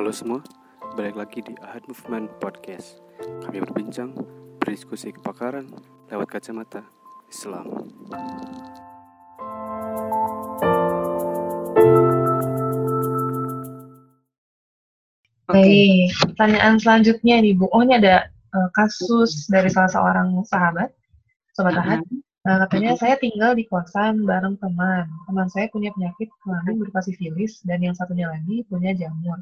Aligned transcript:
Halo 0.00 0.16
semua, 0.16 0.40
balik 0.96 1.12
lagi 1.12 1.44
di 1.44 1.52
Ahad 1.60 1.84
Movement 1.84 2.32
Podcast. 2.40 3.04
Kami 3.20 3.60
berbincang, 3.60 4.16
berdiskusi 4.56 5.12
kepakaran 5.12 5.68
lewat 6.08 6.40
kacamata 6.40 6.88
Islam. 7.28 7.68
Oke, 15.44 15.52
Baik, 15.52 16.16
pertanyaan 16.32 16.80
selanjutnya 16.80 17.44
nih 17.44 17.52
Bu. 17.60 17.68
Oh 17.68 17.84
ini 17.84 18.00
ada 18.00 18.32
uh, 18.56 18.72
kasus 18.72 19.52
dari 19.52 19.68
salah 19.68 19.92
seorang 19.92 20.32
sahabat, 20.48 20.96
sobat 21.52 21.76
Ahad. 21.76 22.00
Uh, 22.48 22.56
katanya 22.64 22.96
saya 22.96 23.20
tinggal 23.20 23.52
di 23.52 23.68
kosan 23.68 24.24
bareng 24.24 24.56
teman. 24.64 25.04
Teman 25.28 25.52
saya 25.52 25.68
punya 25.68 25.92
penyakit 25.92 26.32
kelamin 26.40 26.80
berupa 26.80 27.04
sifilis 27.04 27.60
dan 27.68 27.84
yang 27.84 27.92
satunya 27.92 28.32
lagi 28.32 28.64
punya 28.64 28.96
jamur. 28.96 29.36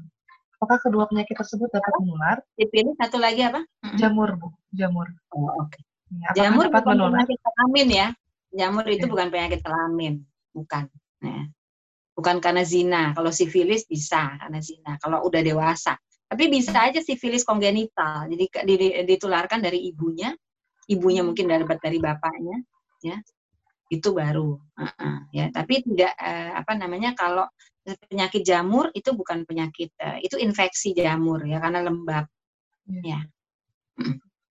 Apakah 0.58 0.82
kedua 0.82 1.06
penyakit 1.06 1.38
tersebut 1.38 1.70
dapat 1.70 1.94
menular? 2.02 2.42
dipilih 2.58 2.98
satu 2.98 3.22
lagi 3.22 3.46
apa? 3.46 3.62
Jamur 3.94 4.34
Bu, 4.34 4.50
jamur. 4.74 5.06
Oh, 5.30 5.54
oke. 5.62 5.78
Ya, 6.10 6.34
apakah 6.34 6.42
Jamur 6.42 6.64
dapat 6.66 6.82
bukan 6.82 6.94
menular? 6.98 7.14
penyakit 7.22 7.38
kelamin 7.46 7.88
ya. 7.94 8.08
Jamur 8.50 8.84
itu 8.90 9.06
Ya. 9.06 9.10
bukan 9.14 9.26
penyakit 9.30 9.60
kelamin, 9.62 10.14
bukan. 10.50 10.84
Ya. 11.22 11.42
Bukan 12.18 12.36
karena 12.42 12.66
zina. 12.66 13.14
Kalau 13.14 13.30
sifilis 13.30 13.86
bisa 13.86 14.34
karena 14.42 14.58
zina. 14.58 14.98
Kalau 14.98 15.22
udah 15.22 15.38
dewasa. 15.46 15.94
Tapi 16.26 16.50
bisa 16.50 16.90
aja 16.90 16.98
sifilis 16.98 17.46
kongenital. 17.46 18.26
Jadi 18.26 18.50
ditularkan 19.06 19.62
dari 19.62 19.86
ibunya, 19.86 20.34
ibunya 20.90 21.22
mungkin 21.22 21.46
dapat 21.46 21.78
dari 21.78 22.02
bapaknya, 22.02 22.58
ya. 22.98 23.16
Itu 23.86 24.10
baru. 24.10 24.58
Uh-uh, 24.74 25.30
ya. 25.30 25.54
Tapi 25.54 25.86
tidak 25.86 26.12
eh, 26.18 26.50
apa 26.50 26.74
namanya 26.74 27.14
kalau 27.14 27.46
penyakit 27.96 28.42
jamur 28.44 28.90
itu 28.92 29.14
bukan 29.16 29.46
penyakit 29.48 29.94
eh, 29.96 30.20
itu 30.26 30.36
infeksi 30.36 30.92
jamur 30.92 31.40
ya 31.46 31.62
karena 31.62 31.80
lembab. 31.86 32.26
Ya. 32.88 33.00
Ya. 33.04 33.20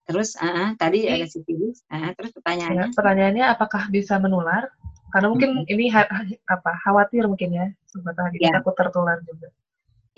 Terus 0.08 0.40
uh, 0.40 0.72
tadi 0.80 1.04
Jadi- 1.04 1.14
ada 1.20 1.28
sifilis. 1.28 1.84
Uh, 1.92 2.16
terus 2.16 2.32
Ya, 2.32 2.36
pertanyaannya 2.40 2.86
pertanyaannya 2.96 3.46
apakah 3.52 3.92
bisa 3.92 4.16
menular? 4.18 4.72
Karena 5.12 5.28
mungkin 5.32 5.64
ini 5.68 5.88
ha- 5.92 6.08
apa 6.48 6.72
khawatir 6.84 7.28
mungkin 7.28 7.56
ya, 7.56 7.68
sobat 7.88 8.16
Ahad, 8.20 8.36
Ya. 8.40 8.56
takut 8.60 8.76
tertular 8.76 9.20
juga. 9.24 9.48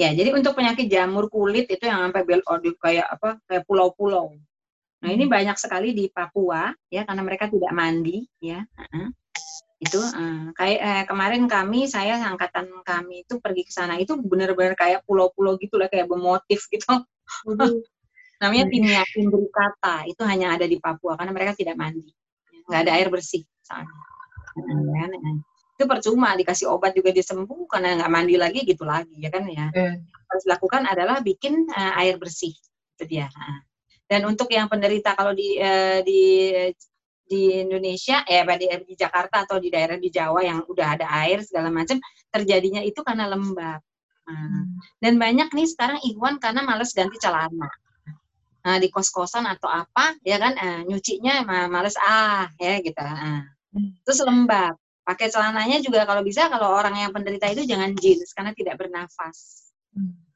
Ya, 0.02 0.09
jadi 0.16 0.33
untuk 0.33 0.56
penyakit 0.58 0.88
jamur 0.89 1.28
kulit 1.30 1.70
itu 1.70 1.83
yang 1.86 2.09
sampai 2.09 2.23
bel 2.26 2.42
kayak 2.80 3.06
apa? 3.06 3.38
kayak 3.45 3.67
pulau-pulau. 3.70 4.33
Nah, 5.00 5.09
ini 5.14 5.28
Hmm. 5.28 5.33
banyak 5.36 5.58
sekali 5.61 5.94
di 5.95 6.09
Papua 6.09 6.73
ya 6.89 7.06
karena 7.06 7.22
mereka 7.23 7.48
tidak 7.48 7.72
mandi 7.72 8.26
ya. 8.42 8.66
Itu 9.80 10.00
eh, 10.04 10.52
kayak 10.60 10.80
eh, 10.80 11.04
kemarin 11.08 11.48
kami 11.48 11.88
saya 11.88 12.20
angkatan 12.20 12.68
kami 12.84 13.24
itu 13.24 13.40
pergi 13.40 13.64
ke 13.64 13.72
sana 13.72 13.96
itu 13.96 14.20
benar-benar 14.20 14.76
kayak 14.76 15.08
pulau-pulau 15.08 15.56
gitu 15.56 15.80
lah 15.80 15.88
kayak 15.88 16.12
bermotif 16.12 16.68
gitu. 16.68 16.88
Namanya 18.44 18.66
Hmm. 18.68 18.72
Timia 18.72 19.04
imbricata. 19.20 19.96
Itu 20.08 20.24
hanya 20.28 20.56
ada 20.56 20.68
di 20.68 20.80
Papua 20.80 21.16
karena 21.20 21.32
mereka 21.36 21.56
tidak 21.56 21.76
mandi. 21.80 22.12
Nggak 22.68 22.82
ada 22.88 22.92
air 22.96 23.08
bersih 23.08 23.44
soalnya. 23.64 23.92
Heeh, 24.60 24.80
kan? 24.96 25.12
Heeh. 25.16 25.38
Itu 25.80 25.84
percuma 25.88 26.36
dikasih 26.36 26.68
obat 26.68 26.92
juga 26.92 27.16
disembuh 27.16 27.64
karena 27.72 28.04
nggak 28.04 28.12
mandi 28.12 28.36
lagi 28.36 28.68
gitu 28.68 28.84
lagi 28.84 29.16
ya 29.16 29.32
kan 29.32 29.48
ya 29.48 29.72
Eh, 29.72 29.96
harus 30.28 30.44
dilakukan 30.44 30.84
adalah 30.84 31.24
bikin 31.24 31.72
eh, 31.72 31.94
air 32.04 32.20
bersih 32.20 32.52
itu 33.00 33.04
dia 33.08 33.32
dan 34.12 34.28
untuk 34.28 34.52
yang 34.52 34.68
penderita 34.68 35.16
kalau 35.16 35.32
di 35.32 35.56
eh, 35.56 36.04
di 36.04 36.20
di 37.30 37.62
Indonesia 37.62 38.26
ya 38.26 38.42
apa, 38.42 38.58
di, 38.58 38.66
di 38.90 38.96
Jakarta 38.98 39.46
atau 39.46 39.62
di 39.62 39.70
daerah 39.70 40.02
di 40.02 40.10
Jawa 40.10 40.42
yang 40.42 40.60
udah 40.66 40.88
ada 40.98 41.06
air 41.22 41.46
segala 41.46 41.70
macam 41.70 42.02
terjadinya 42.34 42.82
itu 42.82 43.00
karena 43.06 43.30
lembab 43.30 43.80
Nah, 44.30 44.62
dan 45.02 45.18
banyak 45.18 45.50
nih 45.58 45.66
sekarang 45.66 46.06
Ikhwan 46.06 46.38
karena 46.38 46.62
males 46.62 46.94
ganti 46.94 47.18
celana 47.18 47.66
nah 48.62 48.78
di 48.78 48.86
kos-kosan 48.94 49.50
atau 49.50 49.66
apa 49.66 50.14
ya 50.22 50.38
kan 50.38 50.54
eh, 50.54 50.86
nyucinya 50.86 51.42
ma- 51.42 51.66
males 51.66 51.98
ah 51.98 52.46
ya 52.62 52.78
gitu 52.78 53.02
Nah. 53.02 53.42
Hmm. 53.73 53.89
terus 54.06 54.22
lembab 54.22 54.78
pakai 55.02 55.34
celananya 55.34 55.82
juga 55.82 56.06
kalau 56.06 56.22
bisa 56.22 56.45
kalau 56.45 56.78
orang 56.78 56.94
yang 57.02 57.10
penderita 57.10 57.50
itu 57.50 57.66
jangan 57.66 57.98
jeans 57.98 58.30
karena 58.38 58.54
tidak 58.54 58.78
bernafas 58.78 59.70
hmm. 59.98 60.30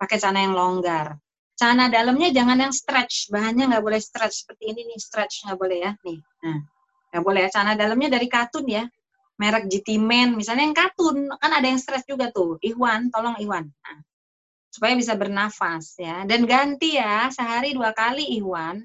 pakai 0.00 0.16
celana 0.16 0.40
yang 0.48 0.56
longgar. 0.56 1.20
Celana 1.60 1.92
dalamnya 1.92 2.32
jangan 2.32 2.56
yang 2.56 2.72
stretch, 2.72 3.28
bahannya 3.28 3.68
nggak 3.68 3.84
boleh 3.84 4.00
stretch. 4.00 4.48
Seperti 4.48 4.72
ini 4.72 4.80
nih, 4.88 4.96
stretch. 4.96 5.44
Nggak 5.44 5.58
boleh 5.60 5.78
ya, 5.84 5.92
nih, 6.00 6.18
nah, 6.40 6.58
nggak 7.12 7.20
boleh 7.28 7.40
ya. 7.44 7.48
Celana 7.52 7.76
dalamnya 7.76 8.08
dari 8.16 8.32
katun 8.32 8.64
ya, 8.64 8.88
merek 9.36 9.68
GT 9.68 10.00
Men, 10.00 10.40
misalnya 10.40 10.64
yang 10.64 10.76
katun, 10.76 11.28
kan 11.36 11.52
ada 11.52 11.68
yang 11.68 11.76
stretch 11.76 12.08
juga 12.08 12.32
tuh, 12.32 12.56
Iwan, 12.64 13.12
tolong 13.12 13.36
Iwan, 13.36 13.68
nah, 13.68 14.00
supaya 14.72 14.96
bisa 14.96 15.20
bernafas 15.20 16.00
ya, 16.00 16.24
dan 16.24 16.48
ganti 16.48 16.96
ya, 16.96 17.28
sehari 17.28 17.76
dua 17.76 17.92
kali 17.92 18.40
Iwan, 18.40 18.80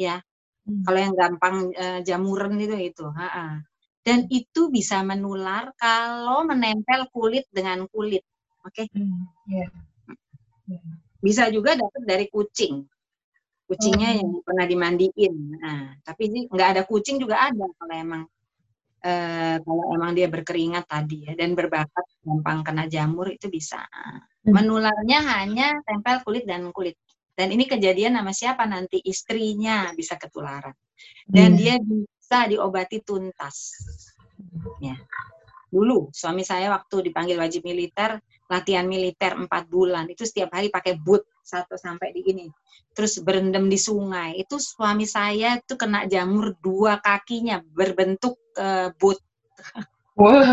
ya, 0.00 0.24
Hmm. 0.68 0.84
kalau 0.84 1.00
yang 1.00 1.14
gampang 1.16 1.56
eh, 1.72 2.00
jamuran 2.04 2.60
itu 2.60 2.76
itu, 2.76 3.04
ha-ha. 3.08 3.64
dan 4.04 4.28
itu 4.28 4.68
bisa 4.68 5.00
menular 5.00 5.72
kalau 5.80 6.44
menempel 6.44 7.08
kulit 7.08 7.48
dengan 7.48 7.88
kulit, 7.88 8.20
oke? 8.64 8.84
Hmm, 8.92 9.28
ya. 9.48 9.68
Ya. 10.68 10.80
Bisa 11.18 11.50
juga 11.50 11.74
dapat 11.74 12.02
dari 12.06 12.26
kucing. 12.30 12.86
Kucingnya 13.68 14.10
Oh. 14.14 14.18
yang 14.22 14.30
pernah 14.46 14.64
dimandiin. 14.64 15.34
Nah 15.60 15.92
tapi 16.00 16.32
ini 16.32 16.40
nggak 16.48 16.68
ada 16.78 16.82
kucing 16.88 17.20
juga 17.20 17.52
ada 17.52 17.66
kalau 17.76 17.94
emang 17.94 18.22
eh, 18.98 19.56
kalau 19.62 19.94
emang 19.94 20.10
dia 20.16 20.26
berkeringat 20.26 20.88
tadi 20.90 21.28
ya 21.30 21.38
dan 21.38 21.54
berbakat 21.54 22.02
gampang 22.24 22.66
kena 22.66 22.90
jamur 22.90 23.30
itu 23.30 23.46
bisa. 23.46 23.84
Menularnya 24.42 25.22
hanya 25.38 25.78
tempel 25.84 26.24
kulit 26.24 26.48
dan 26.48 26.66
kulit. 26.72 26.96
Dan 27.38 27.54
ini 27.54 27.70
kejadian 27.70 28.18
sama 28.18 28.34
siapa? 28.34 28.66
Nanti 28.66 28.98
istrinya 29.06 29.94
bisa 29.94 30.18
ketularan. 30.18 30.74
Dan 31.28 31.54
Iya. 31.54 31.78
dia 31.78 32.02
bisa 32.18 32.38
diobati 32.50 32.98
tuntas. 33.06 33.78
Ya. 34.82 34.98
Dulu 35.70 36.10
suami 36.10 36.42
saya 36.42 36.72
waktu 36.74 37.12
dipanggil 37.12 37.38
wajib 37.38 37.62
militer 37.62 38.18
latihan 38.48 38.88
militer 38.88 39.36
empat 39.36 39.68
bulan 39.68 40.08
itu 40.08 40.24
setiap 40.24 40.56
hari 40.56 40.72
pakai 40.72 40.96
boot 40.96 41.28
satu 41.44 41.76
sampai 41.76 42.16
di 42.16 42.24
ini. 42.24 42.46
Terus 42.96 43.20
berendam 43.20 43.68
di 43.68 43.76
sungai 43.76 44.40
itu 44.40 44.56
suami 44.56 45.04
saya 45.04 45.60
itu 45.60 45.76
kena 45.76 46.08
jamur 46.08 46.56
dua 46.58 46.98
kakinya 46.98 47.60
berbentuk 47.60 48.40
eh, 48.56 48.88
boot. 48.96 49.20
Wah, 50.18 50.50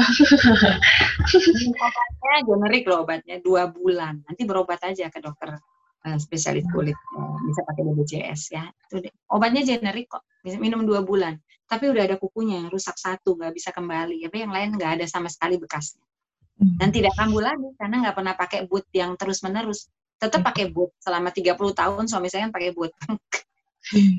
Minum 1.33 1.73
obatnya 1.81 2.33
generik 2.45 2.83
loh 2.85 3.01
obatnya 3.01 3.41
dua 3.41 3.65
bulan. 3.71 4.21
Nanti 4.27 4.45
berobat 4.45 4.77
aja 4.85 5.09
ke 5.09 5.23
dokter 5.23 5.57
eh, 6.05 6.17
spesialis 6.19 6.67
kulit. 6.69 6.93
Eh, 6.93 7.35
bisa 7.47 7.63
pakai 7.63 7.81
BPJS 7.81 8.41
ya. 8.51 8.63
Itu 8.91 9.01
deh. 9.07 9.13
obatnya 9.31 9.63
generik 9.63 10.11
kok 10.11 10.27
bisa 10.43 10.59
minum 10.59 10.83
dua 10.83 11.01
bulan. 11.01 11.39
Tapi 11.65 11.89
udah 11.89 12.03
ada 12.05 12.15
kukunya 12.21 12.61
yang 12.61 12.69
rusak 12.69 12.93
satu 12.99 13.39
nggak 13.39 13.55
bisa 13.55 13.73
kembali. 13.73 14.21
Tapi 14.27 14.37
yang 14.43 14.53
lain 14.53 14.69
nggak 14.77 15.01
ada 15.01 15.05
sama 15.09 15.31
sekali 15.31 15.57
bekasnya 15.57 16.03
dan 16.55 16.87
tidak 16.87 17.11
kambuh 17.19 17.43
lagi 17.43 17.67
karena 17.75 17.95
nggak 18.07 18.15
pernah 18.15 18.33
pakai 18.35 18.59
boot 18.63 18.87
yang 18.95 19.19
terus 19.19 19.43
menerus 19.43 19.91
tetap 20.15 20.41
pakai 20.41 20.71
boot 20.71 20.95
selama 21.03 21.29
30 21.31 21.75
tahun 21.75 22.03
suami 22.07 22.31
saya 22.31 22.47
kan 22.47 22.53
pakai 22.55 22.71
boot. 22.71 22.91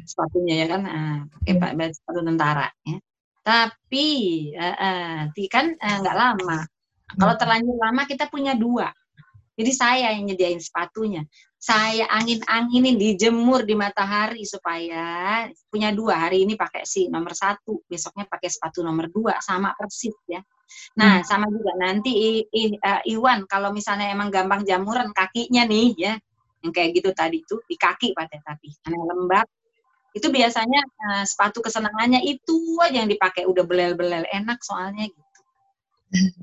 Sepatunya 0.07 0.55
ya 0.63 0.67
kan? 0.77 0.83
Ah, 0.87 1.19
pakai 1.41 1.53
Hmm. 1.57 1.63
pak 1.81 1.91
sepatu 1.97 2.21
tentara 2.23 2.69
ya. 2.85 2.97
Tapi 3.41 4.07
eh, 4.53 5.21
ti- 5.33 5.51
kan 5.51 5.73
eh, 5.73 5.97
nggak 6.03 6.17
lama. 6.17 6.59
Kalau 7.17 7.35
terlanjur 7.39 7.77
lama 7.81 8.03
kita 8.05 8.29
punya 8.29 8.53
dua. 8.53 8.93
Jadi 9.57 9.73
saya 9.73 10.13
yang 10.13 10.29
nyediain 10.29 10.61
sepatunya. 10.61 11.25
Saya 11.57 12.05
angin-anginin 12.13 13.01
dijemur 13.01 13.65
di 13.65 13.73
matahari 13.73 14.45
supaya 14.45 15.49
punya 15.73 15.89
dua. 15.97 16.29
Hari 16.29 16.45
ini 16.45 16.53
pakai 16.61 16.85
si 16.85 17.09
nomor 17.09 17.33
satu 17.33 17.81
besoknya 17.89 18.29
pakai 18.29 18.53
sepatu 18.53 18.85
nomor 18.85 19.09
dua 19.09 19.41
sama 19.41 19.73
persis 19.73 20.13
ya 20.29 20.45
nah 20.97 21.21
sama 21.23 21.47
juga 21.53 21.73
nanti 21.77 22.11
I- 22.11 22.47
I- 22.51 22.79
eh, 22.81 23.01
Iwan 23.15 23.45
kalau 23.47 23.71
misalnya 23.71 24.11
emang 24.11 24.29
gampang 24.33 24.65
jamuran 24.65 25.13
kakinya 25.13 25.63
nih 25.69 25.89
ya. 25.97 26.15
Yang 26.65 26.73
kayak 26.73 26.91
gitu 26.99 27.11
tadi 27.15 27.39
tuh 27.47 27.61
di 27.69 27.77
kaki 27.79 28.17
pada 28.17 28.37
tapi. 28.43 28.75
Karena 28.83 29.03
lembab. 29.13 29.47
Itu 30.17 30.33
biasanya 30.33 30.81
eh, 30.83 31.25
sepatu 31.29 31.61
kesenangannya 31.61 32.25
itu 32.25 32.81
aja 32.83 33.05
yang 33.05 33.11
dipakai. 33.11 33.45
Udah 33.45 33.65
belel-belel 33.69 34.25
enak 34.33 34.59
soalnya 34.65 35.07
gitu. 35.07 35.41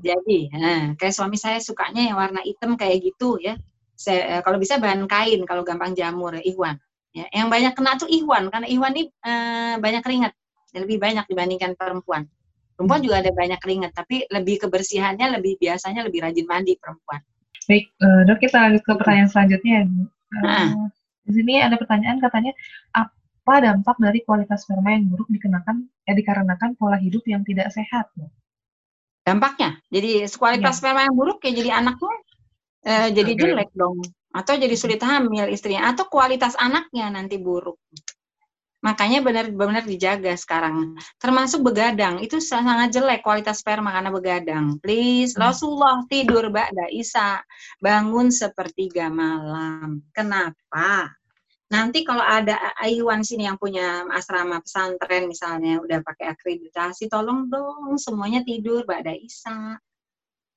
Jadi 0.04 0.38
eh, 0.52 0.84
kayak 0.94 1.14
suami 1.14 1.36
saya 1.40 1.58
sukanya 1.58 2.02
yang 2.04 2.16
warna 2.20 2.40
hitam 2.44 2.78
kayak 2.78 3.02
gitu 3.02 3.40
ya. 3.42 3.58
Saya, 3.94 4.38
eh, 4.38 4.42
kalau 4.46 4.58
bisa 4.58 4.78
bahan 4.78 5.06
kain 5.10 5.42
kalau 5.46 5.62
gampang 5.66 5.92
jamur 5.92 6.38
Iwan 6.40 6.78
ya. 7.12 7.26
Yang 7.34 7.48
banyak 7.50 7.72
kena 7.74 7.92
tuh 7.98 8.08
Iwan 8.08 8.48
karena 8.52 8.66
Iwan 8.70 8.92
ini 8.94 9.02
eh, 9.10 9.74
banyak 9.82 10.02
keringat. 10.04 10.32
Lebih 10.74 10.98
banyak 10.98 11.26
dibandingkan 11.30 11.78
perempuan 11.78 12.26
perempuan 12.74 13.00
juga 13.02 13.22
ada 13.22 13.30
banyak 13.30 13.58
keringat 13.62 13.92
tapi 13.94 14.26
lebih 14.28 14.66
kebersihannya 14.66 15.38
lebih 15.40 15.58
biasanya 15.58 16.04
lebih 16.06 16.20
rajin 16.26 16.46
mandi 16.46 16.74
perempuan 16.78 17.22
baik, 17.64 17.84
eh, 17.96 18.20
dok 18.28 18.38
kita 18.44 18.56
lanjut 18.60 18.82
ke 18.84 18.92
pertanyaan 18.92 19.30
selanjutnya. 19.32 19.74
ya, 19.80 19.84
Bu. 19.88 20.02
Eh, 20.04 20.44
Ah. 20.44 20.68
Di 21.24 21.32
sini 21.32 21.56
ada 21.56 21.80
pertanyaan 21.80 22.20
katanya 22.20 22.52
apa 22.92 23.54
dampak 23.64 23.96
dari 23.96 24.20
kualitas 24.20 24.68
sperma 24.68 24.92
yang 24.92 25.08
buruk 25.08 25.24
dikenakan 25.32 25.88
eh, 26.04 26.12
dikarenakan 26.12 26.76
pola 26.76 27.00
hidup 27.00 27.24
yang 27.24 27.40
tidak 27.40 27.72
sehat? 27.72 28.12
Dampaknya 29.24 29.80
jadi 29.88 30.28
kualitas 30.36 30.76
Iya. 30.76 30.78
sperma 30.84 31.00
yang 31.08 31.16
buruk 31.16 31.40
ya 31.40 31.56
jadi 31.56 31.70
anaknya 31.80 32.12
Eh, 32.84 33.08
jadi 33.16 33.32
Oke. 33.32 33.40
jelek 33.40 33.70
dong. 33.72 33.96
Atau 34.28 34.60
jadi 34.60 34.76
sulit 34.76 35.00
hamil 35.00 35.48
istrinya. 35.48 35.88
Atau 35.88 36.04
kualitas 36.12 36.52
anaknya 36.60 37.08
nanti 37.08 37.40
buruk. 37.40 37.80
Makanya 38.84 39.24
benar-benar 39.24 39.88
dijaga 39.88 40.36
sekarang. 40.36 41.00
Termasuk 41.16 41.64
begadang. 41.64 42.20
Itu 42.20 42.36
sangat 42.36 42.92
jelek 42.92 43.24
kualitas 43.24 43.64
sperma 43.64 43.88
karena 43.88 44.12
begadang. 44.12 44.76
Please, 44.84 45.32
Hmm. 45.32 45.48
Rasulullah 45.48 46.04
tidur 46.04 46.52
Ba'da 46.52 46.92
Isa. 46.92 47.40
Bangun 47.80 48.28
sepertiga 48.28 49.08
malam. 49.08 50.04
Kenapa? 50.12 51.16
Nanti 51.72 52.04
kalau 52.04 52.20
ada 52.20 52.76
Aiwan 52.76 53.24
sini 53.24 53.48
yang 53.48 53.56
punya 53.56 54.04
asrama 54.12 54.60
pesantren 54.60 55.32
misalnya 55.32 55.80
udah 55.80 56.04
pakai 56.04 56.36
akreditasi, 56.36 57.08
tolong 57.08 57.48
dong 57.48 57.96
semuanya 57.96 58.44
tidur 58.44 58.84
Ba'da 58.84 59.16
Isa. 59.16 59.80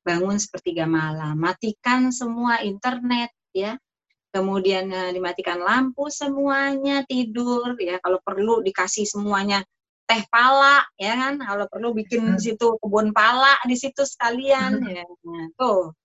Bangun 0.03 0.35
sepertiga 0.35 0.83
malam. 0.83 1.39
Matikan 1.39 2.11
semua 2.11 2.59
internet 2.59 3.31
ya 3.55 3.79
kemudian 4.37 4.85
eh, 4.93 5.09
dimatikan 5.17 5.57
lampu 5.57 6.13
semuanya 6.13 7.01
tidur 7.09 7.73
ya. 7.81 7.97
Kalau 7.97 8.21
perlu 8.21 8.61
dikasih 8.61 9.09
semuanya 9.09 9.65
teh 10.05 10.21
pala 10.29 10.85
ya 11.01 11.17
kan? 11.17 11.41
Kalau 11.41 11.65
perlu 11.65 11.97
bikin 11.97 12.37
di 12.37 12.53
situ 12.53 12.77
kebun 12.77 13.09
pala 13.11 13.57
di 13.65 13.73
situ 13.73 14.05
sekalian 14.05 14.77
ya. 14.85 15.03
Nah, 15.25 15.47
tuh. 15.57 15.97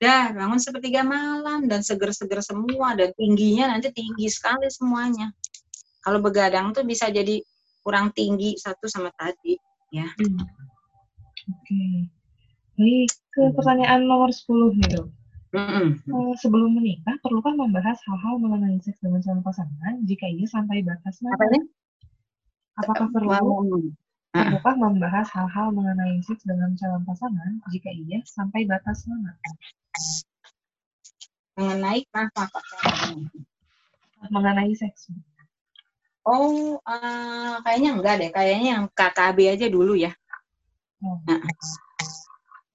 Dah 0.00 0.34
bangun 0.34 0.58
sepertiga 0.58 1.06
malam 1.06 1.70
dan 1.70 1.80
seger-seger 1.80 2.42
semua 2.42 2.98
dan 2.98 3.14
tingginya 3.14 3.76
nanti 3.76 3.94
tinggi 3.94 4.26
sekali 4.26 4.66
semuanya. 4.72 5.30
Kalau 6.02 6.18
begadang 6.20 6.74
tuh 6.74 6.82
bisa 6.82 7.08
jadi 7.08 7.40
kurang 7.84 8.10
tinggi 8.16 8.56
satu 8.56 8.88
sama 8.88 9.12
tadi 9.14 9.60
Hmm. 9.94 10.42
Oke. 11.54 12.10
Baik, 12.74 13.10
ke 13.30 13.42
pertanyaan 13.54 14.02
nomor 14.10 14.34
10 14.34 14.74
nih, 14.74 14.98
Dok. 14.98 15.06
Mm-mm. 15.54 15.88
Eh, 16.02 16.34
sebelum 16.42 16.74
menikah, 16.74 17.14
perlukah 17.22 17.54
membahas 17.54 17.94
hal-hal 18.10 18.42
mengenai 18.42 18.74
seks 18.82 18.98
dengan 18.98 19.22
calon 19.22 19.42
pasangan? 19.46 20.02
Jika 20.02 20.26
iya, 20.26 20.50
sampai 20.50 20.82
batas 20.82 21.22
mana? 21.22 21.38
apa 21.38 21.46
Apakah 22.82 23.06
perlu 23.14 23.30
Ah. 24.34 24.50
perlukah 24.50 24.74
membahas 24.74 25.30
hal-hal 25.30 25.70
mengenai 25.70 26.18
seks 26.26 26.42
dengan 26.42 26.74
calon 26.74 27.06
pasangan? 27.06 27.62
Jika 27.70 27.86
iya, 27.94 28.18
sampai 28.26 28.66
batas 28.66 29.06
mana? 29.06 29.38
mengenai 31.54 32.02
apa 32.10 32.50
Mengenai 34.26 34.74
seks. 34.74 35.14
Oh, 36.26 36.82
eh, 36.82 37.54
kayaknya 37.62 37.90
enggak 37.94 38.14
deh. 38.18 38.30
Kayaknya 38.34 38.68
yang 38.80 38.84
KKB 38.90 39.38
aja 39.54 39.66
dulu 39.70 39.94
ya. 39.94 40.10
Oh, 41.04 41.20
Nah, 41.28 41.38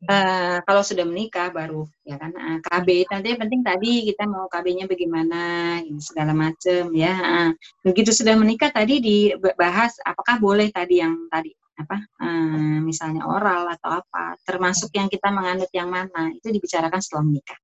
eh, 0.07 0.57
kalau 0.63 0.81
sudah 0.85 1.03
menikah 1.03 1.51
baru 1.51 1.83
ya 2.07 2.15
kan. 2.15 2.31
Nah, 2.31 2.57
KB 2.63 3.09
nanti 3.11 3.27
yang 3.35 3.41
penting 3.41 3.61
tadi 3.65 4.07
kita 4.07 4.23
mau 4.23 4.47
KB-nya 4.47 4.85
bagaimana, 4.87 5.41
ini 5.83 5.99
segala 5.99 6.31
macam 6.31 6.93
ya. 6.95 7.13
Ah, 7.19 7.51
Begitu 7.83 8.15
sudah 8.15 8.39
menikah 8.39 8.71
tadi 8.71 9.03
dibahas 9.03 9.99
apakah 10.05 10.39
boleh 10.39 10.71
tadi 10.71 11.03
yang 11.03 11.27
tadi 11.27 11.51
apa, 11.79 11.95
eh, 11.99 12.79
misalnya 12.83 13.23
oral 13.23 13.71
atau 13.71 14.03
apa, 14.03 14.35
termasuk 14.43 14.91
yang 14.95 15.07
kita 15.07 15.31
menganut 15.31 15.71
yang 15.71 15.87
mana 15.87 16.31
itu 16.35 16.51
dibicarakan 16.51 16.99
setelah 16.99 17.23
menikah. 17.23 17.59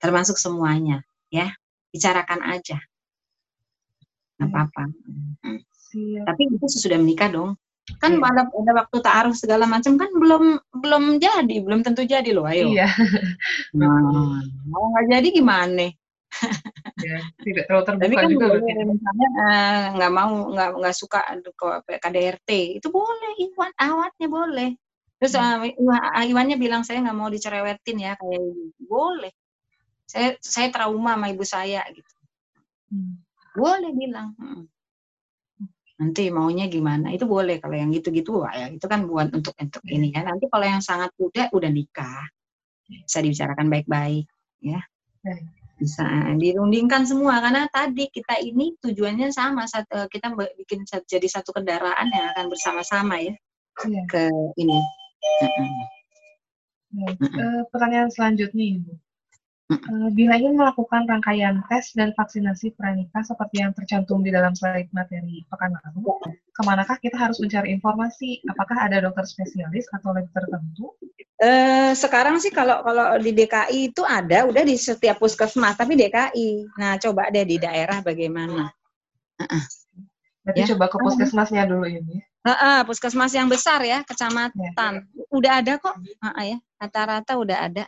Termasuk 0.00 0.36
semuanya 0.40 1.04
ya, 1.28 1.52
bicarakan 1.92 2.40
aja. 2.48 2.80
Nggak 4.40 4.48
apa-apa. 4.50 4.84
siap. 5.72 6.24
Tapi 6.26 6.42
itu 6.50 6.66
sesudah 6.66 6.98
menikah 6.98 7.30
dong. 7.30 7.54
Kan 8.00 8.16
Iya. 8.16 8.20
pada 8.24 8.40
pada 8.48 8.72
waktu 8.80 8.96
taaruf 9.04 9.36
segala 9.36 9.68
macam 9.68 10.00
kan 10.00 10.08
belum 10.08 10.44
belum 10.72 11.04
jadi, 11.20 11.56
belum 11.60 11.84
tentu 11.84 12.08
jadi 12.08 12.32
loh. 12.32 12.48
Ayo. 12.48 12.72
Iya, 12.72 12.88
Nah, 13.76 14.40
mau 14.64 14.84
nggak 14.92 15.06
jadi 15.20 15.28
gimana? 15.30 15.92
ya, 16.98 17.18
tidak 17.46 17.64
terlalu 17.70 17.84
Tapi 17.84 17.94
terbuka 17.94 18.18
kan 18.18 18.28
juga 18.32 18.46
boleh, 18.50 18.74
misalnya 18.88 19.28
eh, 19.38 19.82
nggak 19.94 20.12
mau 20.12 20.32
nggak 20.50 20.70
nggak 20.80 20.96
suka 20.96 21.20
ke 21.54 21.94
KDRT 22.00 22.50
itu 22.80 22.88
boleh 22.90 23.32
Iwan 23.38 23.70
awatnya 23.76 24.26
boleh. 24.26 24.70
Terus 25.20 25.34
Iwan- 25.78 26.10
Iwannya 26.26 26.56
bilang 26.58 26.82
saya 26.82 27.04
nggak 27.04 27.14
mau 27.14 27.28
dicerewetin 27.28 27.96
ya 28.00 28.12
kayak 28.16 28.40
gitu. 28.40 28.88
boleh. 28.88 29.30
Saya 30.04 30.34
saya 30.40 30.68
trauma 30.68 31.14
sama 31.14 31.26
ibu 31.30 31.44
saya 31.44 31.84
gitu. 31.92 32.12
Hmm. 32.90 33.20
Boleh 33.54 33.92
bilang. 33.94 34.34
Mm. 34.34 34.64
Nanti 35.94 36.26
maunya 36.28 36.66
gimana? 36.66 37.14
Itu 37.14 37.24
boleh 37.30 37.62
kalau 37.62 37.78
yang 37.78 37.94
gitu-gitu 37.94 38.42
ya 38.50 38.66
itu 38.70 38.86
kan 38.90 39.06
buat 39.06 39.30
untuk 39.30 39.54
untuk 39.58 39.82
ini 39.86 40.10
ya. 40.10 40.26
Nanti 40.26 40.50
kalau 40.50 40.66
yang 40.66 40.82
sangat 40.82 41.14
muda 41.18 41.46
udah 41.54 41.70
nikah 41.70 42.26
bisa 42.84 43.18
dibicarakan 43.22 43.70
baik-baik 43.70 44.26
ya. 44.60 44.82
Bisa 45.74 46.06
dirundingkan 46.38 47.02
semua 47.06 47.42
karena 47.42 47.66
tadi 47.70 48.06
kita 48.10 48.38
ini 48.42 48.74
tujuannya 48.78 49.30
sama 49.34 49.66
eh, 49.66 50.06
kita 50.10 50.34
bikin 50.34 50.86
jadi 50.86 51.26
satu 51.26 51.50
kendaraan 51.54 52.10
yang 52.10 52.30
akan 52.34 52.46
bersama-sama 52.50 53.18
ya 53.22 53.34
Iya. 53.82 54.02
ke 54.06 54.22
ini. 54.54 54.78
Baik. 56.94 57.18
Mm-mm. 57.18 57.42
Eh, 57.42 57.62
pertanyaan 57.74 58.10
selanjutnya, 58.14 58.64
Ibu. 58.78 58.92
Eh, 59.72 60.08
bila 60.12 60.36
ingin 60.36 60.60
melakukan 60.60 61.08
rangkaian 61.08 61.64
tes 61.72 61.96
dan 61.96 62.12
vaksinasi 62.12 62.76
pranikah 62.76 63.24
seperti 63.24 63.64
yang 63.64 63.72
tercantum 63.72 64.20
di 64.20 64.28
dalam 64.28 64.52
slide 64.52 64.92
materi 64.92 65.40
pekan 65.48 65.72
lalu, 65.72 66.12
ke 66.52 66.62
manakah 66.68 67.00
kita 67.00 67.16
harus 67.16 67.40
mencari 67.40 67.72
informasi? 67.72 68.44
Apakah 68.44 68.84
ada 68.84 69.00
dokter 69.00 69.24
spesialis 69.24 69.88
atau 69.88 70.12
lab 70.12 70.28
tertentu? 70.36 70.92
Eh, 71.40 71.96
sekarang 71.96 72.44
sih 72.44 72.52
kalau 72.52 72.84
kalau 72.84 73.16
di 73.16 73.32
DKI 73.32 73.88
itu 73.88 74.04
ada 74.04 74.44
udah 74.44 74.62
di 74.68 74.76
setiap 74.76 75.16
puskesmas 75.16 75.80
tapi 75.80 75.96
DKI. 75.96 76.68
Nah, 76.76 77.00
coba 77.00 77.32
deh 77.32 77.48
di 77.48 77.56
daerah 77.56 78.04
bagaimana. 78.04 78.68
Berarti 80.44 80.60
Ya. 80.60 80.68
coba 80.76 80.92
ke 80.92 80.96
puskesmasnya 81.00 81.64
dulu 81.64 81.88
ini. 81.88 82.20
Heeh, 82.44 82.84
puskesmas 82.84 83.32
yang 83.32 83.48
besar 83.48 83.80
ya, 83.80 84.04
kecamatan. 84.04 85.08
Udah 85.32 85.64
ada 85.64 85.80
kok. 85.80 85.96
Heeh 86.20 86.44
ya, 86.52 86.58
rata-rata 86.76 87.32
udah 87.40 87.58
ada. 87.64 87.84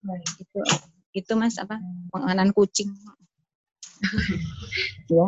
Baik. 0.00 0.24
Itu 0.40 0.64
itu 1.20 1.32
Mas 1.34 1.58
apa? 1.58 1.78
Penganan 2.14 2.54
kucing. 2.54 2.90
ya. 5.10 5.26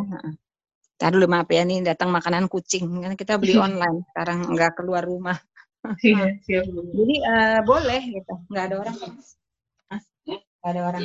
Tadi 1.01 1.17
dulu 1.17 1.25
maaf 1.33 1.49
ya 1.49 1.65
nih 1.65 1.81
datang 1.81 2.13
makanan 2.13 2.45
kucing 2.45 2.85
karena 3.01 3.17
kita 3.17 3.41
beli 3.41 3.57
online 3.65 4.05
sekarang 4.13 4.53
nggak 4.53 4.71
keluar 4.77 5.03
rumah. 5.05 5.37
Iya, 6.05 6.37
siap. 6.45 6.69
Bu. 6.69 6.93
Jadi 6.93 7.15
eh, 7.25 7.59
boleh 7.65 8.01
gitu, 8.13 8.33
nggak 8.53 8.63
ada 8.69 8.75
orang. 8.85 8.97
Nggak 10.29 10.69
ada 10.77 10.81
orang. 10.93 11.03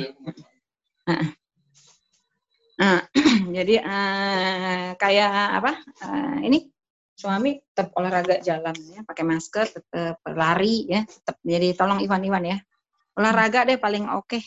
Nah, 2.77 3.01
jadi 3.57 3.75
eh, 3.81 4.87
kayak 5.01 5.33
apa? 5.57 5.71
eh, 5.81 6.37
ini 6.45 6.69
suami 7.17 7.57
tetap 7.73 7.89
olahraga 7.97 8.37
jalan 8.37 8.77
ya, 8.93 9.01
pakai 9.01 9.25
masker, 9.25 9.65
tetap 9.65 10.21
lari 10.29 10.85
ya, 10.85 11.01
tetap. 11.01 11.41
Jadi 11.41 11.73
tolong 11.73 11.97
Iwan-Iwan 12.05 12.45
ya, 12.45 12.57
olahraga 13.17 13.65
deh 13.65 13.81
paling 13.81 14.05
oke. 14.13 14.37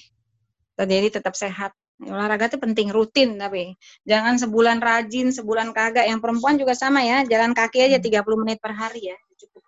Jadi 0.84 1.08
tetap 1.20 1.36
sehat. 1.36 1.72
Olahraga 2.00 2.48
itu 2.48 2.56
penting 2.56 2.88
rutin 2.88 3.36
tapi 3.36 3.76
jangan 4.08 4.40
sebulan 4.40 4.80
rajin, 4.80 5.28
sebulan 5.28 5.76
kagak. 5.76 6.08
Yang 6.08 6.20
perempuan 6.24 6.56
juga 6.56 6.72
sama 6.72 7.04
ya, 7.04 7.28
jalan 7.28 7.52
kaki 7.52 7.92
aja 7.92 8.00
30 8.00 8.40
menit 8.40 8.56
per 8.56 8.72
hari 8.72 9.12
ya, 9.12 9.16
cukup. 9.36 9.62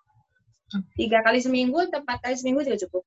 Tiga 0.97 1.21
kali 1.21 1.45
seminggu, 1.45 1.77
atau 1.77 2.01
empat 2.01 2.25
kali 2.25 2.35
seminggu 2.41 2.65
juga 2.65 2.81
cukup. 2.89 3.05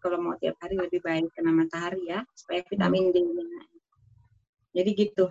Kalau 0.00 0.16
mau 0.22 0.32
tiap 0.40 0.56
hari 0.64 0.80
lebih 0.80 1.04
baik 1.04 1.28
kena 1.36 1.52
matahari 1.52 2.08
ya, 2.08 2.24
supaya 2.32 2.64
vitamin 2.64 3.12
D-nya. 3.12 3.44
Jadi 4.72 4.90
gitu. 4.96 5.28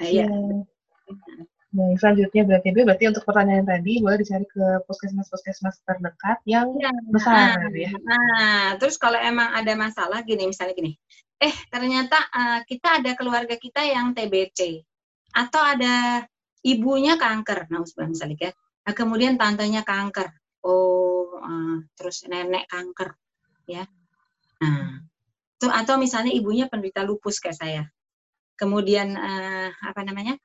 Nah, 0.00 0.08
iya. 0.08 0.24
Siap. 0.24 1.53
Baik, 1.74 1.98
selanjutnya 1.98 2.42
berarti 2.46 2.68
berarti 2.70 3.04
untuk 3.10 3.26
pertanyaan 3.26 3.66
tadi 3.66 3.98
boleh 3.98 4.22
dicari 4.22 4.46
ke 4.46 4.86
puskesmas-puskesmas 4.86 5.82
terdekat 5.82 6.38
yang 6.46 6.70
Iya. 6.70 6.90
besar 7.10 7.58
Nah, 7.66 7.74
ya. 7.74 7.90
Nah, 7.98 8.62
terus 8.78 8.94
kalau 8.94 9.18
emang 9.18 9.50
ada 9.50 9.74
masalah 9.74 10.22
gini, 10.22 10.46
misalnya 10.46 10.78
gini, 10.78 10.94
eh 11.42 11.50
ternyata 11.66 12.30
eh, 12.30 12.60
kita 12.70 13.02
ada 13.02 13.18
keluarga 13.18 13.58
kita 13.58 13.82
yang 13.82 14.14
TBC 14.14 14.86
atau 15.34 15.58
ada 15.66 16.22
ibunya 16.62 17.18
kanker, 17.18 17.66
nah 17.66 17.82
misalnya 17.82 18.38
ya, 18.38 18.50
Nah, 18.86 18.92
kemudian 18.94 19.34
tantenya 19.34 19.82
kanker, 19.82 20.30
oh 20.62 21.42
eh, 21.42 21.76
terus 21.98 22.22
nenek 22.30 22.70
kanker, 22.70 23.18
ya, 23.66 23.82
nah, 24.62 25.02
tuh 25.58 25.74
atau 25.74 25.98
misalnya 25.98 26.30
ibunya 26.30 26.70
penderita 26.70 27.02
lupus 27.02 27.42
kayak 27.42 27.58
saya, 27.58 27.82
kemudian 28.54 29.18
eh, 29.18 29.74
apa 29.74 30.06
namanya? 30.06 30.38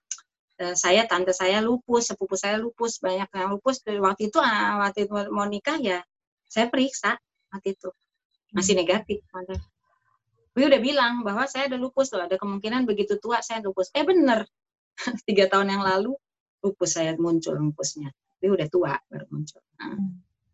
Eh, 0.59 0.75
saya 0.75 1.07
tante 1.07 1.31
saya 1.31 1.63
lupus, 1.63 2.11
sepupu 2.11 2.35
saya 2.35 2.59
lupus, 2.59 2.99
banyak 2.99 3.31
yang 3.31 3.49
lupus. 3.55 3.79
Waktu 3.87 4.29
itu 4.29 4.37
ah, 4.43 4.83
waktu 4.83 5.07
itu 5.07 5.13
mau 5.31 5.47
nikah 5.47 5.79
ya 5.79 5.99
saya 6.49 6.65
periksa 6.67 7.15
waktu 7.53 7.77
itu 7.77 7.89
masih 8.51 8.73
negatif. 8.73 9.21
Gue 10.49 10.65
udah 10.65 10.81
bilang 10.81 11.21
bahwa 11.21 11.45
saya 11.45 11.69
ada 11.69 11.77
lupus 11.77 12.09
loh, 12.11 12.25
ada 12.25 12.35
kemungkinan 12.35 12.89
begitu 12.89 13.21
tua 13.21 13.39
saya 13.45 13.61
lupus. 13.61 13.93
Eh 13.93 14.01
bener, 14.01 14.49
tiga 15.29 15.45
tahun 15.45 15.77
yang 15.77 15.85
lalu 15.85 16.17
lupus 16.65 16.97
saya 16.97 17.13
muncul 17.15 17.55
lupusnya. 17.55 18.09
Dia 18.41 18.49
udah 18.49 18.67
tua 18.67 18.97
baru 19.07 19.29
muncul. 19.29 19.61
Nah, 19.77 19.95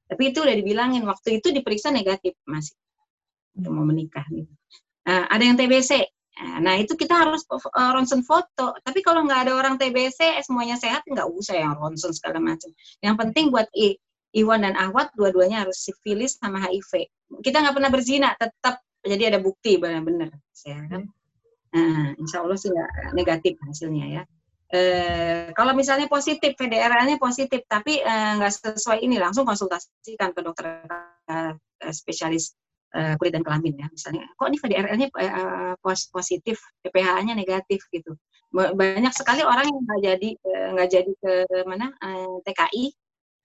Tapi 0.06 0.22
itu 0.30 0.46
udah 0.46 0.54
dibilangin 0.54 1.02
waktu 1.10 1.42
itu 1.42 1.50
diperiksa 1.50 1.90
negatif 1.90 2.38
masih. 2.46 2.78
mau 3.56 3.88
menikah. 3.88 4.28
Gitu. 4.30 4.52
Uh, 5.08 5.26
ada 5.32 5.42
yang 5.42 5.56
TBC, 5.56 6.12
Nah, 6.36 6.76
itu 6.76 7.00
kita 7.00 7.16
harus 7.16 7.48
uh, 7.48 7.92
ronsen 7.96 8.20
foto. 8.20 8.76
Tapi 8.84 9.00
kalau 9.00 9.24
nggak 9.24 9.48
ada 9.48 9.54
orang 9.56 9.80
TBC, 9.80 10.44
semuanya 10.44 10.76
sehat, 10.76 11.08
nggak 11.08 11.32
usah 11.32 11.56
yang 11.56 11.80
ronsen 11.80 12.12
segala 12.12 12.44
macam. 12.44 12.68
Yang 13.00 13.16
penting 13.24 13.46
buat 13.56 13.72
I, 13.72 13.96
Iwan 14.36 14.68
dan 14.68 14.76
Ahwat, 14.76 15.16
dua-duanya 15.16 15.64
harus 15.64 15.80
sifilis 15.80 16.36
sama 16.36 16.60
HIV. 16.60 17.08
Kita 17.40 17.64
nggak 17.64 17.76
pernah 17.80 17.92
berzina, 17.92 18.30
tetap 18.36 18.84
jadi 19.00 19.32
ada 19.32 19.40
bukti 19.40 19.80
benar-benar. 19.80 20.36
Ya, 20.68 20.84
kan? 20.92 21.08
Nah, 21.72 22.20
insya 22.20 22.44
Allah 22.44 22.60
sih 22.60 22.68
nggak 22.68 23.16
negatif 23.16 23.56
hasilnya 23.64 24.06
ya. 24.20 24.24
E, 24.76 24.82
kalau 25.56 25.72
misalnya 25.72 26.12
positif, 26.12 26.52
PDRA-nya 26.60 27.16
positif, 27.16 27.64
tapi 27.64 28.04
nggak 28.04 28.52
e, 28.52 28.56
sesuai 28.76 29.00
ini, 29.08 29.24
langsung 29.24 29.48
konsultasikan 29.48 30.36
ke 30.36 30.42
dokter 30.44 30.84
e, 31.32 31.36
spesialis 31.96 32.52
uh, 32.96 33.14
kulit 33.20 33.36
dan 33.36 33.44
kelamin 33.44 33.76
ya 33.76 33.88
misalnya. 33.92 34.24
Kok 34.40 34.48
ini 34.48 34.58
VDRL-nya 34.58 35.08
uh, 35.12 35.20
eh, 35.20 35.74
pos 35.84 36.08
positif 36.10 36.58
PPH-nya 36.82 37.36
negatif 37.36 37.84
gitu. 37.92 38.16
Banyak 38.56 39.12
sekali 39.12 39.44
orang 39.44 39.68
yang 39.68 39.84
nggak 39.84 40.02
jadi 40.02 40.30
eh, 40.40 40.68
nggak 40.72 40.90
jadi 40.90 41.12
ke 41.20 41.34
mana 41.68 41.92
uh, 42.00 42.40
TKI 42.48 42.96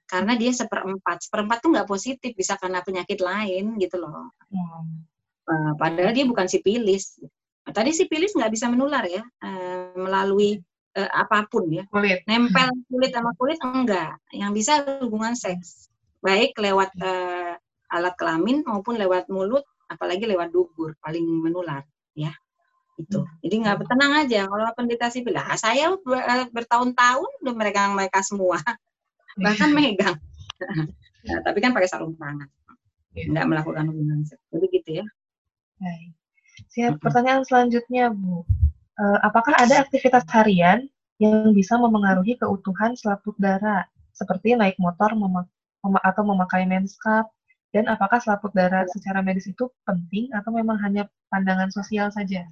karena 0.06 0.32
dia 0.38 0.52
seperempat. 0.54 1.26
Seperempat 1.26 1.58
tuh 1.62 1.70
nggak 1.74 1.88
positif 1.90 2.30
bisa 2.38 2.54
karena 2.56 2.80
penyakit 2.86 3.18
lain 3.18 3.76
gitu 3.82 3.98
loh. 3.98 4.30
Hmm. 4.48 5.06
uh, 5.50 5.72
padahal 5.74 6.14
dia 6.14 6.24
bukan 6.24 6.46
sipilis. 6.46 7.18
Nah, 7.66 7.74
tadi 7.74 7.90
sipilis 7.90 8.32
nggak 8.32 8.52
bisa 8.54 8.70
menular 8.70 9.04
ya 9.06 9.22
uh, 9.22 9.94
melalui 9.98 10.62
uh, 10.94 11.10
apa 11.10 11.46
pun 11.50 11.66
ya. 11.70 11.84
Kulit. 11.90 12.22
Nempel 12.30 12.70
kulit 12.86 13.10
sama 13.10 13.34
kulit 13.34 13.58
enggak. 13.62 14.14
Yang 14.30 14.52
bisa 14.62 14.72
hubungan 15.02 15.34
seks. 15.34 15.90
Baik 16.20 16.54
lewat 16.60 16.92
uh, 17.00 17.56
alat 17.90 18.14
kelamin 18.16 18.62
maupun 18.62 18.96
lewat 18.96 19.26
mulut 19.26 19.66
apalagi 19.90 20.24
lewat 20.24 20.54
dubur 20.54 20.94
paling 21.02 21.22
menular 21.22 21.82
ya. 22.14 22.30
Itu. 23.00 23.24
Hmm. 23.24 23.32
jadi 23.40 23.54
nggak 23.64 23.88
tenang 23.88 24.12
aja. 24.24 24.40
Kalau 24.44 24.64
pendeta 24.76 25.08
sipil 25.08 25.34
lah 25.34 25.56
saya 25.56 25.92
eh, 25.94 26.46
bertahun-tahun 26.52 27.30
udah 27.42 27.54
mereka 27.56 27.90
mereka 27.90 28.20
semua. 28.22 28.60
Bahkan 29.44 29.70
megang. 29.74 30.16
Nah, 31.20 31.44
tapi 31.44 31.60
kan 31.60 31.76
pakai 31.76 31.84
sarung 31.84 32.16
tangan. 32.16 32.48
Iya. 33.12 33.28
nggak 33.28 33.46
melakukan 33.50 33.92
hubungan 33.92 34.24
seks 34.24 34.40
jadi 34.48 34.66
gitu 34.72 34.90
ya. 35.02 35.06
Baik. 35.76 36.10
siap 36.72 36.96
pertanyaan 36.96 37.44
selanjutnya 37.44 38.08
bu. 38.08 38.40
Uh, 38.96 39.18
apakah 39.20 39.52
ada 39.56 39.84
aktivitas 39.84 40.24
harian 40.32 40.88
yang 41.20 41.52
bisa 41.52 41.76
memengaruhi 41.76 42.40
keutuhan 42.40 42.96
selaput 42.96 43.36
darah 43.36 43.84
seperti 44.16 44.56
naik 44.56 44.80
motor 44.80 45.12
mem 45.12 45.44
atau 45.80 46.22
memakai 46.24 46.68
menskap 46.68 47.28
dan 47.70 47.86
apakah 47.86 48.18
selaput 48.18 48.50
darah 48.50 48.82
secara 48.90 49.22
medis 49.22 49.46
itu 49.46 49.70
penting 49.86 50.30
atau 50.34 50.50
memang 50.50 50.78
hanya 50.82 51.06
pandangan 51.30 51.70
sosial 51.70 52.10
saja? 52.10 52.42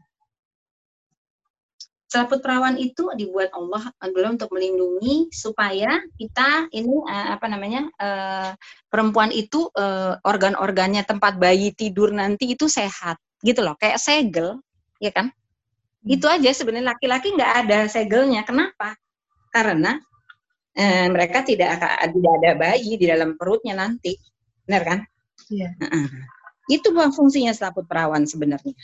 Selaput 2.08 2.40
perawan 2.40 2.80
itu 2.80 3.12
dibuat 3.20 3.52
Allah 3.52 3.92
adalah 4.00 4.32
untuk 4.32 4.48
melindungi 4.54 5.28
supaya 5.28 6.00
kita 6.16 6.72
ini 6.72 7.04
uh, 7.04 7.37
apa 7.37 7.46
namanya 7.52 7.84
uh, 8.00 8.56
perempuan 8.88 9.28
itu 9.28 9.68
uh, 9.76 10.16
organ-organnya 10.25 11.04
tempat 11.04 11.37
bayi 11.37 11.76
tidur 11.76 12.08
nanti 12.14 12.56
itu 12.56 12.64
sehat 12.64 13.20
gitu 13.44 13.60
loh. 13.60 13.76
Kayak 13.76 14.00
segel 14.00 14.56
ya 15.02 15.12
kan? 15.12 15.28
Hmm. 15.98 16.14
itu 16.14 16.25
aja 16.30 16.48
sebenarnya 16.54 16.94
laki-laki 16.94 17.34
nggak 17.34 17.52
ada 17.66 17.78
segelnya. 17.90 18.40
Kenapa? 18.46 18.96
Karena 19.52 19.98
uh, 20.78 21.06
mereka 21.12 21.44
tidak 21.44 21.76
tidak 21.84 22.32
ada 22.40 22.50
bayi 22.56 22.96
di 22.96 23.04
dalam 23.04 23.37
perutnya 23.37 23.76
nanti 23.76 24.16
benar 24.68 24.82
kan? 24.84 24.98
Iya. 25.48 25.72
Uh-uh. 25.80 26.06
Itu 26.68 26.92
fungsinya 26.92 27.56
selaput 27.56 27.88
perawan 27.88 28.28
sebenarnya. 28.28 28.76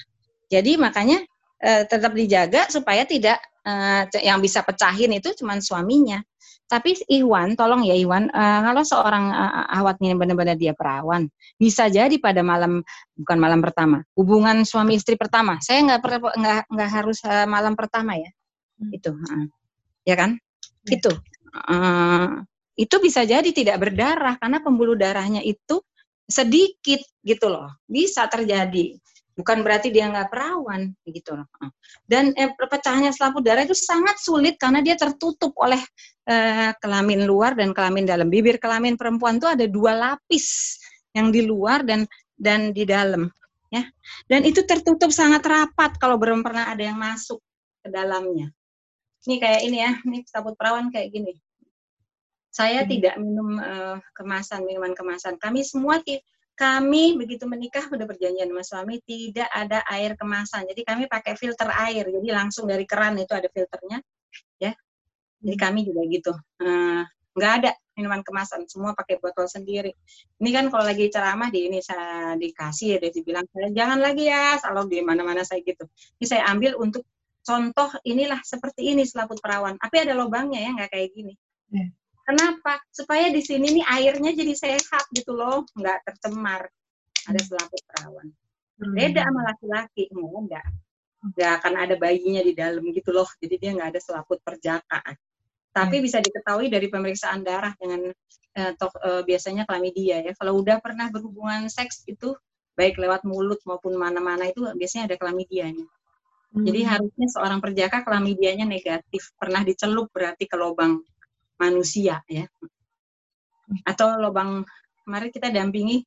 Jadi 0.48 0.80
makanya 0.80 1.20
uh, 1.60 1.84
tetap 1.84 2.16
dijaga 2.16 2.72
supaya 2.72 3.04
tidak 3.04 3.36
uh, 3.68 4.08
yang 4.24 4.40
bisa 4.40 4.64
pecahin 4.64 5.12
itu 5.12 5.36
cuma 5.36 5.60
suaminya. 5.60 6.24
Tapi 6.64 6.96
Iwan, 7.12 7.60
tolong 7.60 7.84
ya 7.84 7.92
Iwan, 7.92 8.32
uh, 8.32 8.60
kalau 8.64 8.80
seorang 8.80 9.28
uh, 9.28 9.68
awat 9.68 10.00
ini 10.00 10.16
benar-benar 10.16 10.56
dia 10.56 10.72
perawan, 10.72 11.28
bisa 11.60 11.92
jadi 11.92 12.16
pada 12.16 12.40
malam 12.40 12.80
bukan 13.12 13.36
malam 13.36 13.60
pertama, 13.60 14.00
hubungan 14.16 14.64
suami 14.64 14.96
istri 14.96 15.20
pertama. 15.20 15.60
Saya 15.60 15.84
nggak 15.84 16.00
nggak 16.40 16.60
nggak 16.72 16.90
harus 16.90 17.20
uh, 17.28 17.44
malam 17.44 17.76
pertama 17.76 18.16
ya, 18.16 18.32
hmm. 18.80 18.96
itu, 18.96 19.12
uh, 19.12 19.46
ya 20.08 20.16
kan? 20.16 20.40
Ya. 20.88 20.96
Itu. 20.96 21.12
Uh, 21.68 22.48
itu 22.74 22.96
bisa 22.98 23.22
jadi 23.22 23.46
tidak 23.54 23.78
berdarah 23.78 24.34
karena 24.38 24.58
pembuluh 24.58 24.98
darahnya 24.98 25.40
itu 25.46 25.78
sedikit 26.26 27.00
gitu 27.22 27.46
loh. 27.46 27.70
Bisa 27.86 28.26
terjadi. 28.26 28.98
Bukan 29.34 29.66
berarti 29.66 29.90
dia 29.90 30.06
nggak 30.06 30.30
perawan 30.30 30.94
gitu 31.06 31.34
loh. 31.34 31.46
Dan 32.06 32.34
eh, 32.38 32.54
perpecahannya 32.54 33.10
selaput 33.10 33.42
darah 33.42 33.66
itu 33.66 33.74
sangat 33.74 34.18
sulit 34.22 34.58
karena 34.58 34.78
dia 34.82 34.94
tertutup 34.94 35.54
oleh 35.58 35.78
eh, 36.26 36.70
kelamin 36.78 37.26
luar 37.26 37.58
dan 37.58 37.74
kelamin 37.74 38.06
dalam. 38.06 38.26
Bibir 38.30 38.58
kelamin 38.58 38.94
perempuan 38.94 39.38
itu 39.38 39.46
ada 39.50 39.66
dua 39.66 39.94
lapis 39.94 40.78
yang 41.14 41.30
di 41.30 41.46
luar 41.46 41.82
dan 41.86 42.06
dan 42.34 42.74
di 42.74 42.86
dalam 42.86 43.30
ya. 43.70 43.86
Dan 44.26 44.46
itu 44.46 44.62
tertutup 44.66 45.10
sangat 45.14 45.46
rapat 45.46 45.98
kalau 45.98 46.18
belum 46.18 46.42
pernah 46.42 46.70
ada 46.70 46.82
yang 46.82 46.98
masuk 46.98 47.38
ke 47.82 47.90
dalamnya. 47.90 48.50
Ini 49.26 49.36
kayak 49.38 49.60
ini 49.66 49.76
ya 49.78 49.92
ini 50.06 50.18
selaput 50.26 50.54
perawan 50.54 50.94
kayak 50.94 51.10
gini 51.10 51.43
saya 52.54 52.86
hmm. 52.86 52.88
tidak 52.88 53.14
minum 53.18 53.58
uh, 53.58 53.98
kemasan, 54.14 54.62
minuman 54.62 54.94
kemasan. 54.94 55.34
Kami 55.42 55.66
semua 55.66 55.98
kami 56.54 57.18
begitu 57.18 57.50
menikah 57.50 57.82
udah 57.90 58.06
perjanjian 58.06 58.46
sama 58.46 58.62
suami 58.62 59.02
tidak 59.02 59.50
ada 59.50 59.82
air 59.90 60.14
kemasan. 60.14 60.70
Jadi 60.70 60.86
kami 60.86 61.10
pakai 61.10 61.34
filter 61.34 61.66
air. 61.66 62.06
Jadi 62.06 62.28
langsung 62.30 62.70
dari 62.70 62.86
keran 62.86 63.18
itu 63.18 63.34
ada 63.34 63.50
filternya, 63.50 63.98
ya. 64.62 64.70
Jadi 65.42 65.56
kami 65.58 65.82
juga 65.82 66.06
gitu. 66.06 66.32
Uh, 66.62 67.02
nggak 67.34 67.52
ada 67.58 67.70
minuman 67.98 68.22
kemasan, 68.22 68.70
semua 68.70 68.94
pakai 68.94 69.18
botol 69.18 69.50
sendiri. 69.50 69.90
Ini 70.38 70.50
kan 70.54 70.70
kalau 70.70 70.86
lagi 70.86 71.10
ceramah 71.10 71.50
di 71.50 71.66
ini 71.66 71.82
saya 71.82 72.38
dikasih 72.38 72.86
ya, 72.94 72.98
dia 73.02 73.10
dibilang 73.10 73.46
jangan 73.74 73.98
lagi 73.98 74.30
ya, 74.30 74.62
selalu 74.62 74.94
di 74.94 74.98
mana-mana 75.02 75.42
saya 75.42 75.58
gitu. 75.66 75.90
Ini 76.22 76.26
saya 76.30 76.46
ambil 76.54 76.78
untuk 76.78 77.02
contoh 77.42 77.90
inilah 78.06 78.38
seperti 78.46 78.94
ini 78.94 79.02
selaput 79.02 79.42
perawan. 79.42 79.74
Tapi 79.74 80.06
ada 80.06 80.14
lubangnya 80.14 80.62
ya, 80.62 80.70
nggak 80.78 80.90
kayak 80.94 81.10
gini. 81.10 81.34
Yeah. 81.74 81.90
Kenapa? 82.24 82.80
Supaya 82.88 83.28
di 83.28 83.44
sini 83.44 83.80
nih 83.80 83.84
airnya 83.84 84.32
jadi 84.32 84.54
sehat 84.56 85.04
gitu 85.12 85.36
loh, 85.36 85.68
nggak 85.76 86.08
tercemar. 86.08 86.64
Ada 87.28 87.40
hmm. 87.40 87.48
selaput 87.52 87.80
perawan. 87.88 88.28
Beda 88.80 89.22
sama 89.28 89.40
laki-laki, 89.44 90.08
enggak. 90.10 90.64
Nggak 91.24 91.52
akan 91.60 91.74
ada 91.76 91.94
bayinya 92.00 92.40
di 92.40 92.52
dalam 92.56 92.84
gitu 92.90 93.12
loh. 93.12 93.28
Jadi 93.38 93.54
dia 93.60 93.70
nggak 93.76 93.96
ada 93.96 94.00
selaput 94.00 94.40
perjaka. 94.40 95.00
Tapi 95.70 95.96
hmm. 96.00 96.04
bisa 96.04 96.18
diketahui 96.24 96.72
dari 96.72 96.88
pemeriksaan 96.88 97.44
darah 97.44 97.76
dengan 97.76 98.08
eh, 98.56 98.72
toh, 98.80 98.92
eh, 99.04 99.22
biasanya 99.28 99.68
klamidia 99.68 100.24
ya. 100.24 100.32
Kalau 100.32 100.64
udah 100.64 100.80
pernah 100.80 101.12
berhubungan 101.12 101.68
seks 101.68 102.08
itu 102.08 102.32
baik 102.74 102.98
lewat 102.98 103.22
mulut 103.28 103.60
maupun 103.68 103.94
mana-mana 104.00 104.48
itu 104.48 104.64
biasanya 104.74 105.12
ada 105.12 105.16
klamidianya. 105.20 105.86
Hmm. 106.54 106.64
Jadi 106.64 106.80
harusnya 106.86 107.26
seorang 107.34 107.58
perjaka 107.58 108.06
klamidianya 108.06 108.64
negatif, 108.64 109.34
pernah 109.34 109.66
dicelup 109.66 110.08
berarti 110.14 110.46
ke 110.46 110.54
lubang 110.54 111.02
manusia 111.58 112.20
ya. 112.26 112.46
Atau 113.88 114.20
lubang 114.20 114.64
kemarin 115.04 115.30
kita 115.32 115.48
dampingi 115.52 116.04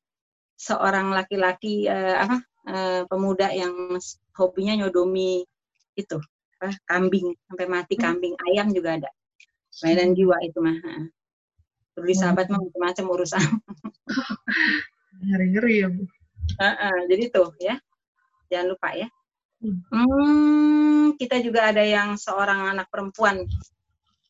seorang 0.58 1.14
laki-laki 1.14 1.86
uh, 1.86 2.16
apa 2.18 2.36
uh, 2.66 3.02
pemuda 3.06 3.50
yang 3.54 3.94
hobinya 4.34 4.74
nyodomi 4.74 5.46
itu 5.94 6.18
uh, 6.62 6.76
kambing 6.86 7.34
sampai 7.46 7.66
mati 7.66 7.94
hmm. 7.98 8.02
kambing. 8.02 8.34
Ayam 8.50 8.70
juga 8.74 8.98
ada. 8.98 9.10
Mainan 9.82 10.14
jiwa 10.14 10.36
itu 10.42 10.58
mah 10.58 10.78
perlu 11.94 12.14
sahabat 12.14 12.50
mah 12.50 12.58
macam-macam 12.58 13.06
urusan. 13.14 13.42
Ngeri-ngeri 15.26 15.74
ya 15.82 15.88
bu. 15.90 16.02
Uh, 16.58 16.64
uh, 16.64 16.98
jadi 17.10 17.24
tuh 17.30 17.50
ya. 17.62 17.76
Jangan 18.48 18.66
lupa 18.74 18.90
ya. 18.96 19.08
Hmm. 19.58 19.82
hmm, 19.90 21.04
kita 21.18 21.42
juga 21.42 21.74
ada 21.74 21.82
yang 21.82 22.14
seorang 22.14 22.78
anak 22.78 22.86
perempuan 22.94 23.42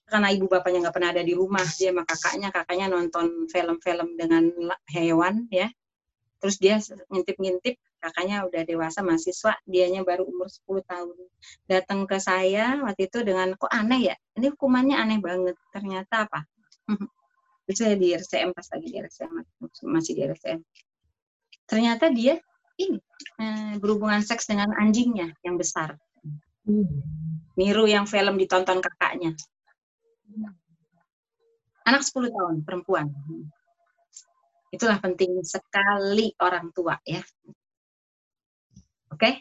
karena 0.08 0.28
ibu 0.32 0.48
bapaknya 0.48 0.88
nggak 0.88 0.96
pernah 0.96 1.10
ada 1.12 1.22
di 1.22 1.36
rumah 1.36 1.64
dia 1.76 1.92
sama 1.92 2.02
kakaknya 2.08 2.48
kakaknya 2.48 2.86
nonton 2.88 3.46
film-film 3.52 4.08
dengan 4.16 4.48
hewan 4.90 5.44
ya. 5.52 5.68
Terus 6.38 6.56
dia 6.56 6.78
ngintip-ngintip 7.10 7.76
kakaknya 7.98 8.46
udah 8.46 8.62
dewasa 8.62 9.02
mahasiswa 9.02 9.58
dianya 9.66 10.06
baru 10.06 10.24
umur 10.24 10.48
10 10.48 10.86
tahun. 10.86 11.16
Datang 11.66 12.06
ke 12.08 12.16
saya 12.22 12.80
waktu 12.82 13.10
itu 13.10 13.20
dengan 13.26 13.52
kok 13.58 13.68
aneh 13.68 14.14
ya? 14.14 14.16
Ini 14.38 14.54
hukumannya 14.54 14.96
aneh 14.96 15.18
banget. 15.20 15.56
Ternyata 15.74 16.26
apa? 16.30 16.40
Itu 17.68 17.84
saya 17.84 18.00
di 18.00 18.16
RCM 18.16 18.56
pas 18.56 18.64
lagi 18.72 18.86
di 18.88 18.96
RCM 18.96 19.34
masih 19.92 20.12
di 20.16 20.22
RCM 20.24 20.60
ternyata 21.68 22.08
dia 22.08 22.40
ini 22.80 22.96
eh, 23.38 23.76
berhubungan 23.76 24.24
seks 24.24 24.48
dengan 24.48 24.72
anjingnya 24.74 25.36
yang 25.44 25.60
besar. 25.60 25.94
Hmm. 26.68 26.84
niru 27.56 27.88
yang 27.88 28.04
film 28.04 28.36
ditonton 28.36 28.84
kakaknya 28.84 29.32
Anak 31.88 32.04
10 32.04 32.28
tahun, 32.28 32.54
perempuan. 32.68 33.08
Itulah 34.68 35.00
penting 35.00 35.40
sekali 35.40 36.36
orang 36.36 36.68
tua 36.76 37.00
ya. 37.00 37.24
Oke? 39.08 39.40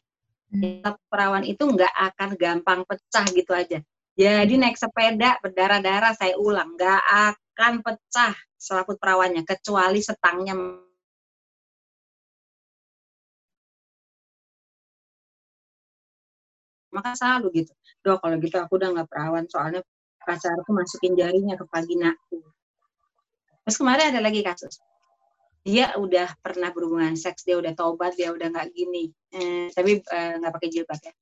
Hmm. 0.55 0.79
Okay? 0.79 0.95
Perawan 1.11 1.43
itu 1.43 1.59
nggak 1.59 1.91
akan 1.91 2.29
gampang 2.39 2.87
pecah 2.87 3.27
gitu 3.35 3.51
aja. 3.51 3.83
Jadi 4.15 4.53
naik 4.55 4.79
sepeda 4.79 5.37
berdarah-darah 5.43 6.15
saya 6.15 6.39
ulang 6.39 6.79
nggak 6.79 7.03
akan 7.03 7.83
pecah 7.83 8.33
selaput 8.57 8.97
perawannya 8.97 9.45
kecuali 9.45 10.01
setangnya 10.01 10.57
maka 16.89 17.13
selalu 17.13 17.61
gitu 17.61 17.71
dok 18.01 18.17
kalau 18.25 18.35
gitu 18.41 18.57
aku 18.57 18.73
udah 18.81 18.89
nggak 18.89 19.09
perawan 19.11 19.45
soalnya 19.45 19.85
pacarku 20.27 20.75
masukin 20.75 21.15
jarinya 21.15 21.55
ke 21.55 21.63
vaginaku 21.63 22.43
terus 23.67 23.83
kemarin 23.83 24.15
ada 24.15 24.23
lagi 24.23 24.39
kasus. 24.47 24.79
Dia 25.67 25.99
udah 25.99 26.39
pernah 26.39 26.71
berhubungan 26.71 27.19
seks 27.19 27.43
dia 27.43 27.59
udah 27.59 27.75
tobat 27.75 28.15
dia 28.15 28.31
udah 28.31 28.47
nggak 28.47 28.71
gini. 28.71 29.11
Eh, 29.35 29.67
tapi 29.75 29.99
eh, 29.99 30.33
nggak 30.39 30.51
eh, 30.51 30.55
pakai 30.55 30.69
jilbab 30.71 30.95
ya. 31.03 31.13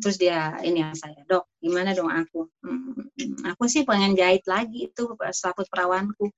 Terus 0.00 0.16
dia 0.16 0.56
ini 0.64 0.80
yang 0.80 0.96
saya 0.96 1.20
dok 1.28 1.52
gimana 1.60 1.92
dong 1.92 2.08
aku? 2.08 2.48
Hmm, 2.64 2.96
aku 3.44 3.68
sih 3.68 3.84
pengen 3.84 4.16
jahit 4.16 4.40
lagi 4.48 4.88
itu 4.88 5.04
selaput 5.36 5.68
perawanku. 5.68 6.32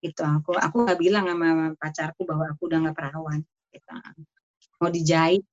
Gitu 0.00 0.24
aku 0.24 0.56
aku 0.56 0.88
nggak 0.88 0.96
bilang 0.96 1.28
sama 1.28 1.76
pacarku 1.76 2.24
bahwa 2.24 2.48
aku 2.48 2.72
udah 2.72 2.88
nggak 2.88 2.96
perawan 2.96 3.44
gitu. 3.68 3.92
mau 4.80 4.88
dijahit. 4.88 5.44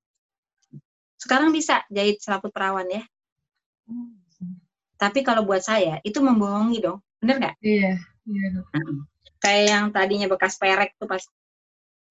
Sekarang 1.19 1.51
bisa 1.51 1.83
jahit 1.91 2.23
selaput 2.23 2.55
perawan 2.55 2.87
ya. 2.87 3.03
Hmm. 3.91 4.24
Tapi 5.05 5.21
kalau 5.21 5.45
buat 5.45 5.61
saya 5.61 6.01
itu 6.01 6.17
membohongi 6.17 6.81
dong, 6.81 6.97
bener 7.21 7.37
nggak? 7.37 7.55
Iya. 7.61 8.01
iya. 8.25 8.47
Nah, 8.57 9.05
kayak 9.37 9.63
yang 9.69 9.85
tadinya 9.93 10.25
bekas 10.25 10.57
perek 10.57 10.97
tuh 10.97 11.05
pas 11.05 11.21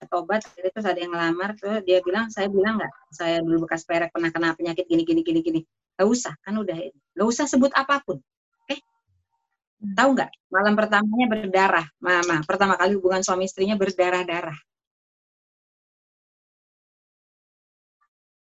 tobat, 0.06 0.46
itu 0.54 0.78
ada 0.78 0.94
yang 0.94 1.10
ngelamar, 1.10 1.58
tuh 1.58 1.82
dia 1.82 1.98
bilang, 2.06 2.30
saya 2.30 2.46
bilang 2.46 2.78
nggak, 2.78 2.92
saya 3.10 3.42
dulu 3.42 3.66
bekas 3.66 3.82
perek 3.82 4.14
pernah 4.14 4.30
kena 4.30 4.54
penyakit 4.54 4.86
gini 4.86 5.02
gini 5.02 5.26
gini 5.26 5.40
gini. 5.42 5.60
Gak 5.98 6.06
usah, 6.06 6.38
kan 6.38 6.54
udah, 6.54 6.76
gak 7.18 7.26
usah 7.26 7.50
sebut 7.50 7.74
apa 7.74 7.98
pun. 8.06 8.22
Hmm. 8.70 9.94
Tahu 9.98 10.08
nggak? 10.14 10.30
Malam 10.54 10.74
pertamanya 10.78 11.26
berdarah, 11.26 11.86
mama. 11.98 12.46
Pertama 12.46 12.78
kali 12.78 12.94
hubungan 12.94 13.26
suami 13.26 13.50
istrinya 13.50 13.74
berdarah-darah. 13.74 14.54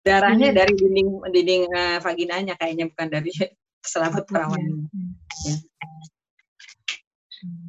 darahnya 0.07 0.55
hmm. 0.55 0.57
dari 0.62 0.73
dinding 0.78 1.09
dinding 1.35 1.62
uh, 1.75 1.99
vaginanya 1.99 2.55
kayaknya 2.55 2.87
bukan 2.87 3.09
dari 3.11 3.35
selaput 3.87 4.26
perawan. 4.26 4.87
Ya. 5.47 5.57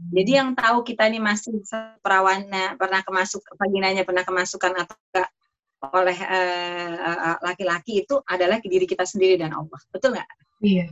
Jadi 0.08 0.32
yang 0.32 0.56
tahu 0.56 0.82
kita 0.82 1.12
ini 1.12 1.20
masih 1.20 1.62
perawannya 2.00 2.80
pernah 2.80 3.04
kemasuk 3.04 3.44
vaginanya 3.60 4.08
pernah 4.08 4.24
kemasukan 4.24 4.74
atau 4.74 4.96
enggak 5.12 5.30
oleh 5.78 6.18
uh, 6.18 7.38
laki-laki 7.46 8.02
itu 8.02 8.18
adalah 8.26 8.58
diri 8.64 8.90
kita 8.90 9.06
sendiri 9.06 9.38
dan 9.38 9.54
Allah. 9.54 9.78
Betul 9.94 10.18
nggak? 10.18 10.30
Iya. 10.64 10.88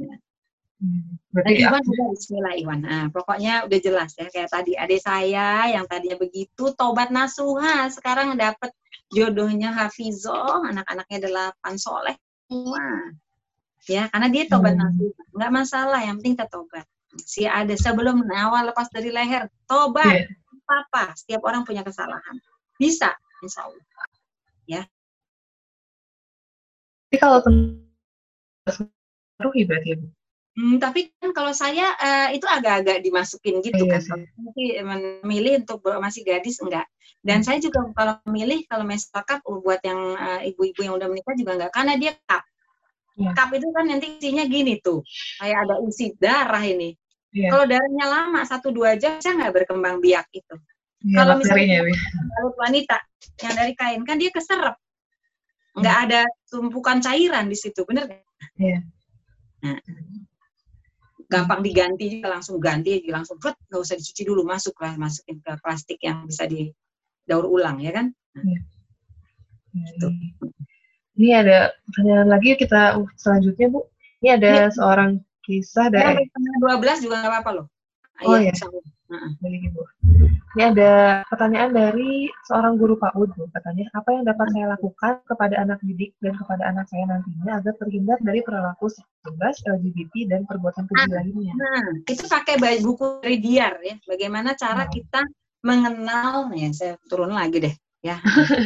Ya. 0.00 0.16
Berarti 1.30 1.62
nah, 1.62 1.70
Iwan 1.70 1.82
juga 1.86 2.02
Bismillah 2.10 2.54
Iwan. 2.58 2.80
Nah, 2.82 3.04
pokoknya 3.14 3.68
udah 3.68 3.78
jelas 3.78 4.10
ya 4.18 4.26
kayak 4.32 4.50
tadi 4.50 4.72
adik 4.74 5.00
saya 5.00 5.70
yang 5.70 5.86
tadinya 5.86 6.18
begitu 6.18 6.74
tobat 6.74 7.14
nasuha 7.14 7.86
sekarang 7.92 8.34
dapat 8.34 8.72
jodohnya 9.12 9.70
Hafizoh, 9.70 10.64
anak-anaknya 10.66 11.18
delapan 11.28 11.74
soleh 11.76 12.16
semua. 12.48 13.14
Ya, 13.90 14.06
karena 14.14 14.28
dia 14.30 14.46
tobat 14.46 14.78
hmm. 14.78 14.82
nasuha. 14.82 15.22
Nggak 15.34 15.52
masalah, 15.52 16.00
yang 16.06 16.16
penting 16.22 16.34
kita 16.38 16.46
tobat. 16.46 16.86
Si 17.26 17.44
ada 17.44 17.74
sebelum 17.74 18.24
awal 18.30 18.70
lepas 18.70 18.88
dari 18.88 19.10
leher, 19.10 19.50
tobat. 19.66 20.28
Yeah. 20.28 20.40
Apa, 20.72 21.12
setiap 21.18 21.42
orang 21.44 21.66
punya 21.68 21.84
kesalahan. 21.84 22.38
Bisa, 22.78 23.12
insya 23.42 23.68
Allah. 23.68 23.84
Ya. 24.64 24.82
Tapi 27.10 27.16
kalau 27.20 27.38
ruhi 29.42 29.68
berarti 29.68 30.00
Bu? 30.00 30.06
Hmm, 30.52 30.76
tapi 30.76 31.08
kan 31.16 31.32
kalau 31.32 31.56
saya 31.56 31.96
uh, 31.96 32.28
itu 32.28 32.44
agak-agak 32.44 33.00
dimasukin 33.00 33.64
gitu 33.64 33.88
iya, 33.88 33.96
kan. 33.96 34.20
Tapi 34.20 34.64
memilih 34.84 35.64
untuk 35.64 35.80
masih 35.96 36.28
gadis 36.28 36.60
enggak. 36.60 36.84
Dan 37.24 37.40
hmm. 37.40 37.46
saya 37.48 37.58
juga 37.60 37.88
kalau 37.96 38.20
memilih 38.28 38.68
kalau 38.68 38.84
cup 39.24 39.40
buat 39.64 39.80
yang 39.80 40.00
eh, 40.18 40.52
ibu-ibu 40.52 40.80
uh, 40.80 40.84
yang 40.84 40.94
udah 41.00 41.08
menikah 41.08 41.34
juga 41.40 41.52
enggak 41.56 41.72
karena 41.72 41.92
dia 41.96 42.12
cup. 42.28 42.44
Yeah. 43.12 43.36
Cup 43.36 43.52
itu 43.52 43.68
kan 43.76 43.84
nanti 43.88 44.16
isinya 44.16 44.44
gini 44.48 44.80
tuh. 44.80 45.04
Kayak 45.36 45.58
ada 45.68 45.74
isi 45.84 46.16
darah 46.16 46.64
ini. 46.64 46.96
Yeah. 47.32 47.52
Kalau 47.52 47.64
darahnya 47.68 48.06
lama 48.08 48.40
satu 48.44 48.72
dua 48.72 48.96
jam 48.96 49.20
saya 49.20 49.36
nggak 49.36 49.64
berkembang 49.64 50.00
biak 50.00 50.28
itu. 50.32 50.56
Yeah, 51.02 51.16
kalau 51.20 51.34
misalnya 51.40 51.92
kalau 52.08 52.50
wanita 52.56 52.96
yang 53.42 53.54
dari 53.58 53.72
kain 53.76 54.02
kan 54.08 54.16
dia 54.16 54.30
keserap. 54.32 54.76
Nggak 55.72 55.96
hmm. 55.96 56.04
ada 56.08 56.20
tumpukan 56.48 57.00
cairan 57.00 57.48
di 57.48 57.56
situ, 57.56 57.80
bener 57.88 58.04
kan? 58.08 58.20
Iya. 58.60 58.78
Nah, 59.62 59.78
gampang 61.32 61.64
diganti 61.64 62.20
langsung 62.20 62.60
ganti 62.60 63.00
langsung 63.08 63.40
put 63.40 63.56
nggak 63.72 63.80
usah 63.80 63.96
dicuci 63.96 64.22
dulu 64.28 64.44
masuk 64.44 64.76
lah 64.84 65.00
masukin 65.00 65.40
ke 65.40 65.52
plastik 65.64 65.96
yang 66.04 66.28
bisa 66.28 66.44
didaur 66.44 67.48
ulang 67.48 67.80
ya 67.80 67.88
kan 67.96 68.12
ya. 68.36 68.60
Gitu. 69.72 70.08
Ini 71.18 71.30
ada 71.36 71.72
pertanyaan 71.90 72.28
lagi 72.28 72.50
kita 72.56 72.96
uh, 72.96 73.08
selanjutnya 73.20 73.68
bu 73.68 73.80
ini 74.22 74.28
ada 74.38 74.50
ya. 74.68 74.72
seorang 74.72 75.20
kisah 75.42 75.90
dari 75.90 76.28
dua 76.62 76.78
belas 76.78 77.02
juga 77.02 77.20
nggak 77.20 77.32
apa-apa 77.32 77.50
loh 77.52 77.66
oh 78.24 78.38
ya, 78.38 78.54
ya. 78.54 78.66
Baik, 79.12 79.68
Ibu. 79.68 79.82
Ini 80.56 80.62
ada 80.72 81.20
pertanyaan 81.28 81.72
dari 81.76 82.32
seorang 82.48 82.80
guru 82.80 82.96
PAUD, 82.96 83.28
Bu. 83.36 83.44
Katanya, 83.52 83.84
apa 83.92 84.08
yang 84.08 84.24
dapat 84.24 84.46
saya 84.56 84.66
lakukan 84.72 85.20
kepada 85.28 85.54
anak 85.60 85.78
didik 85.84 86.16
dan 86.24 86.32
kepada 86.40 86.64
anak 86.72 86.88
saya 86.88 87.04
nantinya 87.08 87.60
agar 87.60 87.76
terhindar 87.76 88.18
dari 88.24 88.40
perilaku 88.40 88.88
bebas, 89.28 89.60
LGBT, 89.68 90.32
dan 90.32 90.48
perbuatan 90.48 90.88
keji 90.88 91.08
nah, 91.12 91.16
lainnya? 91.20 91.54
Nah, 91.56 91.84
itu 92.08 92.24
pakai 92.24 92.56
buku 92.80 93.20
dari 93.20 93.36
Diar 93.36 93.74
ya. 93.84 93.96
Bagaimana 94.08 94.56
cara 94.56 94.88
nah. 94.88 94.92
kita 94.92 95.20
mengenal, 95.60 96.48
ya 96.56 96.68
saya 96.72 96.94
turun 97.04 97.36
lagi 97.36 97.68
deh. 97.68 97.74
ya. 98.00 98.16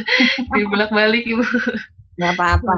Dibolak-balik, 0.55 1.27
Ibu. 1.27 1.43
Gak 2.17 2.33
apa-apa. 2.33 2.73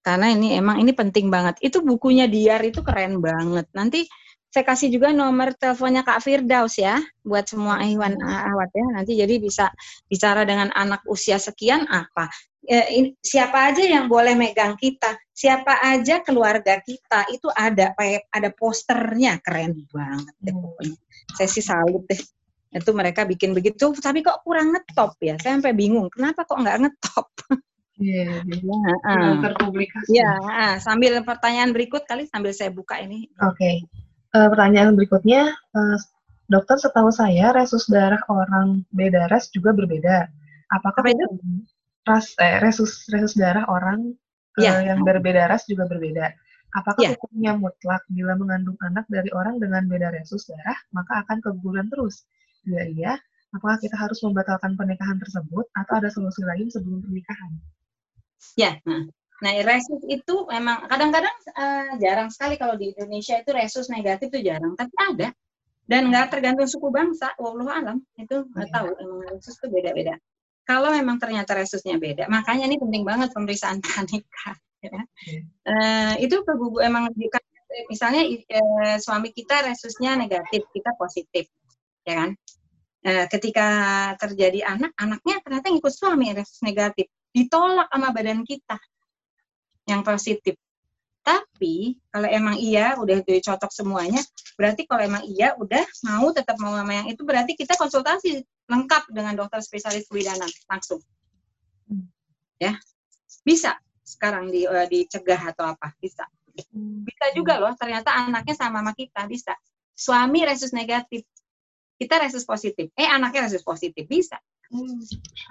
Karena 0.00 0.32
ini 0.32 0.56
emang 0.56 0.80
ini 0.80 0.92
penting 0.96 1.28
banget. 1.28 1.60
Itu 1.60 1.84
bukunya 1.84 2.24
Diar 2.24 2.60
itu 2.64 2.80
keren 2.80 3.20
banget. 3.20 3.68
Nanti 3.76 4.08
saya 4.50 4.66
kasih 4.66 4.90
juga 4.90 5.14
nomor 5.14 5.54
teleponnya 5.54 6.02
Kak 6.02 6.26
Firdaus 6.26 6.74
ya 6.74 6.98
buat 7.22 7.46
semua 7.46 7.84
Iwan 7.84 8.16
Awat 8.20 8.70
ya. 8.72 8.86
Nanti 8.96 9.12
jadi 9.14 9.36
bisa 9.38 9.68
bicara 10.08 10.42
dengan 10.48 10.72
anak 10.72 11.04
usia 11.06 11.36
sekian 11.36 11.86
apa. 11.86 12.32
Ini, 12.70 13.16
siapa 13.24 13.72
aja 13.72 13.80
yang 13.82 14.10
boleh 14.10 14.36
megang 14.36 14.76
kita? 14.76 15.16
Siapa 15.32 15.80
aja 15.80 16.20
keluarga 16.20 16.76
kita? 16.82 17.30
Itu 17.32 17.48
ada 17.52 17.96
ada 18.30 18.48
posternya. 18.52 19.40
Keren 19.40 19.86
banget 19.88 20.34
deh 20.44 20.52
hmm. 20.52 20.64
pokoknya. 20.64 20.96
Saya 21.36 21.48
sih 21.48 21.64
salut 21.64 22.04
deh. 22.10 22.20
Itu 22.70 22.90
mereka 22.94 23.26
bikin 23.26 23.54
begitu 23.54 23.90
tapi 23.98 24.22
kok 24.22 24.42
kurang 24.42 24.74
ngetop 24.74 25.14
ya? 25.22 25.38
Saya 25.38 25.58
sampai 25.58 25.74
bingung 25.74 26.10
kenapa 26.10 26.42
kok 26.42 26.58
nggak 26.58 26.78
ngetop 26.88 27.26
Iya, 28.00 28.40
yeah, 28.48 28.96
uh, 29.04 29.32
terpublikasi. 29.44 30.08
Ya, 30.16 30.32
uh, 30.40 30.74
sambil 30.80 31.20
pertanyaan 31.20 31.76
berikut 31.76 32.08
kali 32.08 32.24
sambil 32.24 32.56
saya 32.56 32.72
buka 32.72 32.96
ini. 32.96 33.28
Oke. 33.44 33.60
Okay. 33.60 33.76
Uh, 34.32 34.48
pertanyaan 34.48 34.96
berikutnya, 34.96 35.52
uh, 35.76 35.96
dokter 36.48 36.80
setahu 36.80 37.12
saya 37.12 37.52
resus 37.52 37.84
darah 37.92 38.24
orang 38.32 38.88
beda 38.90 39.28
ras 39.28 39.52
juga 39.52 39.76
berbeda. 39.76 40.32
Apakah 40.72 41.04
Apa 41.04 41.12
itu? 41.12 41.26
ras 42.08 42.32
eh, 42.40 42.56
resus 42.64 43.04
resus 43.12 43.36
darah 43.36 43.68
orang 43.68 44.16
uh, 44.56 44.62
ya. 44.64 44.80
yang 44.80 45.04
berbeda 45.04 45.46
ras 45.46 45.68
juga 45.68 45.84
berbeda? 45.84 46.32
Apakah 46.72 47.02
ya. 47.04 47.10
hukumnya 47.12 47.52
mutlak 47.58 48.00
bila 48.08 48.38
mengandung 48.38 48.78
anak 48.80 49.04
dari 49.12 49.28
orang 49.34 49.60
dengan 49.60 49.84
beda 49.90 50.14
resus 50.14 50.48
darah 50.48 50.78
maka 50.96 51.20
akan 51.26 51.44
keguguran 51.44 51.90
terus? 51.92 52.24
Bila 52.64 52.86
iya, 52.86 53.12
apakah 53.52 53.76
kita 53.76 53.98
harus 53.98 54.24
membatalkan 54.24 54.72
pernikahan 54.78 55.20
tersebut 55.20 55.68
atau 55.76 55.94
ada 56.00 56.08
solusi 56.08 56.40
lain 56.46 56.70
sebelum 56.72 57.04
pernikahan? 57.04 57.52
Ya, 58.56 58.80
nah, 58.88 59.04
Nah, 59.40 59.56
resus 59.64 60.04
itu 60.04 60.44
memang 60.52 60.84
kadang-kadang 60.84 61.32
uh, 61.56 61.96
jarang 61.96 62.28
sekali 62.28 62.60
kalau 62.60 62.76
di 62.76 62.92
Indonesia 62.92 63.40
itu 63.40 63.50
resus 63.56 63.88
negatif 63.88 64.28
itu 64.28 64.52
jarang, 64.52 64.76
tapi 64.76 64.92
ada. 65.00 65.28
Dan 65.88 66.12
nggak 66.12 66.30
tergantung 66.30 66.68
suku 66.68 66.92
bangsa, 66.92 67.34
wallahu 67.40 67.72
alam, 67.72 67.98
itu 68.20 68.46
nggak 68.52 68.68
iya. 68.68 68.74
tahu 68.76 68.88
emang 69.00 69.20
resus 69.32 69.56
itu 69.58 69.66
beda-beda. 69.72 70.14
Kalau 70.68 70.92
memang 70.94 71.18
ternyata 71.18 71.56
resusnya 71.56 71.98
beda, 71.98 72.30
makanya 72.30 72.68
ini 72.70 72.76
penting 72.78 73.02
banget 73.02 73.32
pemeriksaan 73.34 73.80
pranikah. 73.84 74.54
Ya. 74.80 75.02
Uh, 75.66 76.14
itu 76.24 76.36
kegugu 76.44 76.80
emang 76.84 77.10
misalnya 77.88 78.22
uh, 78.28 78.96
suami 79.00 79.32
kita 79.32 79.66
resusnya 79.66 80.14
negatif, 80.20 80.68
kita 80.70 80.94
positif, 81.00 81.48
ya 82.04 82.14
kan? 82.22 82.30
Uh, 83.00 83.24
ketika 83.32 83.68
terjadi 84.20 84.68
anak, 84.68 84.92
anaknya 85.00 85.40
ternyata 85.40 85.72
ngikut 85.72 85.90
suami 85.96 86.36
resus 86.36 86.60
negatif, 86.60 87.08
ditolak 87.30 87.88
sama 87.90 88.10
badan 88.10 88.42
kita 88.42 88.78
yang 89.86 90.02
positif. 90.02 90.58
Tapi 91.20 92.00
kalau 92.08 92.26
emang 92.26 92.56
iya 92.56 92.96
udah 92.96 93.20
cocok 93.22 93.70
semuanya, 93.70 94.24
berarti 94.56 94.88
kalau 94.88 95.04
emang 95.04 95.22
iya 95.28 95.52
udah 95.54 95.84
mau 96.08 96.32
tetap 96.32 96.56
mau 96.56 96.72
sama 96.72 96.96
yang 96.96 97.06
itu 97.12 97.22
berarti 97.22 97.54
kita 97.54 97.76
konsultasi 97.76 98.40
lengkap 98.66 99.12
dengan 99.12 99.36
dokter 99.36 99.60
spesialis 99.60 100.08
kebidanan 100.08 100.48
langsung. 100.70 100.98
Ya, 102.56 102.76
bisa 103.44 103.76
sekarang 104.04 104.50
di, 104.50 104.66
uh, 104.66 104.86
dicegah 104.88 105.54
atau 105.54 105.70
apa? 105.70 105.92
Bisa. 106.00 106.26
Bisa 107.06 107.26
juga 107.32 107.56
loh, 107.56 107.72
ternyata 107.78 108.12
anaknya 108.12 108.54
sama 108.58 108.82
sama 108.82 108.92
kita, 108.92 109.24
bisa. 109.30 109.54
Suami 109.94 110.44
resus 110.44 110.72
negatif, 110.72 111.24
kita 112.00 112.20
resus 112.20 112.44
positif. 112.48 112.90
Eh, 112.96 113.06
anaknya 113.06 113.48
resus 113.48 113.64
positif, 113.64 114.04
bisa. 114.08 114.40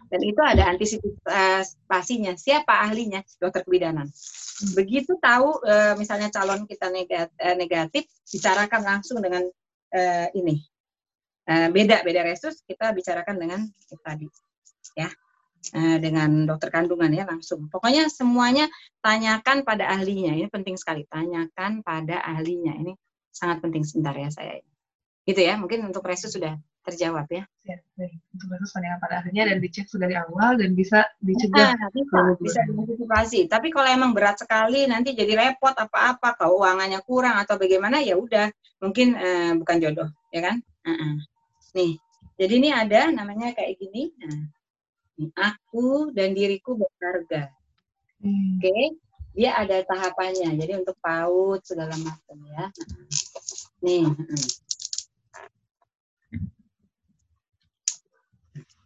Dan 0.09 0.21
itu 0.23 0.39
ada 0.39 0.71
antisipasinya. 0.71 2.39
Siapa 2.39 2.87
ahlinya? 2.87 3.19
Dokter 3.35 3.67
kebidanan. 3.67 4.07
Begitu 4.79 5.19
tahu 5.19 5.59
uh, 5.63 5.99
misalnya 5.99 6.31
calon 6.31 6.63
kita 6.63 6.87
negatif, 6.87 7.35
negatif 7.59 8.03
bicarakan 8.31 8.81
langsung 8.87 9.19
dengan 9.19 9.43
uh, 9.95 10.27
ini. 10.31 10.63
Beda 11.49 12.05
beda 12.05 12.21
resus 12.21 12.61
kita 12.61 12.93
bicarakan 12.93 13.41
dengan 13.41 13.65
tadi 14.05 14.29
ya 14.93 15.09
dengan 15.97 16.45
dokter 16.45 16.69
kandungan 16.69 17.09
ya 17.09 17.25
langsung. 17.25 17.65
Pokoknya 17.73 18.05
semuanya 18.05 18.69
tanyakan 19.01 19.65
pada 19.65 19.89
ahlinya. 19.89 20.37
Ini 20.37 20.45
penting 20.53 20.77
sekali. 20.77 21.09
Tanyakan 21.09 21.81
pada 21.81 22.21
ahlinya. 22.21 22.77
Ini 22.77 22.93
sangat 23.33 23.65
penting 23.65 23.81
sebentar 23.81 24.13
ya 24.13 24.29
saya. 24.29 24.61
Gitu 25.25 25.41
ya. 25.41 25.57
Mungkin 25.57 25.89
untuk 25.89 26.05
resus 26.05 26.37
sudah 26.37 26.53
terjawab 26.89 27.29
ya. 27.29 27.43
Ya, 27.63 27.77
baik. 27.95 28.17
Untuk 28.33 28.47
kasus 28.49 28.73
penanganan 28.73 28.99
pada 28.99 29.15
akhirnya 29.21 29.43
dan 29.53 29.57
dicek 29.61 29.85
dari 29.95 30.15
awal 30.17 30.57
dan 30.57 30.73
bisa 30.73 31.05
dicegah. 31.21 31.77
Nah, 31.77 31.89
bisa, 31.93 32.17
bisa 32.41 32.59
diantisipasi. 32.65 33.39
Tapi 33.45 33.67
kalau 33.69 33.89
emang 33.93 34.11
berat 34.17 34.41
sekali 34.41 34.89
nanti 34.89 35.13
jadi 35.13 35.37
repot 35.37 35.77
apa-apa, 35.77 36.35
keuangannya 36.41 36.99
kurang 37.05 37.37
atau 37.37 37.61
bagaimana 37.61 38.01
ya 38.01 38.17
udah 38.17 38.49
mungkin 38.81 39.13
uh, 39.13 39.53
bukan 39.61 39.77
jodoh, 39.77 40.09
ya 40.33 40.41
kan? 40.49 40.57
Uh 40.81 40.91
-uh. 40.91 41.13
Nih, 41.77 42.01
jadi 42.41 42.53
ini 42.57 42.69
ada 42.73 43.01
namanya 43.13 43.53
kayak 43.53 43.77
gini. 43.77 44.09
Nah, 44.17 44.41
aku 45.35 46.09
dan 46.15 46.31
diriku 46.31 46.79
berharga. 46.79 47.51
Hmm. 48.23 48.59
Oke, 48.59 48.67
okay? 48.67 48.83
dia 49.35 49.55
ada 49.59 49.83
tahapannya. 49.83 50.55
Jadi 50.55 50.73
untuk 50.79 50.95
PAUD 51.03 51.61
segala 51.67 51.95
macam 51.99 52.37
ya. 52.49 52.65
Nih. 53.83 54.07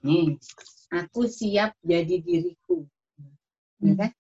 Nih, 0.04 0.36
aku 0.92 1.26
siap 1.32 1.80
jadi 1.80 2.20
diriku. 2.20 2.84
Ya 3.80 3.94
kan? 3.96 4.12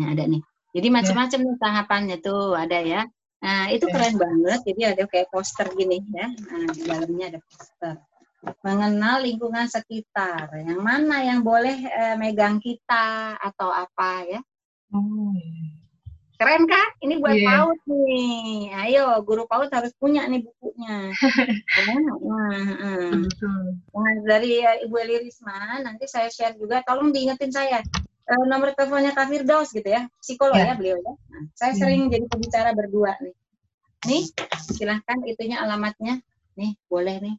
Nah, 0.00 0.06
ada 0.16 0.24
nih. 0.24 0.40
Jadi 0.76 0.88
macam-macam 0.92 1.38
nih 1.40 1.56
tahapannya 1.60 2.16
tuh 2.20 2.56
ada 2.56 2.78
ya. 2.80 3.04
Nah, 3.40 3.68
itu 3.68 3.84
keren 3.88 4.16
banget. 4.16 4.60
Jadi 4.64 4.80
ada 4.84 5.02
kayak 5.04 5.28
poster 5.28 5.68
gini 5.76 6.00
ya. 6.12 6.28
Nah, 6.28 6.68
di 6.72 6.80
dalamnya 6.84 7.26
ada 7.36 7.40
poster. 7.44 7.94
Mengenal 8.64 9.24
lingkungan 9.24 9.68
sekitar. 9.68 10.52
Yang 10.56 10.80
mana 10.80 11.16
yang 11.24 11.40
boleh 11.44 11.84
eh, 11.84 12.16
megang 12.16 12.60
kita 12.60 13.36
atau 13.40 13.72
apa 13.72 14.24
ya. 14.24 14.40
Oh. 14.92 15.32
Iya. 15.36 15.75
Keren 16.36 16.68
kan? 16.68 16.88
Ini 17.00 17.14
buat 17.16 17.32
yeah. 17.32 17.64
PAUD 17.64 17.80
nih. 17.88 18.68
Ayo, 18.76 19.04
guru 19.24 19.48
PAUD 19.48 19.72
harus 19.72 19.92
punya 19.96 20.28
nih 20.28 20.44
bukunya. 20.44 21.16
nah, 22.28 22.76
nah, 23.88 24.14
dari 24.28 24.60
uh, 24.60 24.84
Ibu 24.84 24.94
Eli 25.00 25.16
Risma, 25.24 25.80
nanti 25.80 26.04
saya 26.04 26.28
share 26.28 26.60
juga. 26.60 26.84
Tolong 26.84 27.08
diingetin 27.08 27.48
saya. 27.48 27.80
Uh, 28.26 28.44
nomor 28.50 28.76
teleponnya 28.76 29.16
Kak 29.16 29.32
Firdaus 29.32 29.72
gitu 29.72 29.88
ya. 29.88 30.04
Psikolog 30.20 30.60
yeah. 30.60 30.76
ya 30.76 30.78
beliau 30.78 30.98
ya. 31.00 31.12
Nah, 31.16 31.42
saya 31.56 31.72
yeah. 31.72 31.80
sering 31.80 32.00
jadi 32.12 32.24
pembicara 32.28 32.70
berdua 32.76 33.16
nih. 33.24 33.34
Nih, 34.04 34.24
silahkan 34.60 35.18
itunya 35.24 35.64
alamatnya. 35.64 36.20
Nih, 36.60 36.76
boleh 36.92 37.16
nih. 37.16 37.36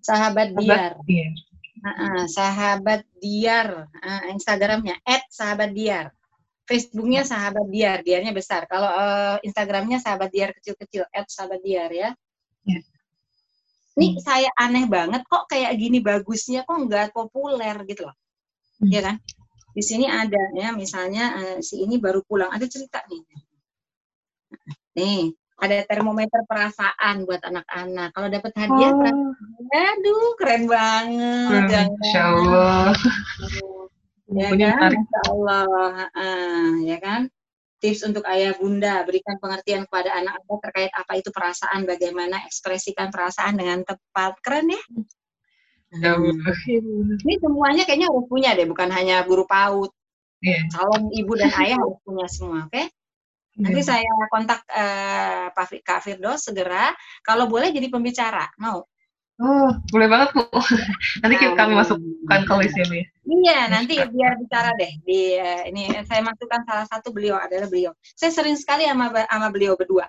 Sahabat 0.00 0.56
Diar. 0.56 0.96
Uh, 0.96 1.88
uh, 1.88 2.20
sahabat 2.32 3.04
Diar. 3.20 3.92
Uh, 4.00 4.22
Instagramnya, 4.32 4.96
at 5.04 5.28
sahabat 5.28 5.76
Diar 5.76 6.16
Facebooknya 6.70 7.26
sahabat 7.26 7.66
diar, 7.66 7.98
diarnya 8.06 8.30
besar. 8.30 8.70
Kalau 8.70 8.86
uh, 8.86 9.36
Instagramnya 9.42 9.98
sahabat 9.98 10.30
diar 10.30 10.54
kecil-kecil, 10.54 11.02
at 11.10 11.26
sahabat 11.26 11.58
diar 11.66 11.90
ya. 11.90 12.14
ya. 12.62 12.78
Ini 13.98 14.14
hmm. 14.14 14.22
saya 14.22 14.46
aneh 14.54 14.86
banget 14.86 15.26
kok 15.26 15.50
kayak 15.50 15.74
gini 15.74 15.98
bagusnya 15.98 16.62
kok 16.62 16.78
nggak 16.78 17.10
populer 17.10 17.74
gitu 17.90 18.06
loh, 18.06 18.14
hmm. 18.86 18.86
ya 18.86 19.02
kan? 19.02 19.18
Di 19.74 19.82
sini 19.82 20.06
ada 20.06 20.38
ya, 20.54 20.70
misalnya 20.70 21.24
uh, 21.42 21.58
si 21.58 21.82
ini 21.82 21.98
baru 21.98 22.22
pulang, 22.22 22.54
ada 22.54 22.62
cerita 22.70 23.02
nih. 23.10 23.22
Nih, 24.94 25.34
ada 25.58 25.82
termometer 25.90 26.46
perasaan 26.46 27.26
buat 27.26 27.42
anak-anak. 27.42 28.14
Kalau 28.14 28.28
dapat 28.30 28.52
hadiah, 28.54 28.94
oh. 28.94 29.34
aduh 29.74 30.30
keren 30.38 30.70
banget. 30.70 31.90
Masya 31.98 32.22
Allah 32.30 32.94
ya 34.34 34.72
kan? 34.78 34.92
Allah, 35.26 35.66
uh, 36.14 36.72
ya 36.86 36.98
kan? 37.02 37.26
Tips 37.80 38.04
untuk 38.04 38.28
ayah 38.28 38.52
bunda, 38.60 39.00
berikan 39.08 39.40
pengertian 39.40 39.88
kepada 39.88 40.12
anak-anak 40.12 40.58
terkait 40.68 40.92
apa 40.92 41.12
itu 41.16 41.32
perasaan, 41.32 41.88
bagaimana 41.88 42.44
ekspresikan 42.44 43.08
perasaan 43.08 43.56
dengan 43.56 43.80
tepat. 43.82 44.36
Keren 44.44 44.68
ya? 44.68 44.82
Ya, 45.90 46.14
Ini 46.14 47.34
semuanya 47.40 47.82
kayaknya 47.82 48.12
harus 48.12 48.28
punya 48.30 48.54
deh, 48.54 48.68
bukan 48.68 48.92
hanya 48.92 49.24
guru 49.26 49.48
PAUD. 49.48 49.90
Yeah. 50.40 50.64
Calon 50.72 51.08
ibu 51.12 51.32
dan 51.36 51.52
ayah 51.56 51.76
harus 51.80 51.98
punya 52.04 52.26
semua, 52.30 52.68
oke? 52.68 52.72
Okay? 52.72 52.86
Nanti 53.60 53.80
yeah. 53.82 53.88
saya 53.88 54.12
kontak 54.32 54.60
uh, 54.70 55.52
Pak 55.52 55.84
Kak 55.84 56.00
Firdos 56.04 56.46
segera. 56.46 56.92
Kalau 57.24 57.48
boleh 57.48 57.72
jadi 57.72 57.90
pembicara, 57.90 58.48
mau? 58.60 58.86
Oh, 59.40 59.72
boleh 59.88 60.04
banget 60.04 60.36
Bu. 60.36 60.44
nanti 61.24 61.34
kita 61.40 61.56
kami 61.56 61.72
masukkan 61.72 62.40
ke 62.44 62.54
list 62.60 62.76
ini. 62.76 63.00
Iya, 63.24 63.72
nanti 63.72 63.96
biar 63.96 64.36
bicara 64.36 64.76
deh 64.76 64.92
di 65.00 65.40
uh, 65.40 65.64
ini 65.64 65.88
saya 66.04 66.20
masukkan 66.20 66.60
salah 66.68 66.84
satu 66.84 67.08
beliau 67.08 67.40
adalah 67.40 67.64
beliau. 67.72 67.96
Saya 68.04 68.36
sering 68.36 68.60
sekali 68.60 68.84
sama 68.84 69.08
sama 69.16 69.48
beliau 69.48 69.80
berdua. 69.80 70.04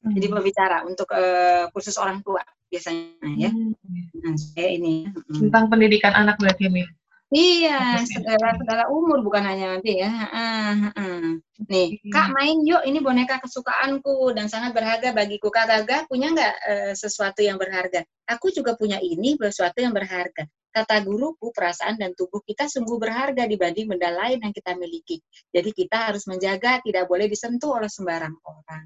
Hmm. 0.00 0.16
Jadi 0.16 0.26
pembicara 0.32 0.80
untuk 0.88 1.12
uh, 1.12 1.68
kursus 1.76 2.00
orang 2.00 2.24
tua 2.24 2.40
biasanya 2.72 3.36
ya. 3.36 3.52
Hmm. 3.52 3.76
Nah, 4.24 4.34
saya 4.40 4.68
ini 4.72 5.12
tentang 5.28 5.68
pendidikan 5.68 6.16
anak 6.16 6.40
berarti 6.40 6.72
ini. 6.72 6.88
Iya, 7.32 8.04
segala 8.04 8.52
segala 8.60 8.84
umur 8.92 9.24
bukan 9.24 9.42
hanya 9.42 9.74
nanti 9.74 9.96
ya. 9.96 10.12
Uh, 10.28 10.76
uh. 10.92 11.28
Nih, 11.66 11.96
iya. 11.96 12.12
Kak 12.12 12.28
main 12.36 12.60
yuk, 12.62 12.84
ini 12.84 13.00
boneka 13.00 13.40
kesukaanku 13.40 14.36
dan 14.36 14.52
sangat 14.52 14.76
berharga 14.76 15.16
bagiku. 15.16 15.48
Kak 15.48 15.66
Gaga 15.66 16.04
punya 16.04 16.30
nggak 16.36 16.54
uh, 16.68 16.92
sesuatu 16.92 17.40
yang 17.40 17.56
berharga? 17.56 18.04
Aku 18.28 18.52
juga 18.52 18.76
punya 18.76 19.00
ini 19.00 19.34
sesuatu 19.40 19.80
yang 19.80 19.96
berharga. 19.96 20.44
Kata 20.74 21.00
guruku, 21.06 21.54
perasaan 21.54 21.96
dan 21.96 22.12
tubuh 22.18 22.42
kita 22.42 22.66
sungguh 22.66 22.98
berharga 22.98 23.46
dibanding 23.46 23.86
benda 23.88 24.10
lain 24.10 24.42
yang 24.42 24.52
kita 24.52 24.74
miliki. 24.74 25.22
Jadi 25.54 25.70
kita 25.70 26.10
harus 26.10 26.26
menjaga, 26.26 26.82
tidak 26.82 27.06
boleh 27.06 27.30
disentuh 27.30 27.78
oleh 27.78 27.88
sembarang 27.88 28.34
orang. 28.42 28.84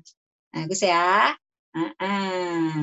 Nah, 0.55 0.63
guys 0.69 0.85
ya. 0.85 1.33
Uh, 1.75 1.93
uh. 2.01 2.81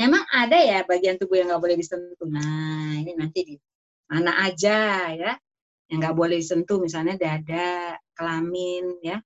Emang 0.00 0.24
ada 0.32 0.56
ya 0.56 0.80
bagian 0.88 1.20
tubuh 1.20 1.36
yang 1.36 1.52
nggak 1.52 1.60
boleh 1.60 1.76
disentuh? 1.76 2.28
Nah, 2.28 2.96
ini 2.96 3.12
nanti 3.12 3.40
di 3.44 3.54
mana 4.10 4.42
aja 4.42 5.08
ya. 5.14 5.32
Yang 5.86 5.98
nggak 6.02 6.16
boleh 6.18 6.36
disentuh 6.42 6.78
misalnya 6.82 7.14
dada 7.14 7.94
kelamin 8.18 8.98
ya. 9.02 9.18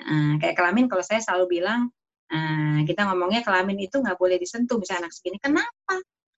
Uh, 0.00 0.40
kayak 0.40 0.56
kelamin 0.56 0.88
kalau 0.88 1.04
saya 1.04 1.20
selalu 1.20 1.60
bilang 1.60 1.92
uh, 2.32 2.80
kita 2.88 3.04
ngomongnya 3.04 3.44
kelamin 3.44 3.84
itu 3.84 4.00
nggak 4.00 4.16
boleh 4.16 4.36
disentuh 4.36 4.76
misalnya 4.76 5.08
anak 5.08 5.12
segini. 5.16 5.40
Kenapa? 5.40 5.96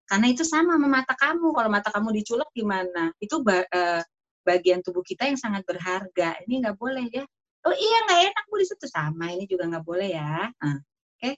Karena 0.08 0.26
itu 0.28 0.44
sama 0.44 0.76
sama 0.76 0.88
mata 0.88 1.14
kamu. 1.16 1.48
Kalau 1.56 1.70
mata 1.72 1.88
kamu 1.92 2.08
diculek 2.20 2.48
gimana? 2.52 3.12
Itu 3.20 3.40
ba 3.40 3.64
uh, 3.64 4.00
bagian 4.44 4.80
tubuh 4.80 5.04
kita 5.04 5.28
yang 5.28 5.40
sangat 5.40 5.64
berharga. 5.64 6.40
Ini 6.44 6.64
nggak 6.64 6.76
boleh 6.76 7.08
ya. 7.12 7.24
Oh 7.68 7.76
iya 7.76 7.98
nggak 8.08 8.20
enak 8.32 8.44
bu 8.48 8.54
disentuh. 8.60 8.88
Sama 8.88 9.32
ini 9.32 9.44
juga 9.44 9.68
nggak 9.68 9.84
boleh 9.84 10.08
ya. 10.08 10.48
Uh, 10.56 10.68
oke? 10.68 10.80
Okay? 11.20 11.34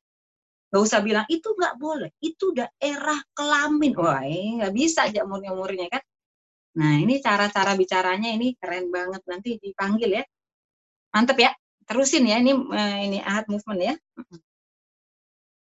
Gak 0.73 0.83
usah 0.89 1.05
bilang 1.05 1.29
itu 1.29 1.53
nggak 1.53 1.77
boleh, 1.77 2.09
itu 2.25 2.49
daerah 2.57 3.21
kelamin. 3.37 3.93
Wah, 3.93 4.25
nggak 4.25 4.73
bisa 4.73 5.05
aja 5.05 5.21
umurnya-umurnya 5.29 5.93
kan. 5.93 6.01
Nah, 6.73 6.97
ini 6.97 7.21
cara-cara 7.21 7.77
bicaranya 7.77 8.33
ini 8.33 8.57
keren 8.57 8.89
banget. 8.89 9.21
Nanti 9.29 9.61
dipanggil 9.61 10.11
ya. 10.21 10.25
Mantep 11.13 11.39
ya. 11.45 11.51
Terusin 11.85 12.25
ya. 12.25 12.41
Ini 12.41 12.53
eh, 12.57 12.99
ini 13.13 13.19
ahad 13.21 13.45
movement 13.53 13.81
ya. 13.81 13.95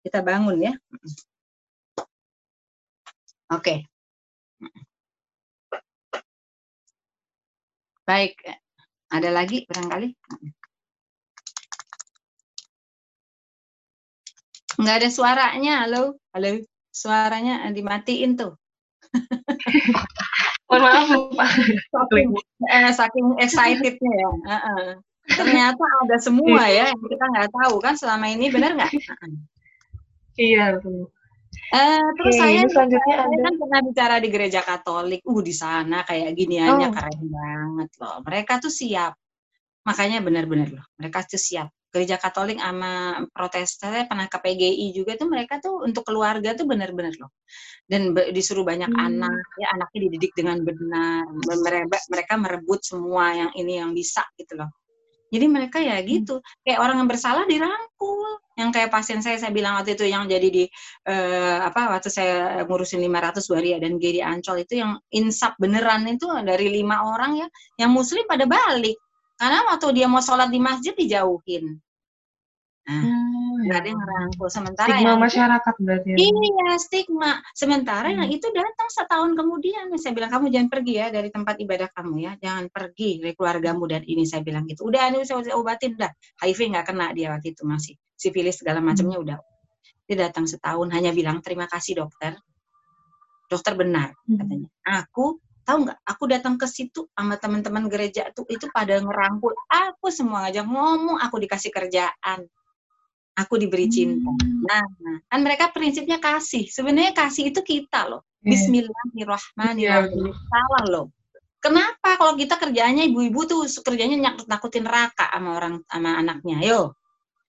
Kita 0.07 0.23
bangun 0.23 0.59
ya. 0.63 0.73
Oke. 3.51 3.75
Baik. 8.07 8.39
Ada 9.11 9.31
lagi 9.35 9.67
barangkali? 9.67 10.09
Enggak 14.79 14.97
ada 15.03 15.09
suaranya. 15.11 15.73
Halo. 15.83 16.15
Halo. 16.31 16.63
Suaranya 16.95 17.67
dimatiin 17.75 18.39
tuh. 18.39 18.55
Mohon 20.75 20.83
maaf 20.83 21.09
Pak. 21.39 21.51
Saking, 21.95 22.29
eh, 22.67 22.91
saking 22.93 23.27
excitednya 23.39 24.13
ya. 24.19 24.29
Uh 24.31 24.55
-uh. 24.57 24.87
Ternyata 25.25 25.85
ada 26.05 26.17
semua 26.21 26.69
ya 26.69 26.93
yang 26.93 27.01
kita 27.01 27.25
nggak 27.25 27.49
tahu 27.55 27.81
kan 27.81 27.95
selama 27.97 28.29
ini 28.29 28.53
benar 28.53 28.77
nggak? 28.77 28.93
Iya 30.37 30.77
betul. 30.77 31.09
Eh, 31.75 32.07
terus 32.19 32.35
Oke, 32.35 32.43
saya, 32.43 32.61
selanjutnya 32.67 33.15
saya 33.15 33.27
ada. 33.31 33.39
kan 33.47 33.55
pernah 33.57 33.81
bicara 33.87 34.15
di 34.19 34.29
gereja 34.29 34.61
Katolik. 34.61 35.23
Uh, 35.23 35.41
di 35.41 35.55
sana 35.55 36.03
kayak 36.03 36.35
giniannya 36.35 36.89
Oh. 36.91 36.93
keren 36.93 37.23
banget 37.31 37.91
loh. 38.03 38.17
Mereka 38.27 38.53
tuh 38.59 38.75
siap. 38.75 39.15
Makanya 39.87 40.19
benar-benar 40.25 40.69
loh, 40.75 40.87
mereka 40.99 41.23
tuh 41.25 41.39
siap. 41.39 41.71
Gereja 41.95 42.19
Katolik 42.19 42.59
sama 42.59 43.23
Protestan 43.31 44.11
pernah 44.11 44.27
ke 44.27 44.39
PGI 44.43 44.91
juga 44.91 45.15
tuh 45.15 45.31
mereka 45.31 45.63
tuh 45.63 45.87
untuk 45.87 46.03
keluarga 46.03 46.59
tuh 46.59 46.67
benar-benar 46.67 47.15
loh. 47.23 47.31
Dan 47.87 48.11
be- 48.11 48.35
disuruh 48.35 48.67
banyak 48.67 48.91
Hmm. 48.91 49.07
anak, 49.23 49.47
ya 49.55 49.71
anaknya 49.79 49.99
dididik 50.11 50.35
dengan 50.35 50.59
benar. 50.67 51.23
Mereka, 51.31 52.11
mereka 52.11 52.35
merebut 52.35 52.83
semua 52.83 53.31
yang 53.31 53.51
ini 53.55 53.79
yang 53.79 53.95
bisa 53.95 54.27
gitu 54.35 54.59
loh. 54.59 54.75
Jadi 55.31 55.47
mereka 55.51 55.79
ya 55.83 55.99
gitu, 56.03 56.43
kayak 56.63 56.79
orang 56.79 57.03
yang 57.03 57.11
bersalah 57.11 57.47
dirangkul. 57.47 58.39
Yang 58.55 58.71
kayak 58.71 58.91
pasien 58.95 59.19
saya, 59.19 59.35
saya 59.35 59.51
bilang 59.51 59.75
waktu 59.75 59.99
itu 59.99 60.07
yang 60.07 60.31
jadi 60.31 60.47
di 60.47 60.63
eh, 61.11 61.59
apa 61.59 61.91
waktu 61.91 62.07
saya 62.07 62.63
ngurusin 62.63 63.03
500 63.03 63.51
waria 63.51 63.83
dan 63.83 63.99
G 63.99 64.15
di 64.15 64.23
Ancol 64.23 64.63
itu 64.63 64.79
yang 64.79 64.95
insap 65.11 65.59
beneran 65.59 66.07
itu 66.07 66.31
dari 66.47 66.71
lima 66.71 67.03
orang 67.03 67.43
ya, 67.43 67.47
yang 67.83 67.91
muslim 67.91 68.23
pada 68.31 68.47
balik. 68.47 68.95
Karena 69.35 69.67
waktu 69.67 69.87
dia 69.93 70.07
mau 70.07 70.23
sholat 70.23 70.49
di 70.49 70.61
masjid 70.63 70.95
dijauhin. 70.95 71.79
Nah, 72.85 73.01
Hmm, 73.01 73.65
nggak 73.65 73.79
ada 73.81 73.89
ya. 73.89 73.91
yang 73.97 74.01
ngerangkul. 74.05 74.49
Sementara 74.53 74.89
Stigma 74.93 75.09
yang 75.17 75.23
masyarakat 75.25 75.75
berarti 75.81 76.09
ya. 76.13 76.17
Iya, 76.21 76.69
stigma. 76.77 77.33
Sementara 77.57 78.09
yang 78.13 78.29
Hmm. 78.29 78.37
itu 78.37 78.47
datang 78.53 78.89
setahun 78.93 79.33
kemudian. 79.33 79.89
Saya 79.97 80.13
bilang, 80.13 80.29
kamu 80.29 80.53
jangan 80.53 80.69
pergi 80.69 80.93
ya 81.01 81.07
dari 81.09 81.33
tempat 81.33 81.57
ibadah 81.65 81.89
kamu 81.97 82.15
ya. 82.21 82.33
Jangan 82.45 82.69
pergi 82.69 83.25
dari 83.25 83.33
keluargamu 83.33 83.85
dan 83.89 84.03
ini 84.05 84.29
saya 84.29 84.45
bilang 84.45 84.69
gitu. 84.69 84.85
Udah, 84.85 85.09
ini 85.09 85.25
saya 85.25 85.57
obatin 85.57 85.97
dah. 85.97 86.13
HIV 86.45 86.77
nggak 86.77 86.87
kena 86.93 87.07
dia 87.17 87.33
waktu 87.33 87.57
itu 87.57 87.65
masih. 87.65 87.97
Sifilis 88.15 88.61
segala 88.61 88.85
macamnya 88.85 89.17
udah. 89.17 89.39
Dia 90.05 90.29
datang 90.29 90.45
setahun 90.45 90.93
hanya 90.93 91.17
bilang, 91.17 91.41
terima 91.41 91.65
kasih 91.65 92.05
dokter. 92.05 92.37
Dokter 93.49 93.73
benar 93.81 94.13
Hmm. 94.29 94.37
katanya. 94.45 94.69
Aku 95.05 95.41
tahu 95.65 95.89
nggak? 95.89 95.99
Aku 96.05 96.25
datang 96.29 96.55
ke 96.61 96.69
situ 96.69 97.09
sama 97.17 97.41
teman-teman 97.41 97.89
gereja 97.89 98.29
tuh 98.37 98.45
itu 98.53 98.69
pada 98.71 99.01
ngerangkul. 99.01 99.57
Aku 99.67 100.13
semua 100.13 100.47
ngajak 100.47 100.69
ngomong. 100.69 101.19
Aku 101.25 101.41
dikasih 101.41 101.73
kerjaan. 101.73 102.45
Aku 103.35 103.59
diberi 103.59 103.91
cinta. 103.91 104.31
Hmm. 104.31 104.63
Nah, 104.63 104.85
nah, 105.03 105.19
kan 105.27 105.41
mereka 105.43 105.75
prinsipnya 105.75 106.23
kasih. 106.23 106.71
Sebenarnya 106.71 107.11
kasih 107.17 107.51
itu 107.51 107.61
kita 107.67 108.07
loh. 108.07 108.23
Iya. 108.47 108.55
Bismillahirrahmanirrahim. 108.55 110.31
Salah 110.31 110.85
loh. 110.87 111.07
Kenapa 111.59 112.21
kalau 112.21 112.37
kita 112.37 112.61
kerjanya 112.61 113.09
ibu-ibu 113.09 113.49
tuh 113.49 113.65
kerjanya 113.65 114.21
nyakut 114.21 114.45
nakutin 114.47 114.85
neraka 114.85 115.33
sama 115.33 115.57
orang 115.57 115.75
sama 115.89 116.21
anaknya? 116.21 116.61
Yo. 116.61 116.93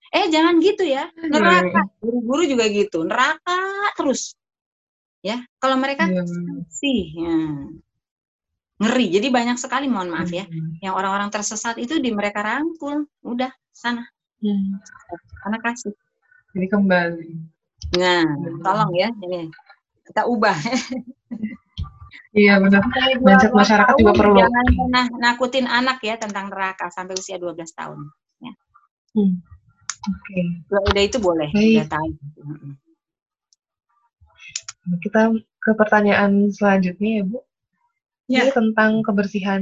Eh 0.10 0.32
jangan 0.32 0.58
gitu 0.64 0.88
ya. 0.88 1.12
Neraka. 1.20 1.84
Guru-guru 2.00 2.48
juga 2.48 2.66
gitu. 2.72 3.04
Neraka 3.04 3.60
terus. 4.00 4.40
Ya. 5.20 5.44
Kalau 5.60 5.76
mereka 5.76 6.08
Iya. 6.08 6.24
sih 6.72 7.12
ya. 7.12 7.36
Ngeri. 8.82 9.08
Jadi 9.14 9.28
banyak 9.32 9.58
sekali 9.60 9.88
mohon 9.88 10.12
maaf 10.12 10.30
ya. 10.32 10.46
Hmm. 10.46 10.80
Yang 10.84 10.94
orang-orang 10.96 11.30
tersesat 11.32 11.80
itu 11.80 12.00
di 12.00 12.12
mereka 12.12 12.44
rangkul. 12.44 13.08
Udah 13.24 13.52
sana. 13.72 14.04
Hmm. 14.44 14.80
Karena 15.44 15.58
kasih. 15.64 15.94
Jadi 16.56 16.68
kembali. 16.72 17.30
Nah, 18.00 18.24
Hmm. 18.26 18.60
tolong 18.64 18.92
ya 18.96 19.10
ini 19.24 19.52
kita 20.06 20.28
ubah. 20.28 20.56
Iya 22.36 22.60
benar. 22.60 22.84
12 22.84 23.56
masyarakat 23.56 23.96
juga 23.96 24.12
perlu. 24.12 24.40
Jangan 24.44 24.68
pernah 24.76 25.06
nakutin 25.24 25.72
anak 25.72 26.04
ya 26.04 26.20
tentang 26.20 26.52
neraka 26.52 26.92
sampai 26.92 27.16
usia 27.16 27.40
12 27.40 27.72
tahun. 27.72 28.12
Hmm. 29.16 29.40
Oke. 30.06 30.40
Udah, 30.68 30.82
udah 30.92 31.04
itu 31.08 31.18
boleh, 31.24 31.48
udah 31.48 31.88
tahu. 31.88 32.10
Kita 35.02 35.32
ke 35.34 35.72
pertanyaan 35.74 36.52
selanjutnya 36.52 37.12
ya 37.18 37.24
Bu. 37.24 37.40
Ya. 38.26 38.42
Ini 38.42 38.58
tentang 38.58 39.06
kebersihan 39.06 39.62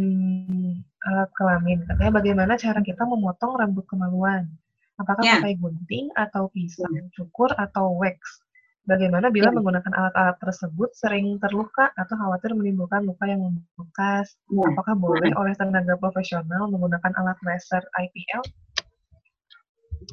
alat 1.04 1.30
kelamin. 1.36 1.84
Katanya 1.84 2.12
bagaimana 2.16 2.54
cara 2.56 2.80
kita 2.80 3.04
memotong 3.04 3.60
rambut 3.60 3.84
kemaluan? 3.92 4.48
Apakah 4.96 5.24
Ya. 5.26 5.44
pakai 5.44 5.60
gunting 5.60 6.08
atau 6.16 6.48
pisau, 6.48 6.88
cukur 7.12 7.52
atau 7.60 8.00
wax? 8.00 8.40
Bagaimana 8.88 9.32
bila 9.32 9.52
Ya. 9.52 9.56
menggunakan 9.56 9.92
alat-alat 9.96 10.38
tersebut 10.40 10.92
sering 10.96 11.40
terluka 11.44 11.92
atau 11.96 12.16
khawatir 12.16 12.56
menimbulkan 12.56 13.04
luka 13.04 13.28
yang 13.28 13.44
membekas? 13.44 14.36
Ya. 14.48 14.64
Apakah 14.72 14.96
boleh 14.96 15.32
oleh 15.36 15.56
tenaga 15.60 16.00
profesional 16.00 16.68
menggunakan 16.72 17.12
alat 17.20 17.40
laser 17.44 17.84
IPL? 18.00 18.44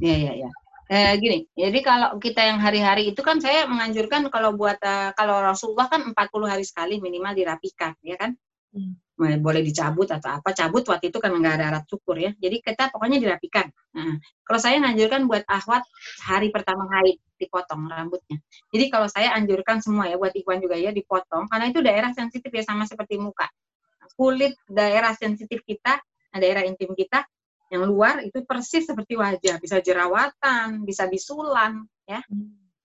Iya, 0.02 0.14
iya, 0.26 0.32
iya. 0.42 0.50
Eh, 0.90 1.14
gini, 1.22 1.46
jadi 1.54 1.78
kalau 1.86 2.18
kita 2.18 2.42
yang 2.42 2.58
hari-hari 2.58 3.14
itu 3.14 3.22
kan 3.22 3.38
saya 3.38 3.62
menganjurkan 3.70 4.26
kalau 4.26 4.58
buat 4.58 4.74
eh, 4.82 5.14
kalau 5.14 5.38
Rasulullah 5.38 5.86
kan 5.86 6.02
40 6.02 6.50
hari 6.50 6.66
sekali 6.66 6.98
minimal 6.98 7.30
dirapikan, 7.30 7.94
ya 8.02 8.18
kan? 8.18 8.34
Hmm. 8.74 8.98
Boleh- 9.14 9.62
dicabut 9.62 10.10
atau 10.10 10.42
apa? 10.42 10.50
Cabut 10.50 10.82
waktu 10.90 11.14
itu 11.14 11.22
kan 11.22 11.30
nggak 11.30 11.54
ada 11.62 11.66
alat 11.70 11.84
cukur 11.86 12.18
ya. 12.18 12.34
Jadi 12.42 12.58
kita 12.58 12.90
pokoknya 12.90 13.22
dirapikan. 13.22 13.70
Nah, 13.94 14.18
kalau 14.42 14.58
saya 14.58 14.82
anjurkan 14.82 15.30
buat 15.30 15.46
ahwat 15.46 15.86
hari 16.26 16.50
pertama 16.50 16.90
haid 16.90 17.22
dipotong 17.38 17.86
rambutnya. 17.86 18.42
Jadi 18.74 18.84
kalau 18.90 19.06
saya 19.06 19.30
anjurkan 19.38 19.78
semua 19.78 20.10
ya 20.10 20.18
buat 20.18 20.34
Ikhwan 20.34 20.58
juga 20.58 20.74
ya 20.74 20.90
dipotong 20.90 21.46
karena 21.46 21.70
itu 21.70 21.78
daerah 21.86 22.10
sensitif 22.16 22.50
ya 22.50 22.66
sama 22.66 22.82
seperti 22.88 23.14
muka. 23.14 23.46
Kulit 24.18 24.58
daerah 24.66 25.14
sensitif 25.14 25.62
kita, 25.62 26.02
daerah 26.34 26.66
intim 26.66 26.98
kita 26.98 27.22
yang 27.70 27.86
luar 27.86 28.26
itu 28.26 28.42
persis 28.42 28.82
seperti 28.82 29.14
wajah, 29.14 29.62
bisa 29.62 29.78
jerawatan, 29.78 30.82
bisa 30.82 31.06
bisulan, 31.06 31.86
ya. 32.02 32.18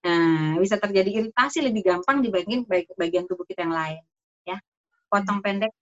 Nah, 0.06 0.62
bisa 0.62 0.78
terjadi 0.78 1.26
iritasi 1.26 1.66
lebih 1.66 1.82
gampang 1.82 2.22
dibanding 2.22 2.70
bag- 2.70 2.94
bagian 2.94 3.26
tubuh 3.26 3.42
kita 3.50 3.66
yang 3.66 3.74
lain, 3.74 4.02
ya. 4.46 4.62
Potong 5.10 5.42
pendek, 5.42 5.74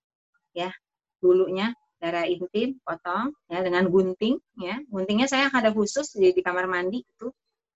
ya, 0.55 0.71
dulunya 1.19 1.75
darah 1.99 2.23
intim, 2.23 2.79
potong, 2.79 3.35
ya, 3.51 3.59
dengan 3.59 3.91
gunting, 3.91 4.39
ya. 4.55 4.79
Guntingnya 4.87 5.27
saya 5.27 5.51
ada 5.51 5.75
khusus 5.75 6.15
di, 6.15 6.31
di 6.31 6.39
kamar 6.39 6.71
mandi 6.71 7.03
itu, 7.03 7.27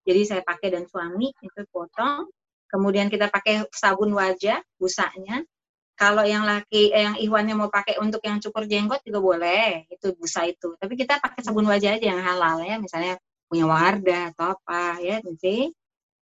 jadi 0.08 0.24
saya 0.24 0.42
pakai 0.48 0.72
dan 0.72 0.88
suami 0.88 1.36
itu 1.44 1.62
potong. 1.68 2.32
Kemudian 2.68 3.12
kita 3.12 3.28
pakai 3.28 3.68
sabun 3.72 4.16
wajah, 4.16 4.64
busanya, 4.80 5.44
kalau 5.98 6.22
yang 6.22 6.46
laki 6.46 6.94
eh, 6.94 7.04
yang 7.10 7.18
Ikhwannya 7.18 7.58
mau 7.58 7.74
pakai 7.74 7.98
untuk 7.98 8.22
yang 8.22 8.38
cukur 8.38 8.70
jenggot 8.70 9.02
juga 9.02 9.20
boleh 9.20 9.90
itu 9.90 10.14
busa 10.14 10.46
itu 10.46 10.78
tapi 10.78 10.94
kita 10.94 11.18
pakai 11.18 11.42
sabun 11.42 11.66
wajah 11.66 11.98
aja 11.98 12.06
yang 12.14 12.22
halal 12.22 12.62
ya 12.62 12.78
misalnya 12.78 13.18
punya 13.50 13.66
Wardah 13.66 14.24
atau 14.38 14.54
apa 14.54 15.02
ya 15.02 15.18
nanti 15.26 15.74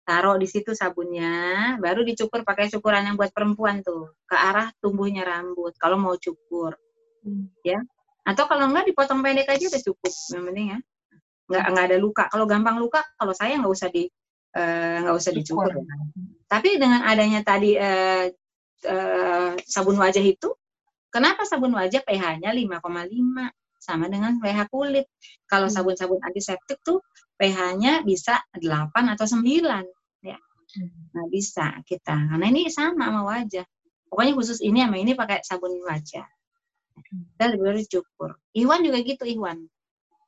taruh 0.07 0.37
di 0.39 0.47
situ 0.47 0.71
sabunnya 0.71 1.75
baru 1.83 2.07
dicukur 2.07 2.47
pakai 2.47 2.71
cukuran 2.71 3.09
yang 3.11 3.15
buat 3.19 3.35
perempuan 3.35 3.83
tuh 3.83 4.15
ke 4.29 4.37
arah 4.37 4.71
tumbuhnya 4.79 5.27
rambut 5.27 5.75
kalau 5.75 5.99
mau 5.99 6.15
cukur 6.15 6.73
Hmm. 7.25 7.49
atau 8.21 8.45
kalau 8.45 8.69
enggak 8.69 8.85
dipotong 8.85 9.25
pendek 9.25 9.49
aja 9.49 9.65
udah 9.65 9.81
cukup 9.81 10.13
yang 10.29 10.43
penting 10.45 10.67
ya 10.77 10.79
nggak 11.49 11.63
nggak 11.73 11.85
ada 11.89 11.97
luka 11.97 12.23
kalau 12.29 12.45
gampang 12.45 12.77
luka 12.77 13.01
kalau 13.17 13.33
saya 13.33 13.57
nggak 13.57 13.73
usah 13.73 13.89
di 13.89 14.05
eh, 14.53 14.97
nggak 15.01 15.15
usah 15.17 15.33
dicukur 15.33 15.73
Cukur. 15.73 15.89
ya. 15.89 15.97
tapi 16.45 16.77
dengan 16.77 17.01
adanya 17.01 17.41
tadi 17.41 17.73
eh, 17.73 18.29
eh, 18.83 19.53
sabun 19.63 19.95
wajah 19.95 20.21
itu 20.23 20.51
kenapa 21.15 21.47
sabun 21.47 21.71
wajah 21.71 22.03
pH-nya 22.03 22.51
5,5 22.51 23.47
sama 23.79 24.11
dengan 24.11 24.35
pH 24.43 24.67
kulit? 24.67 25.07
Kalau 25.47 25.71
Hmm. 25.71 25.75
sabun-sabun 25.79 26.19
antiseptik 26.19 26.83
tuh 26.83 26.99
pH-nya 27.39 28.03
bisa 28.03 28.43
8 28.59 29.15
atau 29.15 29.23
9 29.23 29.87
ya. 30.19 30.35
Hmm. 30.75 30.91
nah 31.15 31.25
bisa 31.31 31.79
kita. 31.87 32.35
Karena 32.35 32.51
ini 32.51 32.67
sama 32.67 33.07
sama 33.07 33.21
wajah. 33.23 33.63
Pokoknya 34.11 34.33
khusus 34.35 34.59
ini 34.59 34.83
sama 34.83 34.97
ini 34.99 35.15
pakai 35.15 35.39
sabun 35.47 35.79
wajah. 35.87 36.27
Dan 37.35 37.47
lebih 37.55 37.63
baru 37.71 37.77
dicukur 37.83 38.31
Iwan 38.55 38.79
juga 38.83 39.03
gitu 39.03 39.23
Iwan 39.27 39.67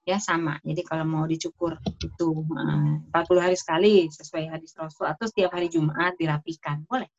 ya 0.07 0.19
sama. 0.23 0.59
Jadi 0.63 0.83
kalau 0.87 1.03
mau 1.03 1.23
dicukur 1.27 1.75
itu 1.83 2.29
eh, 2.47 2.95
40 3.11 3.43
hari 3.43 3.57
sekali 3.59 4.07
sesuai 4.07 4.55
hadis 4.55 4.71
Rasul 4.79 5.07
atau 5.07 5.25
setiap 5.27 5.51
hari 5.51 5.67
Jumat 5.67 6.15
dirapikan. 6.15 6.87
Boleh 6.87 7.11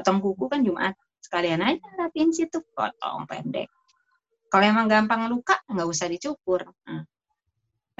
potong 0.00 0.24
kuku 0.24 0.48
kan 0.48 0.64
Jumat. 0.64 0.96
Sekalian 1.20 1.60
aja 1.60 1.84
rapiin 2.00 2.32
situ 2.32 2.64
potong 2.72 3.28
pendek. 3.28 3.68
Kalau 4.48 4.64
emang 4.64 4.88
gampang 4.88 5.28
luka 5.28 5.60
nggak 5.68 5.84
usah 5.84 6.08
dicukur. 6.08 6.64
Nah. 6.88 7.04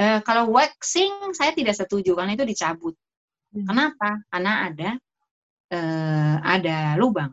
Eh, 0.01 0.19
kalau 0.25 0.57
waxing 0.57 1.37
saya 1.37 1.53
tidak 1.53 1.77
setuju 1.77 2.17
karena 2.17 2.33
itu 2.33 2.49
dicabut. 2.49 2.97
Hmm. 3.51 3.67
kenapa? 3.67 4.23
Karena 4.33 4.53
ada 4.71 4.91
eh, 5.69 6.35
ada 6.41 6.97
lubang. 6.97 7.31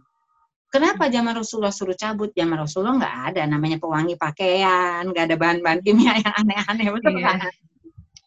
Kenapa 0.67 1.08
zaman 1.08 1.32
Rasulullah 1.32 1.71
suruh 1.71 1.95
cabut? 1.95 2.36
Zaman 2.36 2.60
Rasulullah 2.60 2.99
nggak 2.99 3.17
ada. 3.32 3.41
Namanya 3.47 3.80
pewangi 3.80 4.19
pakaian, 4.19 5.08
nggak 5.08 5.32
ada 5.32 5.36
bahan-bahan 5.39 5.80
kimia 5.80 6.19
yang 6.19 6.34
aneh-aneh, 6.43 6.88
betul 6.91 7.15
kan? 7.23 7.39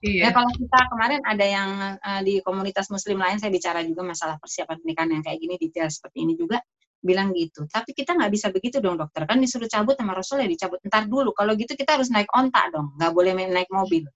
Iya. 0.01 0.29
Ya 0.29 0.31
kalau 0.33 0.49
kita 0.57 0.79
kemarin 0.89 1.21
ada 1.29 1.47
yang 1.47 1.71
eh, 2.01 2.21
di 2.25 2.35
komunitas 2.41 2.89
Muslim 2.89 3.21
lain 3.21 3.37
saya 3.37 3.53
bicara 3.53 3.85
juga 3.85 4.01
masalah 4.01 4.41
persiapan 4.41 4.81
pernikahan 4.81 5.11
yang 5.13 5.23
kayak 5.25 5.39
gini 5.39 5.55
detail 5.61 5.89
seperti 5.93 6.25
ini 6.25 6.35
juga 6.41 6.59
bilang 7.01 7.33
gitu. 7.37 7.69
Tapi 7.69 7.93
kita 7.93 8.17
nggak 8.17 8.33
bisa 8.33 8.49
begitu 8.49 8.81
dong 8.81 8.97
dokter 8.97 9.29
kan 9.29 9.37
disuruh 9.37 9.69
cabut 9.69 9.97
sama 9.97 10.17
Rasul 10.17 10.41
ya 10.41 10.49
dicabut. 10.49 10.81
Ntar 10.85 11.05
dulu 11.05 11.37
kalau 11.37 11.53
gitu 11.57 11.77
kita 11.77 12.01
harus 12.01 12.09
naik 12.09 12.29
onta 12.33 12.65
dong, 12.73 12.97
nggak 12.97 13.13
boleh 13.13 13.33
naik 13.37 13.69
mobil. 13.69 14.09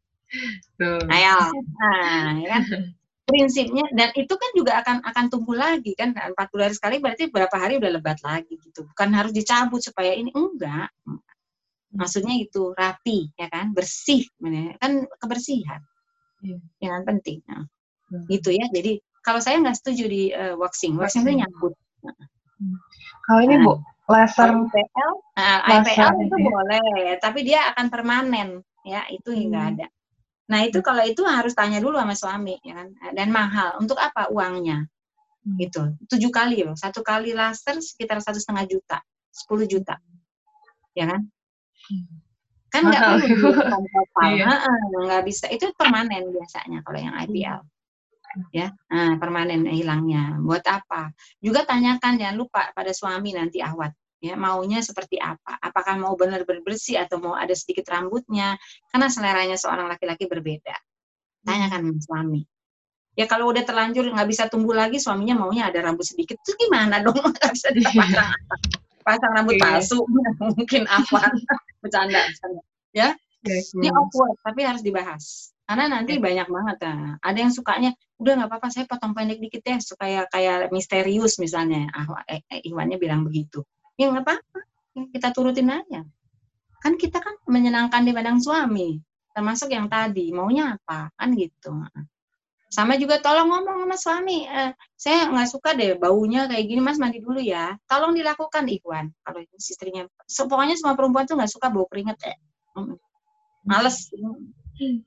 Tuh. 0.80 1.04
Ayo, 1.12 1.36
nah, 1.78 2.32
ya 2.42 2.48
kan? 2.58 2.62
prinsipnya 3.24 3.88
dan 3.96 4.12
itu 4.12 4.34
kan 4.36 4.50
juga 4.52 4.72
akan 4.84 4.96
akan 5.00 5.24
tumbuh 5.32 5.56
lagi 5.56 5.96
kan 5.96 6.12
40 6.12 6.36
hari 6.60 6.74
sekali 6.76 6.96
berarti 7.00 7.32
berapa 7.32 7.56
hari 7.56 7.80
udah 7.80 7.90
lebat 7.96 8.20
lagi 8.20 8.60
gitu 8.60 8.84
bukan 8.84 9.08
harus 9.16 9.32
dicabut 9.32 9.80
supaya 9.80 10.12
ini 10.12 10.28
enggak 10.36 10.92
maksudnya 11.94 12.34
itu 12.36 12.74
rapi 12.74 13.30
ya 13.38 13.48
kan? 13.48 13.72
Bersih 13.72 14.26
kan 14.82 15.06
kebersihan. 15.22 15.80
Yeah. 16.44 16.60
yang 16.84 17.08
penting. 17.08 17.40
Nah, 17.48 17.64
hmm. 18.12 18.28
gitu 18.28 18.52
ya. 18.52 18.68
Jadi 18.68 19.00
kalau 19.24 19.40
saya 19.40 19.56
nggak 19.64 19.80
setuju 19.80 20.04
di 20.04 20.22
uh, 20.36 20.54
waxing. 20.60 21.00
Waxing 21.00 21.24
itu 21.24 21.40
nyambut 21.40 21.72
hmm. 22.04 22.76
kalau 23.24 23.40
ini 23.40 23.56
bu 23.64 23.80
laser 24.04 24.52
IPL 24.52 25.12
nah, 25.40 25.80
IPL 25.80 26.12
itu 26.28 26.36
ya. 26.36 26.44
boleh 26.52 26.84
tapi 27.24 27.40
dia 27.46 27.60
akan 27.72 27.86
permanen. 27.88 28.60
Ya 28.84 29.08
itu 29.08 29.32
nggak 29.32 29.64
hmm. 29.64 29.72
ada. 29.80 29.86
Nah 30.52 30.60
itu 30.68 30.84
kalau 30.84 31.00
itu 31.08 31.24
harus 31.24 31.56
tanya 31.56 31.80
dulu 31.80 31.96
sama 31.96 32.12
suami 32.12 32.60
ya 32.60 32.76
kan? 32.76 32.92
Dan 33.16 33.32
mahal. 33.32 33.80
Untuk 33.80 33.96
apa 33.96 34.28
uangnya? 34.28 34.84
Hmm. 35.44 35.60
gitu. 35.60 35.82
Tujuh 36.08 36.32
kali 36.32 36.64
loh. 36.64 36.76
Satu 36.76 37.04
kali 37.04 37.36
laser 37.36 37.80
sekitar 37.80 38.20
satu 38.24 38.40
setengah 38.40 38.64
juta. 38.64 38.98
Sepuluh 39.28 39.68
juta. 39.68 40.00
Ya 40.96 41.04
kan? 41.08 41.20
hmm. 41.20 41.43
Kan 42.74 42.90
nggak 42.90 43.02
perlu 43.22 43.50
iya. 44.34 44.50
nggak 44.90 45.22
bisa 45.22 45.46
itu 45.46 45.70
permanen 45.78 46.34
biasanya 46.34 46.82
kalau 46.82 46.98
yang 46.98 47.14
IPL 47.22 47.62
hmm. 47.62 48.50
ya. 48.50 48.74
Nah, 48.90 49.14
permanen 49.22 49.70
hilangnya 49.70 50.42
buat 50.42 50.66
apa? 50.66 51.14
Juga 51.38 51.62
tanyakan 51.62 52.18
jangan 52.18 52.34
lupa 52.34 52.74
pada 52.74 52.90
suami 52.90 53.30
nanti 53.30 53.62
awat 53.62 53.94
ya 54.18 54.34
maunya 54.34 54.82
seperti 54.82 55.22
apa? 55.22 55.60
Apakah 55.62 56.00
mau 56.02 56.18
benar-benar 56.18 56.66
bersih 56.66 56.98
atau 56.98 57.22
mau 57.22 57.38
ada 57.38 57.54
sedikit 57.54 57.86
rambutnya? 57.86 58.58
Karena 58.90 59.06
seleranya 59.06 59.54
seorang 59.54 59.86
laki-laki 59.86 60.26
berbeda. 60.26 60.74
Tanyakan 61.46 61.94
hmm. 61.94 62.02
suami. 62.02 62.42
Ya 63.14 63.30
kalau 63.30 63.54
udah 63.54 63.62
terlanjur 63.62 64.10
nggak 64.10 64.26
bisa 64.26 64.50
tumbuh 64.50 64.74
lagi 64.74 64.98
suaminya 64.98 65.46
maunya 65.46 65.70
ada 65.70 65.78
rambut 65.86 66.02
sedikit 66.02 66.34
itu 66.42 66.66
gimana 66.66 66.98
dong? 66.98 67.14
Nggak 67.38 67.50
bisa 67.54 67.68
dipasang 67.76 68.34
pasang 69.04 69.32
rambut 69.36 69.60
yeah. 69.60 69.78
palsu 69.78 70.00
mungkin 70.56 70.88
apa? 70.88 71.30
Bercanda, 71.84 72.20
bercanda. 72.24 72.60
Ya? 72.96 73.08
Yes, 73.44 73.76
ini 73.76 73.92
awkward 73.92 74.40
tapi 74.40 74.64
harus 74.64 74.80
dibahas. 74.80 75.52
Karena 75.68 76.00
nanti 76.00 76.16
yeah. 76.16 76.24
banyak 76.24 76.48
banget 76.48 76.76
nah. 76.80 77.20
ada 77.20 77.38
yang 77.38 77.52
sukanya 77.52 77.92
udah 78.16 78.32
nggak 78.40 78.50
apa-apa 78.50 78.68
saya 78.72 78.88
potong 78.88 79.12
pendek 79.12 79.40
dikit 79.40 79.60
ya 79.64 79.76
supaya 79.84 80.24
kayak 80.32 80.72
misterius 80.72 81.36
misalnya. 81.36 81.86
Ah 81.92 82.24
eh, 82.24 82.40
eh, 82.48 82.64
Iwannya 82.64 82.96
bilang 82.96 83.22
begitu. 83.28 83.60
Ya 84.00 84.08
nggak 84.08 84.24
apa-apa. 84.24 84.60
Kita 85.12 85.28
turutin 85.36 85.68
aja. 85.68 86.00
Kan 86.80 86.96
kita 86.96 87.20
kan 87.20 87.36
menyenangkan 87.44 88.00
di 88.04 88.12
badan 88.16 88.40
suami 88.40 88.96
termasuk 89.36 89.68
yang 89.68 89.92
tadi. 89.92 90.32
Maunya 90.32 90.80
apa? 90.80 91.12
Kan 91.12 91.36
gitu 91.36 91.76
sama 92.74 92.98
juga 92.98 93.22
tolong 93.22 93.46
ngomong 93.46 93.86
sama 93.86 93.96
suami 93.96 94.50
eh, 94.50 94.74
saya 94.98 95.30
nggak 95.30 95.46
suka 95.46 95.78
deh 95.78 95.94
baunya 95.94 96.50
kayak 96.50 96.66
gini 96.66 96.80
mas 96.82 96.98
mandi 96.98 97.22
dulu 97.22 97.38
ya. 97.38 97.78
Tolong 97.86 98.18
dilakukan 98.18 98.66
Ikhwan. 98.66 99.14
Kalau 99.22 99.38
itu 99.38 99.54
istrinya 99.62 100.02
so, 100.26 100.50
pokoknya 100.50 100.74
semua 100.74 100.98
perempuan 100.98 101.22
tuh 101.22 101.38
nggak 101.38 101.52
suka 101.54 101.70
bau 101.70 101.86
keringet 101.86 102.18
eh. 102.26 102.38
males. 103.62 104.10
Hmm. 104.74 105.06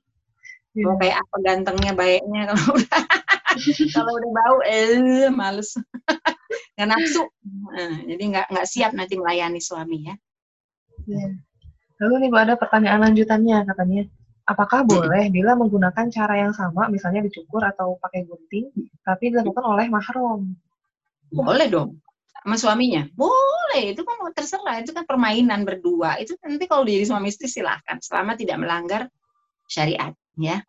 mau 0.78 0.94
kayak 0.94 1.18
apa 1.18 1.36
gantengnya 1.42 1.92
baiknya 1.92 2.54
kalau 2.54 2.78
udah 2.78 3.02
kalau 3.96 4.12
udah 4.16 4.30
bau 4.32 4.58
eh 4.64 5.28
males. 5.28 5.76
Nggak 6.78 6.88
nafsu. 6.94 7.26
Nah, 7.74 7.94
jadi 8.06 8.22
nggak 8.32 8.46
nggak 8.54 8.66
siap 8.70 8.94
nanti 8.94 9.18
melayani 9.18 9.58
suami 9.60 10.06
ya. 10.06 10.14
ya 11.10 11.26
lalu 11.98 12.14
nih 12.26 12.30
ada 12.30 12.54
pertanyaan 12.54 13.10
lanjutannya 13.10 13.58
katanya 13.66 14.02
apakah 14.48 14.80
boleh 14.88 15.28
bila 15.28 15.52
menggunakan 15.52 16.08
cara 16.08 16.40
yang 16.40 16.56
sama 16.56 16.88
misalnya 16.88 17.20
dicukur 17.20 17.60
atau 17.60 18.00
pakai 18.00 18.24
gunting 18.24 18.72
tapi 19.04 19.28
dilakukan 19.28 19.64
oleh 19.64 19.86
mahram 19.92 20.56
boleh 21.28 21.68
dong 21.68 22.00
sama 22.48 22.56
suaminya. 22.56 23.04
Boleh 23.12 23.92
itu 23.92 24.00
kan 24.06 24.16
terserah 24.32 24.80
itu 24.80 24.96
kan 24.96 25.04
permainan 25.04 25.68
berdua. 25.68 26.16
Itu 26.16 26.38
nanti 26.40 26.64
kalau 26.64 26.88
jadi 26.88 27.04
suami 27.04 27.28
istri 27.28 27.44
silahkan. 27.50 28.00
Selama 28.00 28.38
tidak 28.38 28.56
melanggar 28.56 29.02
syariat 29.68 30.14
ya. 30.38 30.64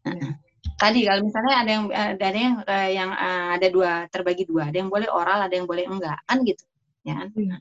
Hmm. 0.00 0.38
Tadi 0.80 1.04
kalau 1.04 1.20
misalnya 1.28 1.54
ada 1.60 1.70
yang 1.70 1.84
eh, 1.92 2.10
ada 2.16 2.38
yang 2.40 2.54
uh, 2.64 2.88
yang 2.88 3.10
uh, 3.12 3.46
ada 3.60 3.68
dua 3.68 4.08
terbagi 4.08 4.48
dua. 4.48 4.72
Ada 4.72 4.80
yang 4.80 4.88
boleh 4.88 5.08
oral 5.12 5.44
ada 5.44 5.54
yang 5.54 5.68
boleh 5.68 5.84
enggak 5.84 6.18
kan 6.24 6.40
gitu 6.40 6.64
ya. 7.04 7.20
Kan 7.20 7.28
hmm. 7.36 7.60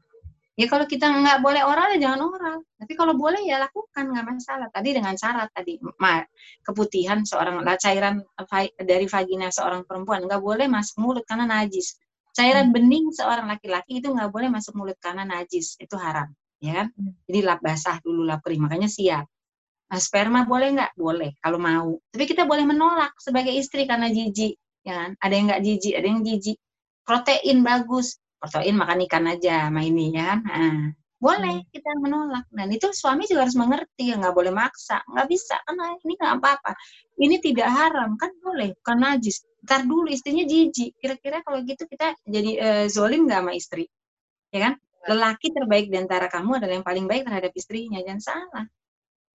Ya 0.53 0.65
kalau 0.69 0.85
kita 0.85 1.09
nggak 1.09 1.41
boleh 1.41 1.65
oral 1.65 1.97
ya 1.97 2.09
jangan 2.09 2.21
oral 2.29 2.57
tapi 2.77 2.93
kalau 2.93 3.17
boleh 3.17 3.41
ya 3.41 3.57
lakukan 3.57 4.05
nggak 4.13 4.25
masalah 4.25 4.67
tadi 4.69 4.89
dengan 4.93 5.17
syarat 5.17 5.49
tadi 5.49 5.81
ma, 5.97 6.21
keputihan 6.61 7.25
seorang 7.25 7.65
cairan 7.81 8.21
dari 8.77 9.09
vagina 9.09 9.49
seorang 9.49 9.81
perempuan 9.83 10.29
nggak 10.29 10.41
boleh 10.41 10.69
masuk 10.69 11.01
mulut 11.01 11.25
karena 11.25 11.49
najis 11.49 11.97
cairan 12.37 12.69
hmm. 12.69 12.75
bening 12.75 13.05
seorang 13.09 13.49
laki-laki 13.49 13.97
itu 13.97 14.13
nggak 14.13 14.29
boleh 14.29 14.49
masuk 14.53 14.77
mulut 14.77 14.97
karena 15.01 15.25
najis 15.25 15.73
itu 15.81 15.97
haram 15.97 16.29
ya 16.61 16.85
kan 16.85 16.87
hmm. 16.93 17.25
jadi 17.25 17.39
lap 17.49 17.59
basah 17.65 17.97
dulu 18.05 18.21
lap 18.21 18.45
kering 18.45 18.61
makanya 18.61 18.89
siap 18.89 19.25
Nah, 19.93 20.01
sperma 20.01 20.41
boleh 20.41 20.73
nggak? 20.73 20.97
Boleh, 20.97 21.37
kalau 21.37 21.61
mau. 21.61 22.01
Tapi 22.09 22.25
kita 22.25 22.49
boleh 22.49 22.65
menolak 22.65 23.13
sebagai 23.21 23.53
istri 23.53 23.85
karena 23.85 24.09
jijik. 24.09 24.57
Ya 24.81 25.05
kan? 25.05 25.11
Ada 25.21 25.33
yang 25.37 25.45
nggak 25.53 25.61
jijik, 25.61 25.93
ada 25.93 26.07
yang 26.09 26.21
jijik. 26.25 26.57
Protein 27.05 27.61
bagus. 27.61 28.17
Protein 28.43 28.75
makan 28.75 29.07
ikan 29.07 29.23
aja 29.31 29.71
sama 29.71 29.87
ini 29.87 30.11
ya 30.11 30.35
kan. 30.35 30.39
Nah, 30.43 30.91
boleh 31.23 31.63
hmm. 31.63 31.71
kita 31.71 31.91
menolak. 32.03 32.43
Dan 32.51 32.67
itu 32.75 32.91
suami 32.91 33.23
juga 33.23 33.47
harus 33.47 33.55
mengerti, 33.55 34.11
nggak 34.11 34.35
boleh 34.35 34.51
maksa. 34.51 34.99
Nggak 35.07 35.27
bisa, 35.31 35.55
karena 35.63 35.95
ini 36.03 36.13
nggak 36.19 36.33
apa-apa. 36.43 36.71
Ini 37.15 37.35
tidak 37.39 37.69
haram, 37.71 38.19
kan 38.19 38.35
boleh, 38.43 38.75
bukan 38.83 38.97
najis. 38.99 39.47
Ntar 39.63 39.87
dulu 39.87 40.11
istrinya 40.11 40.43
jijik. 40.43 40.99
Kira-kira 40.99 41.39
kalau 41.47 41.63
gitu 41.63 41.87
kita 41.87 42.19
jadi 42.27 42.51
uh, 42.59 42.85
zolim 42.91 43.23
nggak 43.23 43.39
sama 43.39 43.51
istri? 43.55 43.87
Ya 44.51 44.67
kan? 44.67 44.73
Lelaki 45.07 45.55
terbaik 45.55 45.87
di 45.87 45.95
antara 45.95 46.27
kamu 46.27 46.59
adalah 46.59 46.75
yang 46.75 46.83
paling 46.83 47.07
baik 47.07 47.23
terhadap 47.23 47.55
istrinya. 47.55 48.03
Jangan 48.03 48.19
salah 48.19 48.67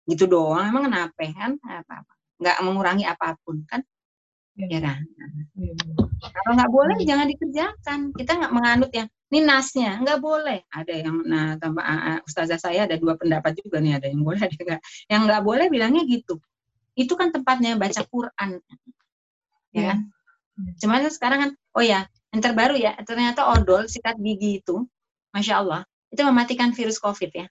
gitu 0.09 0.25
doang 0.25 0.65
emang 0.73 0.89
kenapa 0.89 1.21
kan 1.37 1.53
apa 1.69 1.95
apa 2.01 2.13
nggak 2.41 2.57
mengurangi 2.65 3.05
apa 3.05 3.37
pun 3.45 3.61
kan 3.69 3.85
ya, 4.59 4.67
ya 4.67 4.81
kan? 4.83 4.99
Ya. 5.55 5.73
kalau 6.35 6.53
nggak 6.59 6.73
boleh 6.75 6.97
ya. 7.01 7.15
jangan 7.15 7.27
dikerjakan. 7.31 7.99
Kita 8.13 8.31
nggak 8.43 8.53
menganut 8.53 8.91
ya 8.91 9.07
ini 9.31 9.41
nasnya 9.45 10.03
nggak 10.03 10.19
boleh. 10.19 10.67
Ada 10.73 10.93
yang 11.05 11.17
nah 11.25 11.55
tambah 11.61 11.85
uh, 11.85 12.21
ustazah 12.27 12.59
saya 12.59 12.91
ada 12.91 12.99
dua 12.99 13.15
pendapat 13.15 13.55
juga 13.63 13.79
nih 13.79 14.03
ada 14.03 14.07
yang 14.11 14.27
boleh 14.27 14.41
ada 14.43 14.57
yang 14.59 14.81
yang 15.07 15.21
nggak 15.31 15.43
boleh 15.47 15.67
bilangnya 15.71 16.03
gitu. 16.09 16.43
Itu 16.99 17.15
kan 17.15 17.31
tempatnya 17.31 17.79
baca 17.79 18.03
Quran. 18.03 18.59
Ya 19.71 19.95
kan? 19.95 19.99
Cuman 20.83 21.07
sekarang 21.07 21.39
kan 21.39 21.51
oh 21.79 21.85
ya 21.85 22.11
yang 22.35 22.43
terbaru 22.43 22.75
ya 22.75 22.99
ternyata 23.07 23.47
odol 23.47 23.87
sikat 23.87 24.19
gigi 24.19 24.61
itu 24.61 24.85
masya 25.33 25.63
Allah 25.63 25.81
itu 26.11 26.21
mematikan 26.25 26.73
virus 26.75 26.99
COVID 26.99 27.31
ya. 27.31 27.47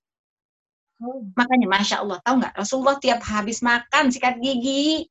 Oh. 0.98 1.22
Makanya 1.38 1.70
Masya 1.70 2.02
Allah, 2.02 2.18
tahu 2.26 2.42
nggak? 2.42 2.58
Rasulullah 2.58 2.98
tiap 2.98 3.22
habis 3.22 3.62
makan 3.62 4.10
sikat 4.10 4.42
gigi. 4.42 5.06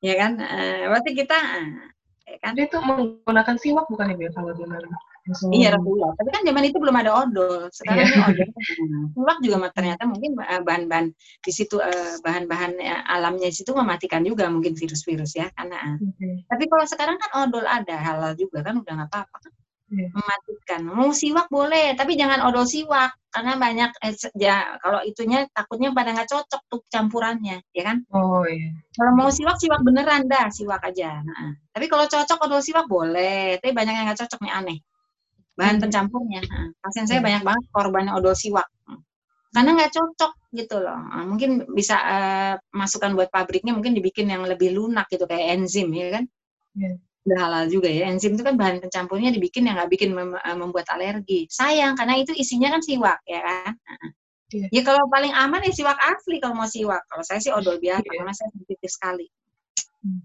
Ya 0.00 0.14
kan? 0.16 0.32
Uh, 0.40 0.90
berarti 0.92 1.10
kita 1.16 1.36
uh, 1.36 2.36
kan? 2.40 2.52
Dia 2.56 2.66
itu 2.66 2.78
menggunakan 2.80 3.56
siwak 3.60 3.86
bukan 3.88 4.16
ya 4.16 4.30
kalau 4.32 4.52
di 4.56 4.64
Iya 5.52 5.76
Rasulullah. 5.76 6.10
Tapi 6.16 6.28
kan 6.32 6.42
zaman 6.42 6.64
itu 6.64 6.78
belum 6.80 6.96
ada 6.96 7.12
odol. 7.12 7.68
Sekarang 7.70 8.08
yeah. 8.08 8.28
odol. 8.32 8.48
Siwak 9.14 9.38
juga 9.44 9.68
ternyata 9.70 10.02
mungkin 10.08 10.34
bahan-bahan 10.34 11.12
di 11.14 11.52
situ 11.52 11.76
bahan-bahan 12.24 12.80
ya, 12.80 13.04
alamnya 13.04 13.52
di 13.52 13.56
situ 13.60 13.70
mematikan 13.76 14.24
juga 14.24 14.48
mungkin 14.48 14.74
virus-virus 14.74 15.36
ya 15.36 15.52
karena. 15.54 16.00
Okay. 16.00 16.42
Tapi 16.48 16.64
kalau 16.66 16.84
sekarang 16.88 17.16
kan 17.20 17.30
odol 17.46 17.68
ada 17.68 17.94
halal 18.00 18.32
juga 18.34 18.64
kan 18.64 18.80
udah 18.80 18.92
nggak 18.96 19.10
apa-apa 19.12 19.36
kan 19.38 19.52
yeah. 19.90 20.10
mematikan. 20.14 20.80
Mau 20.86 21.10
siwak 21.10 21.50
boleh, 21.50 21.92
tapi 21.98 22.14
jangan 22.14 22.46
odol 22.46 22.64
siwak 22.64 23.14
karena 23.30 23.54
banyak 23.54 23.90
eh, 24.02 24.14
ya 24.34 24.74
kalau 24.82 25.06
itunya 25.06 25.46
takutnya 25.54 25.94
pada 25.94 26.14
nggak 26.14 26.30
cocok 26.30 26.62
tuh 26.66 26.80
campurannya, 26.90 27.62
ya 27.74 27.82
kan? 27.86 28.02
Oh 28.14 28.42
iya. 28.46 28.74
Kalau 28.94 29.12
mau 29.14 29.30
siwak 29.30 29.58
siwak 29.58 29.82
beneran 29.82 30.30
dah 30.30 30.50
siwak 30.50 30.82
aja. 30.86 31.22
Nah, 31.22 31.54
tapi 31.74 31.86
kalau 31.90 32.06
cocok 32.06 32.38
odol 32.46 32.62
siwak 32.62 32.86
boleh, 32.86 33.58
tapi 33.58 33.70
banyak 33.74 33.94
yang 33.94 34.06
nggak 34.10 34.20
cocok 34.26 34.40
nih 34.46 34.54
aneh. 34.54 34.78
Bahan 35.58 35.76
hmm. 35.78 35.82
pencampurnya. 35.86 36.40
Nah, 36.46 36.66
pasien 36.80 37.06
saya 37.06 37.20
hmm. 37.20 37.26
banyak 37.26 37.42
banget 37.46 37.64
korbannya 37.74 38.12
odol 38.14 38.34
siwak. 38.34 38.66
Karena 39.50 39.74
nggak 39.74 39.92
cocok 39.94 40.32
gitu 40.54 40.78
loh. 40.78 40.94
Nah, 40.94 41.26
mungkin 41.26 41.66
bisa 41.74 41.98
uh, 41.98 42.54
masukan 42.70 43.18
buat 43.18 43.34
pabriknya 43.34 43.74
mungkin 43.74 43.98
dibikin 43.98 44.30
yang 44.30 44.46
lebih 44.46 44.70
lunak 44.70 45.10
gitu 45.10 45.26
kayak 45.26 45.58
enzim 45.58 45.90
ya 45.90 46.18
kan? 46.18 46.24
Yeah 46.78 47.02
udah 47.28 47.38
halal 47.38 47.64
juga 47.68 47.88
ya. 47.88 48.08
Enzim 48.08 48.34
itu 48.34 48.42
kan 48.44 48.56
bahan 48.56 48.80
pencampurnya 48.80 49.30
dibikin 49.34 49.68
yang 49.68 49.76
nggak 49.76 49.90
bikin 49.92 50.10
mem 50.16 50.36
eh, 50.36 50.56
membuat 50.56 50.88
alergi. 50.92 51.46
Sayang 51.52 51.96
karena 51.96 52.16
itu 52.20 52.32
isinya 52.32 52.72
kan 52.72 52.80
siwak 52.80 53.18
ya 53.28 53.40
kan. 53.44 53.72
Yeah. 54.50 54.68
Ya 54.74 54.82
kalau 54.82 55.06
paling 55.06 55.30
aman 55.30 55.62
ya 55.62 55.72
siwak 55.72 55.98
asli 56.00 56.42
kalau 56.42 56.58
mau 56.58 56.66
siwak. 56.66 57.04
Kalau 57.06 57.22
saya 57.22 57.38
sih 57.38 57.52
odol 57.54 57.78
biasa 57.78 58.02
yeah. 58.02 58.18
karena 58.18 58.34
saya 58.34 58.48
sensitif 58.50 58.90
sekali. 58.90 59.26
Hmm. 60.02 60.20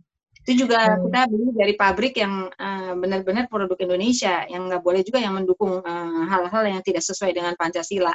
Itu 0.46 0.66
juga 0.66 0.94
hmm. 0.94 1.10
kita 1.10 1.22
beli 1.30 1.48
dari 1.58 1.74
pabrik 1.74 2.14
yang 2.22 2.50
uh, 2.54 2.94
benar-benar 2.98 3.50
produk 3.50 3.78
Indonesia 3.82 4.46
yang 4.46 4.70
nggak 4.70 4.82
boleh 4.86 5.02
juga 5.02 5.18
yang 5.18 5.34
mendukung 5.34 5.82
eh, 5.82 6.22
hal-hal 6.30 6.64
uh, 6.64 6.70
yang 6.70 6.82
tidak 6.86 7.02
sesuai 7.02 7.34
dengan 7.34 7.54
Pancasila. 7.58 8.14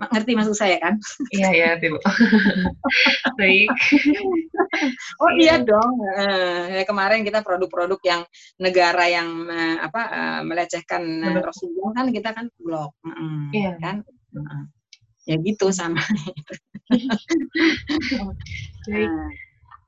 Ngerti 0.00 0.32
maksud 0.32 0.56
saya 0.56 0.80
kan? 0.80 0.96
Iya, 1.28 1.48
iya, 1.52 1.64
ngerti 1.74 1.86
Bu. 1.92 1.98
Baik. 3.40 3.68
Oh 5.20 5.30
Iya. 5.36 5.60
iya 5.60 5.60
dong. 5.60 5.92
Eh, 6.16 6.82
kemarin 6.84 7.20
kita 7.20 7.44
produk-produk 7.44 8.00
yang 8.02 8.22
negara 8.56 9.04
yang 9.04 9.28
eh, 9.46 9.76
apa 9.78 10.00
eh, 10.08 10.40
melecehkan 10.42 11.02
eh, 11.04 11.36
Betul. 11.36 11.44
Rasulullah 11.44 11.90
kan 11.92 12.06
kita 12.08 12.30
kan 12.32 12.46
blok, 12.56 12.96
Iya. 13.52 13.76
kan? 13.76 14.00
Mm-mm. 14.32 14.62
Ya 15.28 15.36
gitu 15.36 15.68
sama. 15.68 16.00
Baik. 18.88 19.10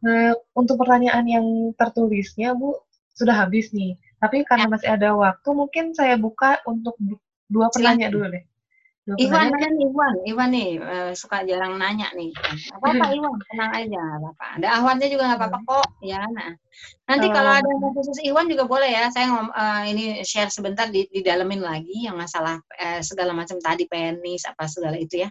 Nah, 0.03 0.35
untuk 0.53 0.77
pertanyaan 0.77 1.25
yang 1.25 1.47
tertulisnya, 1.79 2.53
Bu, 2.53 2.75
sudah 3.15 3.47
habis 3.47 3.71
nih. 3.71 3.95
Tapi 4.19 4.43
karena 4.47 4.67
masih 4.67 4.91
ada 4.91 5.15
waktu, 5.15 5.49
mungkin 5.51 5.95
saya 5.95 6.19
buka 6.19 6.59
untuk 6.67 6.95
du- 6.99 7.23
dua 7.47 7.71
pertanyaan 7.71 8.11
dulu 8.11 8.27
deh. 8.29 8.43
Iwan 9.03 9.51
kan 9.51 9.75
Iwan, 9.75 10.15
Iwan 10.23 10.49
nih 10.55 10.79
eh, 10.79 11.11
suka 11.19 11.43
jarang 11.43 11.75
nanya 11.75 12.07
nih. 12.15 12.31
Apa 12.71 12.95
apa 12.95 13.07
Iwan, 13.11 13.35
tenang 13.51 13.73
aja, 13.75 14.03
apa-apa. 14.23 14.47
Ada 14.63 14.69
Ahwannya 14.79 15.09
juga 15.11 15.27
nggak 15.27 15.41
apa-apa 15.43 15.59
kok, 15.67 15.87
ya. 16.07 16.23
Nah, 16.31 16.55
nanti 17.11 17.27
kalau 17.35 17.51
Oh. 17.51 17.59
ada 17.59 17.67
yang 17.67 17.91
khusus 17.99 18.19
Iwan 18.23 18.47
juga 18.47 18.63
boleh 18.71 18.87
ya. 18.95 19.11
Saya 19.11 19.27
ngom, 19.35 19.51
eh, 19.51 19.83
ini 19.91 20.05
share 20.23 20.55
sebentar 20.55 20.87
di 20.87 21.11
didalemin 21.11 21.59
lagi 21.67 22.07
yang 22.07 22.15
masalah 22.15 22.63
eh, 22.79 23.03
segala 23.03 23.35
macam 23.35 23.59
tadi 23.59 23.91
penis 23.91 24.47
apa 24.47 24.71
segala 24.71 24.95
itu 24.95 25.27
ya. 25.27 25.29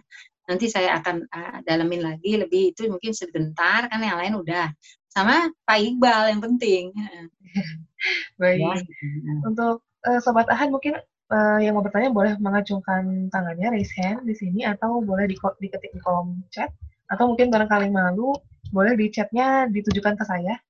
Nanti 0.52 0.68
saya 0.68 1.00
akan 1.00 1.24
eh, 1.24 1.56
dalemin 1.64 2.04
lagi 2.04 2.36
lebih 2.36 2.76
itu 2.76 2.92
mungkin 2.92 3.16
sebentar 3.16 3.88
kan 3.88 4.04
yang 4.04 4.20
lain 4.20 4.36
udah. 4.36 4.68
Sama 5.08 5.48
Pak 5.64 5.78
Iqbal 5.80 6.28
yang 6.28 6.44
penting. 6.44 6.92
Heeh. 6.92 7.24
Baik. 8.36 8.84
Ya. 8.84 9.34
Untuk 9.48 9.80
eh, 10.04 10.20
Sobat 10.20 10.44
Ahad 10.52 10.68
mungkin 10.68 11.00
eh, 11.32 11.58
yang 11.64 11.74
mau 11.74 11.84
bertanya 11.84 12.12
boleh 12.12 12.36
mengacungkan 12.36 13.32
tangannya, 13.32 13.72
raise 13.72 13.92
hand 13.96 14.28
di 14.28 14.36
sini, 14.36 14.68
atau 14.68 15.00
boleh 15.00 15.24
di, 15.24 15.36
diketik 15.36 15.96
di 15.96 16.00
kolom 16.04 16.44
chat, 16.52 16.68
atau 17.08 17.32
mungkin 17.32 17.48
barangkali 17.48 17.88
malu, 17.88 18.36
boleh 18.68 18.92
di 18.94 19.08
chatnya 19.08 19.66
ditujukan 19.72 20.14
ke 20.20 20.24
saya. 20.28 20.60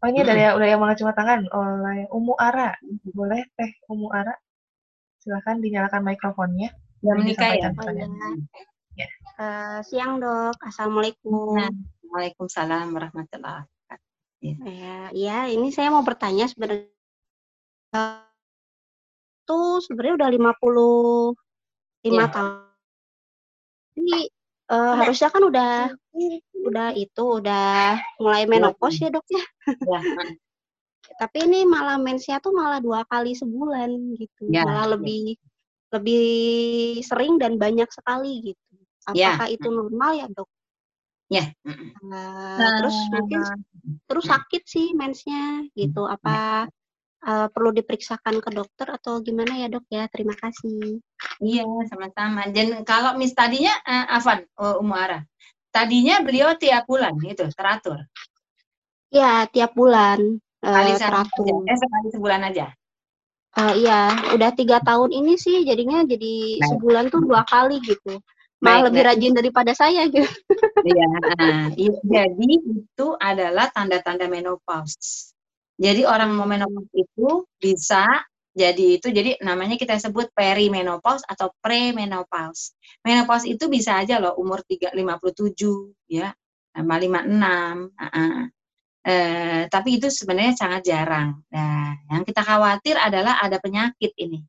Oh 0.00 0.08
ini 0.08 0.24
ada 0.24 0.32
ya, 0.32 0.50
udah 0.56 0.64
yang 0.64 0.80
mengacungkan 0.80 1.12
tangan 1.12 1.40
oleh 1.52 2.08
Umu 2.08 2.32
Ara. 2.40 2.72
Boleh 3.12 3.44
Teh 3.52 3.68
Umu 3.92 4.08
Ara? 4.08 4.32
Silahkan 5.20 5.60
dinyalakan 5.60 6.00
mikrofonnya. 6.00 6.72
Ini 7.04 7.12
menikah 7.20 7.52
ya. 7.52 7.68
Ya. 8.96 9.08
Eh, 9.36 9.78
siang 9.84 10.16
dok, 10.16 10.56
assalamualaikum. 10.64 11.56
Nah, 11.56 11.72
Waalaikumsalam 12.10 12.96
warahmatullahi 12.96 13.68
Eh, 14.40 15.12
ya, 15.12 15.52
ini 15.52 15.68
saya 15.68 15.92
mau 15.92 16.00
bertanya 16.00 16.48
sebenarnya 16.48 16.88
Tuh 19.50 19.82
sebenarnya 19.82 20.14
udah 20.14 20.30
55 20.30 21.34
Iya. 22.06 22.24
tahun. 22.30 22.54
Jadi 23.98 24.18
eh, 24.70 24.94
harusnya 24.94 25.28
kan 25.34 25.42
udah 25.42 25.72
udah 26.70 26.88
itu 26.94 27.24
udah 27.42 27.98
mulai 28.22 28.46
menopause 28.46 29.02
ya 29.02 29.10
dok 29.10 29.26
ya. 29.26 29.42
Ya. 29.90 30.00
Tapi 31.18 31.50
ini 31.50 31.66
malah 31.66 31.98
mensnya 31.98 32.38
tuh 32.38 32.54
malah 32.54 32.78
dua 32.78 33.02
kali 33.10 33.34
sebulan 33.34 33.90
gitu, 34.14 34.46
Ya, 34.54 34.62
malah 34.62 34.86
ya. 34.86 34.90
lebih 34.94 35.34
lebih 35.90 36.26
sering 37.02 37.42
dan 37.42 37.58
banyak 37.58 37.90
sekali 37.90 38.54
gitu. 38.54 38.62
Ya. 39.10 39.34
Apakah 39.34 39.50
itu 39.50 39.66
normal 39.66 40.10
ya 40.14 40.26
dok? 40.30 40.46
Ya. 41.26 41.50
Eh, 41.66 42.70
terus 42.78 42.96
mungkin 43.10 43.42
terus 44.06 44.24
sakit 44.30 44.62
sih 44.62 44.94
mensnya 44.94 45.66
gitu 45.74 46.06
apa 46.06 46.70
eh, 47.20 47.46
perlu 47.48 47.70
diperiksakan 47.72 48.40
ke 48.40 48.50
dokter 48.50 48.86
atau 48.88 49.20
gimana 49.20 49.56
ya 49.56 49.68
dok 49.68 49.84
ya 49.88 50.08
terima 50.08 50.32
kasih 50.34 50.98
Iya, 51.40 51.64
sama-sama. 51.88 52.48
Dan 52.48 52.80
kalau 52.84 53.16
mis 53.16 53.32
tadinya 53.32 53.72
eh, 53.84 54.06
Afan 54.08 54.40
uh, 54.56 54.76
Umu 54.76 54.92
Ara, 54.92 55.20
tadinya 55.68 56.20
beliau 56.20 56.52
tiap 56.54 56.84
bulan 56.84 57.16
itu 57.22 57.44
teratur. 57.52 58.00
ya 59.10 59.44
tiap 59.48 59.72
bulan 59.72 60.38
eh, 60.62 60.70
Kali 60.70 60.92
sehari 60.94 61.00
aja. 61.00 61.06
teratur 61.24 61.44
Eh, 61.66 61.76
sekali 61.76 62.08
sebulan 62.12 62.40
aja. 62.46 62.66
Eh, 63.50 63.74
iya 63.82 64.00
udah 64.30 64.50
tiga 64.54 64.78
tahun 64.78 65.10
ini 65.10 65.34
sih 65.34 65.66
jadinya 65.66 66.06
jadi 66.06 66.34
Baik. 66.56 66.68
sebulan 66.70 67.04
tuh 67.10 67.20
dua 67.20 67.42
kali 67.42 67.82
gitu 67.82 68.22
Baik, 68.56 68.62
malah 68.62 68.82
lebih 68.86 69.02
baik. 69.02 69.08
rajin 69.10 69.32
daripada 69.34 69.72
saya 69.74 70.06
gitu 70.06 70.30
Iya. 70.80 71.08
nah, 71.34 71.66
iya. 71.74 71.98
Jadi 72.30 72.54
itu 72.62 73.06
adalah 73.18 73.66
tanda-tanda 73.68 74.30
menopause. 74.30 75.34
Jadi 75.80 76.04
orang 76.04 76.36
mau 76.36 76.44
menopause 76.44 76.92
itu 76.92 77.48
bisa 77.56 78.04
jadi 78.50 78.98
itu 79.00 79.08
jadi 79.08 79.40
namanya 79.40 79.80
kita 79.80 79.96
sebut 79.96 80.28
perimenopause 80.36 81.24
atau 81.24 81.54
premenopause. 81.64 82.76
Menopause 83.00 83.48
itu 83.48 83.70
bisa 83.72 83.96
aja 83.96 84.20
loh 84.20 84.36
umur 84.36 84.60
3 84.66 84.92
57 84.92 86.12
ya, 86.12 86.34
sama 86.76 86.94
56. 87.00 87.96
Heeh. 87.96 88.36
Eh, 89.00 89.62
tapi 89.72 89.96
itu 89.96 90.12
sebenarnya 90.12 90.52
sangat 90.60 90.84
jarang. 90.84 91.40
Nah, 91.48 91.96
yang 92.12 92.20
kita 92.28 92.44
khawatir 92.44 93.00
adalah 93.00 93.40
ada 93.40 93.56
penyakit 93.56 94.12
ini. 94.20 94.44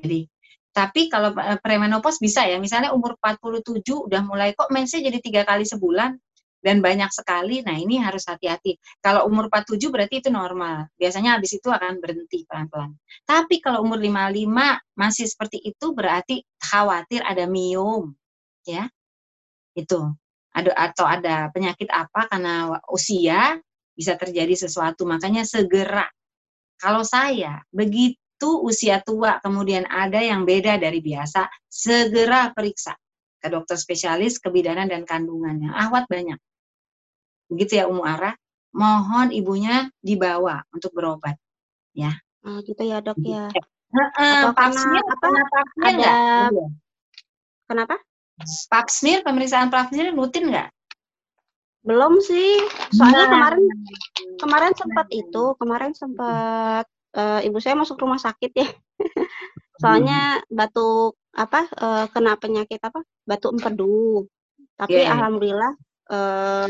Jadi, 0.00 0.24
tapi 0.72 1.12
kalau 1.12 1.36
eh, 1.36 1.60
premenopause 1.60 2.22
bisa 2.22 2.48
ya, 2.48 2.56
misalnya 2.56 2.96
umur 2.96 3.20
47 3.20 3.84
udah 4.08 4.22
mulai 4.24 4.56
kok 4.56 4.72
mensnya 4.72 5.04
jadi 5.04 5.18
tiga 5.20 5.42
kali 5.44 5.68
sebulan 5.68 6.16
dan 6.60 6.84
banyak 6.84 7.08
sekali. 7.10 7.64
Nah, 7.64 7.76
ini 7.76 7.96
harus 8.00 8.28
hati-hati. 8.28 8.76
Kalau 9.00 9.26
umur 9.26 9.48
47 9.48 9.88
berarti 9.88 10.20
itu 10.20 10.28
normal. 10.28 10.92
Biasanya 11.00 11.40
habis 11.40 11.56
itu 11.56 11.68
akan 11.72 11.98
berhenti 11.98 12.44
pelan-pelan. 12.44 12.94
Tapi 13.24 13.58
kalau 13.64 13.84
umur 13.84 13.96
55 13.96 14.80
masih 14.96 15.26
seperti 15.26 15.58
itu 15.64 15.86
berarti 15.96 16.44
khawatir 16.60 17.24
ada 17.24 17.48
miom, 17.48 18.12
ya. 18.68 18.86
Itu. 19.72 20.12
Ada 20.50 20.74
atau 20.74 21.06
ada 21.06 21.48
penyakit 21.54 21.88
apa 21.94 22.26
karena 22.26 22.74
usia 22.92 23.56
bisa 23.96 24.16
terjadi 24.20 24.52
sesuatu. 24.56 25.08
Makanya 25.08 25.48
segera. 25.48 26.04
Kalau 26.80 27.04
saya 27.04 27.60
begitu 27.72 28.48
usia 28.64 29.04
tua 29.04 29.36
kemudian 29.44 29.84
ada 29.86 30.18
yang 30.20 30.48
beda 30.48 30.80
dari 30.80 31.04
biasa, 31.04 31.48
segera 31.68 32.50
periksa 32.56 32.96
ke 33.40 33.48
dokter 33.48 33.76
spesialis 33.80 34.36
kebidanan 34.36 34.88
dan 34.88 35.08
kandungannya. 35.08 35.72
Ahwat 35.72 36.08
banyak. 36.08 36.36
Begitu 37.50 37.82
ya 37.82 37.90
Umu 37.90 38.06
Ara. 38.06 38.32
Mohon 38.70 39.34
ibunya 39.34 39.90
dibawa 39.98 40.62
untuk 40.70 40.94
berobat. 40.94 41.34
Ah, 42.40 42.62
gitu 42.64 42.80
ya 42.80 43.02
dok 43.02 43.18
ya. 43.20 43.50
Atau 43.90 44.54
apa, 44.54 44.70
smear 44.70 45.04
ada- 45.82 46.48
kenapa? 47.66 47.98
Pap 48.70 48.86
smear, 48.88 49.20
pemeriksaan 49.26 49.68
pap 49.68 49.90
smear 49.90 50.14
rutin 50.14 50.48
nggak? 50.48 50.70
belum 51.80 52.20
sih. 52.20 52.60
Soalnya 52.92 53.24
Nah. 53.24 53.32
kemarin 53.32 53.64
kemarin 54.36 54.72
sempat 54.76 55.06
itu 55.08 55.44
kemarin 55.56 55.92
sempat 55.96 56.84
eh, 57.16 57.40
ibu 57.48 57.56
saya 57.58 57.74
masuk 57.74 57.96
rumah 57.98 58.20
sakit 58.20 58.52
ya. 58.52 58.68
Soalnya 59.82 60.44
batuk 60.52 61.16
apa 61.32 61.66
eh, 61.66 62.04
kena 62.12 62.36
penyakit 62.36 62.78
apa? 62.84 63.00
Batuk 63.24 63.56
empedu. 63.56 64.28
Tapi 64.76 64.92
Iya, 64.92 65.08
iya. 65.08 65.12
alhamdulillah 65.16 65.72
eh, 66.12 66.68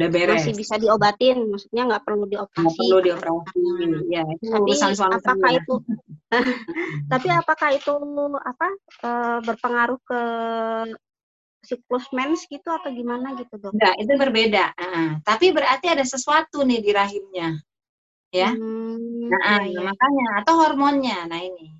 Udah 0.00 0.08
beres. 0.08 0.40
masih 0.40 0.56
bisa 0.56 0.80
diobatin 0.80 1.44
maksudnya 1.52 1.82
nggak 1.92 2.04
perlu 2.08 2.24
Nggak 2.24 2.32
dioperasi 2.32 2.78
perlu 2.80 2.98
dioperasi. 3.04 3.60
Ya, 4.08 4.22
itu 4.24 4.44
tapi 4.48 4.72
apakah 4.80 5.50
itu 5.52 5.74
tapi 7.12 7.28
apakah 7.28 7.68
itu 7.76 7.92
apa 8.40 8.66
eh, 9.04 9.38
berpengaruh 9.44 10.00
ke 10.00 10.22
siklus 11.60 12.08
mens 12.16 12.48
gitu 12.48 12.64
atau 12.72 12.88
gimana 12.88 13.36
gitu 13.36 13.60
dok? 13.60 13.76
Enggak, 13.76 13.94
itu 14.00 14.12
berbeda. 14.16 14.64
Heeh. 14.72 15.08
Tapi 15.20 15.46
berarti 15.52 15.86
ada 15.92 16.04
sesuatu 16.08 16.64
nih 16.64 16.80
di 16.80 16.90
rahimnya. 16.96 17.60
Ya. 18.32 18.56
Hmm, 18.56 19.28
Nah, 19.28 19.62
iya, 19.62 19.76
iya. 19.76 19.80
makanya 19.84 20.26
atau 20.40 20.54
hormonnya. 20.64 21.28
Nah, 21.28 21.44
ini. 21.44 21.76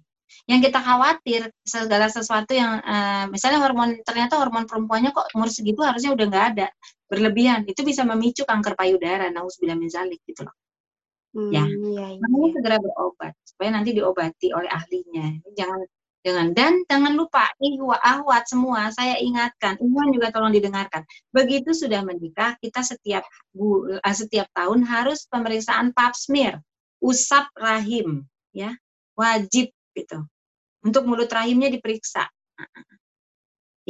Yang 0.47 0.71
kita 0.71 0.79
khawatir 0.83 1.41
segala 1.65 2.07
sesuatu 2.13 2.53
yang 2.53 2.79
eh, 2.85 3.25
misalnya 3.33 3.65
hormon 3.65 3.97
ternyata 4.05 4.37
hormon 4.37 4.69
perempuannya 4.69 5.11
kok 5.17 5.33
umur 5.33 5.49
segitu 5.49 5.81
harusnya 5.81 6.13
udah 6.13 6.27
nggak 6.29 6.47
ada 6.55 6.69
berlebihan 7.11 7.67
itu 7.67 7.83
bisa 7.83 8.07
memicu 8.07 8.47
kanker 8.47 8.79
payudara 8.79 9.27
nauzubillah 9.35 9.75
min 9.75 9.91
zalik 9.91 10.23
gitu 10.23 10.47
loh. 10.47 10.55
Hmm, 11.31 11.51
ya. 11.51 11.63
iya, 11.67 12.07
iya, 12.15 12.19
Makanya 12.23 12.47
iya. 12.47 12.55
segera 12.55 12.77
berobat 12.79 13.35
supaya 13.43 13.71
nanti 13.75 13.91
diobati 13.95 14.49
oleh 14.55 14.71
ahlinya. 14.71 15.27
Jangan 15.59 15.81
jangan 16.21 16.47
dan 16.53 16.73
jangan 16.85 17.17
lupa 17.17 17.49
ihwa 17.65 17.97
ahwat 17.97 18.45
semua 18.45 18.93
saya 18.93 19.17
ingatkan 19.17 19.81
ikhwan 19.81 20.15
juga 20.15 20.31
tolong 20.31 20.55
didengarkan. 20.55 21.03
Begitu 21.35 21.75
sudah 21.75 22.03
menikah 22.07 22.55
kita 22.63 22.83
setiap 22.87 23.27
eh, 23.27 24.15
setiap 24.15 24.47
tahun 24.55 24.87
harus 24.87 25.27
pemeriksaan 25.27 25.91
pap 25.91 26.15
smear, 26.15 26.63
usap 27.03 27.51
rahim 27.59 28.27
ya. 28.55 28.75
Wajib 29.19 29.75
gitu. 29.95 30.19
Untuk 30.81 31.05
mulut 31.05 31.29
rahimnya 31.29 31.69
diperiksa. 31.69 32.25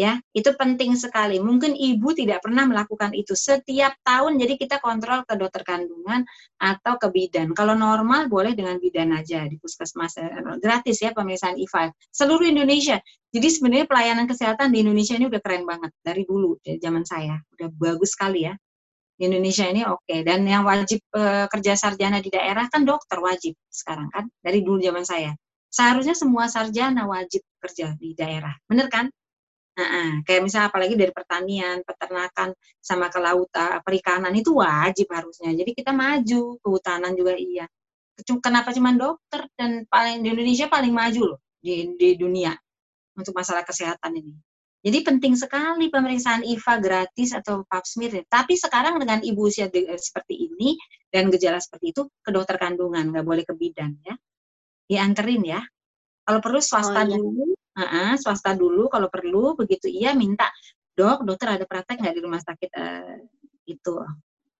Ya. 0.00 0.16
Itu 0.32 0.56
penting 0.56 0.96
sekali. 0.96 1.36
Mungkin 1.36 1.76
ibu 1.76 2.16
tidak 2.16 2.40
pernah 2.40 2.64
melakukan 2.64 3.12
itu. 3.12 3.36
Setiap 3.36 3.92
tahun 4.00 4.40
jadi 4.40 4.56
kita 4.56 4.80
kontrol 4.80 5.28
ke 5.28 5.36
dokter 5.36 5.60
kandungan 5.60 6.24
atau 6.56 6.96
ke 6.96 7.12
bidan. 7.12 7.52
Kalau 7.52 7.76
normal 7.76 8.32
boleh 8.32 8.56
dengan 8.56 8.80
bidan 8.80 9.12
aja 9.12 9.44
di 9.44 9.60
puskesmas 9.60 10.16
eh, 10.16 10.32
gratis 10.56 11.04
ya 11.04 11.12
pemeriksaan 11.12 11.60
IVA 11.60 11.92
seluruh 12.08 12.48
Indonesia. 12.48 12.96
Jadi 13.30 13.46
sebenarnya 13.46 13.86
pelayanan 13.86 14.26
kesehatan 14.26 14.72
di 14.72 14.82
Indonesia 14.82 15.14
ini 15.14 15.28
udah 15.28 15.40
keren 15.44 15.68
banget 15.68 15.92
dari 16.00 16.24
dulu 16.24 16.56
dari 16.64 16.80
zaman 16.80 17.04
saya. 17.04 17.36
Udah 17.60 17.68
bagus 17.76 18.16
sekali 18.16 18.48
ya. 18.48 18.56
Di 19.20 19.28
Indonesia 19.28 19.68
ini 19.68 19.84
oke. 19.84 20.08
Okay. 20.08 20.24
dan 20.24 20.48
yang 20.48 20.64
wajib 20.64 21.04
e, 21.12 21.44
kerja 21.52 21.76
sarjana 21.76 22.24
di 22.24 22.32
daerah 22.32 22.64
kan 22.72 22.88
dokter 22.88 23.20
wajib 23.20 23.52
sekarang 23.68 24.08
kan 24.08 24.32
dari 24.40 24.64
dulu 24.64 24.80
zaman 24.80 25.04
saya. 25.04 25.36
Seharusnya 25.70 26.18
semua 26.18 26.48
sarjana 26.50 27.06
wajib 27.06 27.44
kerja 27.62 27.94
di 28.00 28.16
daerah. 28.16 28.56
Bener 28.66 28.90
kan 28.90 29.12
Nah, 29.80 30.20
kayak 30.28 30.44
misalnya 30.44 30.68
apalagi 30.68 30.92
dari 30.92 31.08
pertanian, 31.08 31.80
peternakan, 31.80 32.52
sama 32.84 33.08
kelautan, 33.08 33.80
perikanan 33.80 34.36
itu 34.36 34.60
wajib 34.60 35.08
harusnya. 35.08 35.56
Jadi 35.56 35.72
kita 35.72 35.96
maju, 35.96 36.60
kehutanan 36.60 37.16
juga 37.16 37.32
iya. 37.40 37.64
Kenapa 38.20 38.76
cuma 38.76 38.92
dokter 38.92 39.48
dan 39.56 39.88
paling 39.88 40.20
di 40.20 40.28
Indonesia 40.28 40.68
paling 40.68 40.92
maju 40.92 41.22
loh 41.32 41.40
di, 41.56 41.96
di 41.96 42.20
dunia 42.20 42.52
untuk 43.16 43.32
masalah 43.32 43.64
kesehatan 43.64 44.12
ini. 44.20 44.36
Jadi 44.80 44.98
penting 45.04 45.36
sekali 45.36 45.92
pemeriksaan 45.92 46.44
IVA 46.44 46.74
gratis 46.80 47.36
atau 47.36 47.64
pap 47.68 47.84
smear. 47.84 48.24
Tapi 48.24 48.56
sekarang 48.56 48.96
dengan 49.00 49.20
ibu 49.20 49.48
usia 49.48 49.68
seperti 49.96 50.48
ini 50.52 50.76
dan 51.12 51.28
gejala 51.32 51.60
seperti 51.60 51.92
itu 51.96 52.08
ke 52.20 52.30
dokter 52.32 52.56
kandungan, 52.56 53.12
nggak 53.12 53.24
boleh 53.24 53.44
ke 53.44 53.52
bidan 53.56 53.96
ya. 54.04 54.16
Dianterin 54.88 55.44
ya. 55.44 55.60
Kalau 56.24 56.40
perlu 56.40 56.60
swasta 56.64 57.04
oh, 57.04 57.08
iya. 57.08 57.16
dulu, 57.16 57.44
uh, 57.86 58.14
swasta 58.20 58.52
dulu 58.52 58.92
kalau 58.92 59.08
perlu 59.08 59.56
begitu 59.56 59.88
iya 59.88 60.12
minta 60.12 60.52
dok 60.92 61.24
dokter 61.24 61.56
ada 61.56 61.64
praktek 61.64 62.00
nggak 62.02 62.14
di 62.16 62.22
rumah 62.22 62.40
sakit 62.42 62.70
uh, 62.76 63.16
itu 63.64 63.96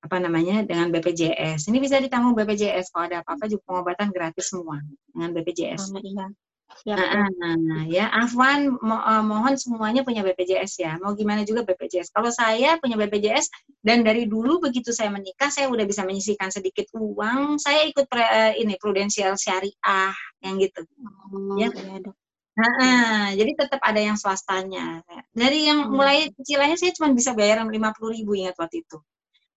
apa 0.00 0.16
namanya 0.16 0.64
dengan 0.64 0.88
BPJS 0.88 1.68
ini 1.68 1.76
bisa 1.76 2.00
ditanggung 2.00 2.32
BPJS 2.32 2.88
kalau 2.88 3.04
ada 3.12 3.20
apa-apa 3.20 3.44
juga 3.52 3.62
pengobatan 3.68 4.08
gratis 4.08 4.48
semua 4.48 4.80
dengan 5.12 5.36
BPJS. 5.36 5.92
Oh, 5.92 6.00
iya. 6.00 6.26
Siap, 6.70 6.96
nah, 6.96 7.26
nah, 7.34 7.56
nah, 7.58 7.82
ya 7.90 8.06
Afwan 8.14 8.70
mo 8.78 8.94
uh, 8.94 9.20
mohon 9.26 9.58
semuanya 9.58 10.06
punya 10.06 10.22
BPJS 10.22 10.72
ya. 10.80 10.92
Mau 11.02 11.18
gimana 11.18 11.42
juga 11.42 11.66
BPJS. 11.66 12.14
Kalau 12.14 12.30
saya 12.30 12.78
punya 12.78 12.94
BPJS 12.94 13.50
dan 13.82 14.06
dari 14.06 14.30
dulu 14.30 14.62
begitu 14.62 14.94
saya 14.94 15.10
menikah 15.10 15.50
saya 15.50 15.66
udah 15.66 15.82
bisa 15.82 16.06
menyisihkan 16.06 16.48
sedikit 16.48 16.86
uang. 16.94 17.58
Saya 17.58 17.90
ikut 17.90 18.06
pre, 18.06 18.22
uh, 18.22 18.52
ini 18.54 18.78
prudensial 18.78 19.34
syariah 19.34 20.14
yang 20.40 20.62
gitu. 20.62 20.86
Oh, 21.34 21.58
ya. 21.58 21.68
ya 21.74 21.98
dok. 22.00 22.16
Nah, 22.60 23.32
jadi 23.32 23.52
tetap 23.56 23.80
ada 23.80 23.96
yang 23.96 24.20
swastanya. 24.20 25.00
Dari 25.32 25.64
yang 25.64 25.88
hmm. 25.88 25.96
mulai 25.96 26.28
cicilannya 26.28 26.76
saya 26.76 26.92
cuma 26.92 27.08
bisa 27.16 27.32
bayar 27.32 27.64
lima 27.64 27.96
puluh 27.96 28.12
ribu 28.12 28.36
ingat 28.36 28.56
waktu 28.60 28.84
itu. 28.84 29.00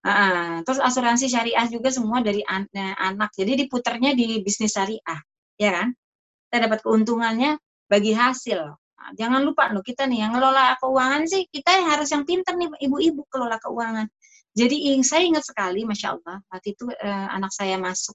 Nah, 0.06 0.62
terus 0.66 0.78
asuransi 0.82 1.26
syariah 1.30 1.66
juga 1.66 1.90
semua 1.90 2.22
dari 2.22 2.46
an 2.46 2.66
eh, 2.70 2.94
anak. 2.98 3.34
Jadi 3.34 3.66
diputarnya 3.66 4.14
di 4.14 4.38
bisnis 4.42 4.74
syariah, 4.74 5.20
ya 5.58 5.70
kan? 5.82 5.88
Kita 6.46 6.56
dapat 6.70 6.78
keuntungannya 6.86 7.58
bagi 7.90 8.14
hasil. 8.14 8.60
Nah, 8.70 9.10
jangan 9.18 9.42
lupa 9.42 9.66
loh 9.74 9.82
kita 9.82 10.06
nih 10.06 10.22
yang 10.22 10.38
ngelola 10.38 10.78
keuangan 10.78 11.26
sih 11.26 11.42
kita 11.50 11.74
harus 11.90 12.06
yang 12.14 12.22
pinter 12.22 12.54
nih 12.54 12.70
ibu-ibu 12.86 13.26
kelola 13.26 13.58
keuangan. 13.58 14.06
Jadi 14.52 15.00
saya 15.00 15.24
ingat 15.24 15.48
sekali, 15.48 15.88
masya 15.88 16.12
Allah, 16.14 16.38
waktu 16.52 16.76
itu 16.76 16.84
eh, 16.92 17.28
anak 17.32 17.50
saya 17.56 17.80
masuk 17.80 18.14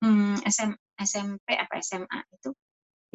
hmm, 0.00 0.40
SM, 0.48 0.70
SMP 0.96 1.48
apa 1.60 1.80
SMA 1.80 2.18
itu 2.32 2.50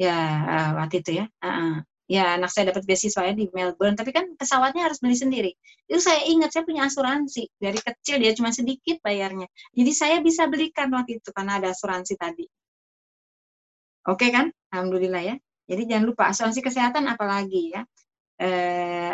ya 0.00 0.16
uh, 0.48 0.70
waktu 0.80 1.04
itu 1.04 1.10
ya. 1.20 1.24
Uh, 1.44 1.84
ya 2.10 2.34
anak 2.40 2.50
saya 2.50 2.72
dapat 2.74 2.88
beasiswa 2.88 3.22
ya 3.28 3.34
di 3.36 3.52
Melbourne. 3.52 3.94
Tapi 3.94 4.10
kan 4.16 4.32
pesawatnya 4.40 4.88
harus 4.88 4.98
beli 5.04 5.14
sendiri. 5.14 5.52
Itu 5.84 6.00
saya 6.00 6.24
ingat 6.24 6.56
saya 6.56 6.64
punya 6.64 6.88
asuransi. 6.88 7.52
Dari 7.60 7.76
kecil 7.76 8.16
dia 8.24 8.32
cuma 8.32 8.50
sedikit 8.50 8.98
bayarnya. 9.04 9.46
Jadi 9.76 9.92
saya 9.92 10.16
bisa 10.24 10.48
belikan 10.48 10.88
waktu 10.96 11.20
itu 11.20 11.30
karena 11.36 11.60
ada 11.60 11.76
asuransi 11.76 12.16
tadi. 12.16 12.48
Oke 14.08 14.32
kan? 14.32 14.48
Alhamdulillah 14.72 15.22
ya. 15.22 15.36
Jadi 15.70 15.82
jangan 15.86 16.04
lupa 16.08 16.32
asuransi 16.32 16.64
kesehatan 16.64 17.06
apalagi 17.06 17.76
ya 17.76 17.84
eh, 18.40 19.12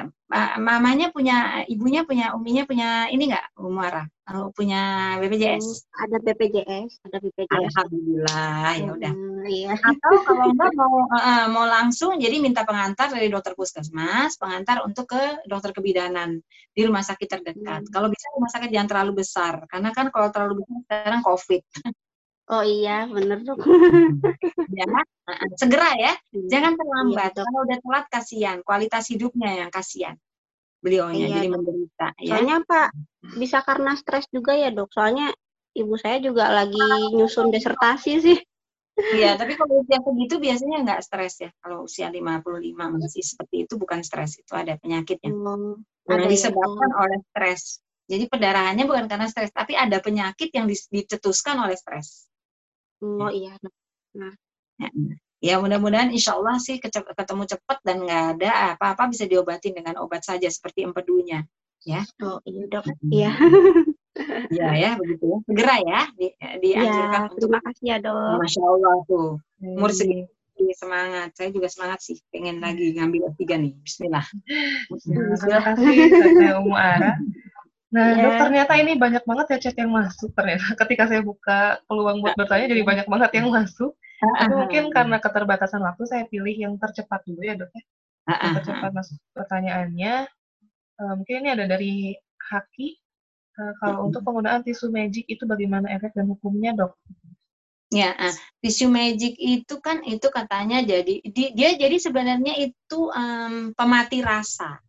mamanya 0.59 1.15
punya 1.15 1.63
ibunya 1.71 2.03
punya 2.03 2.35
uminya 2.35 2.67
punya 2.67 2.89
ini 3.11 3.31
enggak 3.31 3.47
Umara 3.59 4.03
oh, 4.35 4.51
punya 4.51 5.15
BPJS 5.23 5.87
ada 5.95 6.19
BPJS 6.19 7.07
ada 7.07 7.17
BPJS 7.23 7.55
alhamdulillah 7.55 8.71
ya 8.75 8.91
udah. 8.91 9.13
Hmm, 9.15 9.47
iya. 9.47 9.71
atau 9.79 10.13
kalau 10.27 10.51
enggak 10.51 10.73
mau 10.75 11.07
uh, 11.11 11.47
mau 11.51 11.67
langsung 11.67 12.19
jadi 12.19 12.43
minta 12.43 12.67
pengantar 12.67 13.11
dari 13.15 13.31
dokter 13.31 13.55
puskesmas 13.55 14.35
pengantar 14.35 14.83
untuk 14.83 15.11
ke 15.15 15.47
dokter 15.47 15.71
kebidanan 15.71 16.43
di 16.75 16.83
rumah 16.83 17.07
sakit 17.07 17.27
terdekat. 17.31 17.87
Hmm. 17.87 17.93
kalau 17.95 18.11
bisa 18.11 18.27
rumah 18.35 18.51
sakit 18.51 18.71
jangan 18.75 18.89
terlalu 18.91 19.23
besar 19.23 19.63
karena 19.71 19.95
kan 19.95 20.11
kalau 20.11 20.35
terlalu 20.35 20.63
besar 20.63 20.79
sekarang 20.87 21.23
covid 21.23 21.63
Oh 22.47 22.63
iya, 22.63 23.11
bener 23.11 23.43
dong. 23.43 23.59
ya, 24.79 24.87
segera 25.59 25.91
ya, 25.99 26.15
hmm. 26.31 26.47
jangan 26.47 26.79
terlambat. 26.79 27.35
Iya, 27.35 27.43
Kalau 27.43 27.61
udah 27.67 27.79
telat 27.83 28.07
kasihan, 28.07 28.57
kualitas 28.63 29.11
hidupnya 29.11 29.67
yang 29.67 29.71
kasihan. 29.75 30.15
Beliaunya 30.79 31.27
iya, 31.27 31.35
jadi 31.43 31.49
menderita. 31.51 32.09
Ya. 32.23 32.39
Soalnya 32.39 32.63
Pak, 32.63 32.89
bisa 33.35 33.59
karena 33.67 33.99
stres 33.99 34.31
juga 34.31 34.55
ya 34.55 34.71
dok. 34.71 34.95
Soalnya 34.95 35.35
ibu 35.75 35.99
saya 35.99 36.23
juga 36.23 36.47
lagi 36.47 36.79
nyusun 37.19 37.51
disertasi 37.51 38.13
sih. 38.23 38.39
Iya, 38.95 39.35
tapi 39.43 39.59
kalau 39.59 39.83
usia 39.83 39.99
segitu 39.99 40.39
biasanya 40.39 40.77
nggak 40.87 41.01
stres 41.03 41.35
ya. 41.43 41.51
Kalau 41.59 41.91
usia 41.91 42.07
55 42.15 42.39
masih 42.79 43.23
seperti 43.27 43.67
itu 43.67 43.75
bukan 43.75 44.07
stres, 44.07 44.39
itu 44.39 44.55
ada 44.55 44.79
penyakitnya. 44.79 45.35
Hmm, 45.35 45.83
ada 46.07 46.23
yang 46.23 46.31
disebabkan 46.31 46.91
ya. 46.95 46.97
oleh 47.03 47.19
stres. 47.35 47.83
Jadi 48.07 48.31
pendarahannya 48.31 48.87
bukan 48.87 49.11
karena 49.11 49.27
stres, 49.27 49.51
tapi 49.51 49.75
ada 49.75 49.99
penyakit 49.99 50.55
yang 50.55 50.71
dicetuskan 50.71 51.59
oleh 51.59 51.75
stres. 51.75 52.31
Oh 53.03 53.31
iya. 53.33 53.57
Nah. 54.17 54.33
Ya, 54.77 54.89
ya 55.41 55.55
mudah-mudahan 55.61 56.13
insya 56.13 56.37
Allah 56.37 56.61
sih 56.61 56.77
ketemu 56.83 57.43
cepat 57.49 57.79
dan 57.81 58.05
nggak 58.05 58.25
ada 58.37 58.77
apa-apa 58.77 59.09
bisa 59.09 59.25
diobatin 59.25 59.73
dengan 59.73 59.97
obat 60.01 60.25
saja 60.25 60.49
seperti 60.49 60.85
empedunya. 60.85 61.45
Ya. 61.85 62.05
Oh 62.21 62.41
iya 62.45 62.65
dok. 62.69 62.85
Iya. 63.09 63.33
Iya 64.49 64.69
ya 64.73 64.91
begitu 64.97 65.29
ya. 65.29 65.39
Segera 65.45 65.77
ya 65.85 66.01
di, 66.17 66.27
dianjurkan 66.65 67.21
ya, 67.29 67.37
Terima 67.37 67.61
kasih 67.61 67.85
ya 67.85 67.97
dok. 68.01 68.37
Masya 68.41 68.63
Allah 68.65 68.95
tuh. 69.05 69.31
Umur 69.61 69.93
segini 69.93 70.73
semangat. 70.73 71.37
Saya 71.37 71.53
juga 71.53 71.69
semangat 71.69 72.01
sih. 72.01 72.17
Pengen 72.33 72.65
lagi 72.65 72.97
ngambil 72.97 73.37
tiga 73.37 73.61
nih. 73.61 73.77
Bismillah. 73.77 74.25
Terima 74.89 75.61
kasih 75.69 75.93
Umu 76.65 76.73
Ara. 76.73 77.13
Nah, 77.97 78.13
yeah. 78.13 78.23
dok 78.29 78.35
ternyata 78.45 78.73
ini 78.77 78.93
banyak 79.01 79.25
banget 79.25 79.47
ya 79.57 79.59
chat 79.69 79.77
yang 79.81 79.89
masuk 79.89 80.29
ternyata. 80.37 80.69
Ketika 80.85 81.09
saya 81.09 81.25
buka 81.25 81.81
peluang 81.89 82.21
buat 82.21 82.37
bertanya 82.37 82.69
jadi 82.69 82.83
banyak 82.85 83.07
banget 83.09 83.31
yang 83.41 83.49
masuk. 83.49 83.97
Tapi 84.17 84.53
mungkin 84.53 84.85
karena 84.93 85.17
keterbatasan 85.17 85.81
waktu 85.81 86.05
saya 86.05 86.25
pilih 86.29 86.53
yang 86.53 86.77
tercepat 86.77 87.25
dulu 87.25 87.41
ya 87.41 87.57
dok 87.57 87.73
ya. 87.73 87.83
Yang 88.29 88.53
tercepat 88.61 88.91
masuk 88.93 89.17
pertanyaannya. 89.33 90.29
Uh, 90.97 91.13
mungkin 91.17 91.35
ini 91.45 91.49
ada 91.57 91.65
dari 91.65 92.13
Haki. 92.53 93.01
Uh, 93.57 93.73
kalau 93.81 94.13
untuk 94.13 94.21
penggunaan 94.21 94.61
tisu 94.61 94.93
magic 94.93 95.25
itu 95.33 95.49
bagaimana 95.49 95.89
efek 95.97 96.13
dan 96.13 96.29
hukumnya 96.29 96.77
dok? 96.77 96.93
Ya, 97.89 98.13
uh, 98.13 98.37
tisu 98.61 98.93
magic 98.93 99.41
itu 99.41 99.81
kan 99.81 100.05
itu 100.05 100.29
katanya 100.29 100.85
jadi 100.85 101.25
di, 101.25 101.45
dia 101.57 101.73
jadi 101.81 101.97
sebenarnya 101.97 102.61
itu 102.61 103.09
um, 103.09 103.73
pemati 103.73 104.21
rasa, 104.21 104.81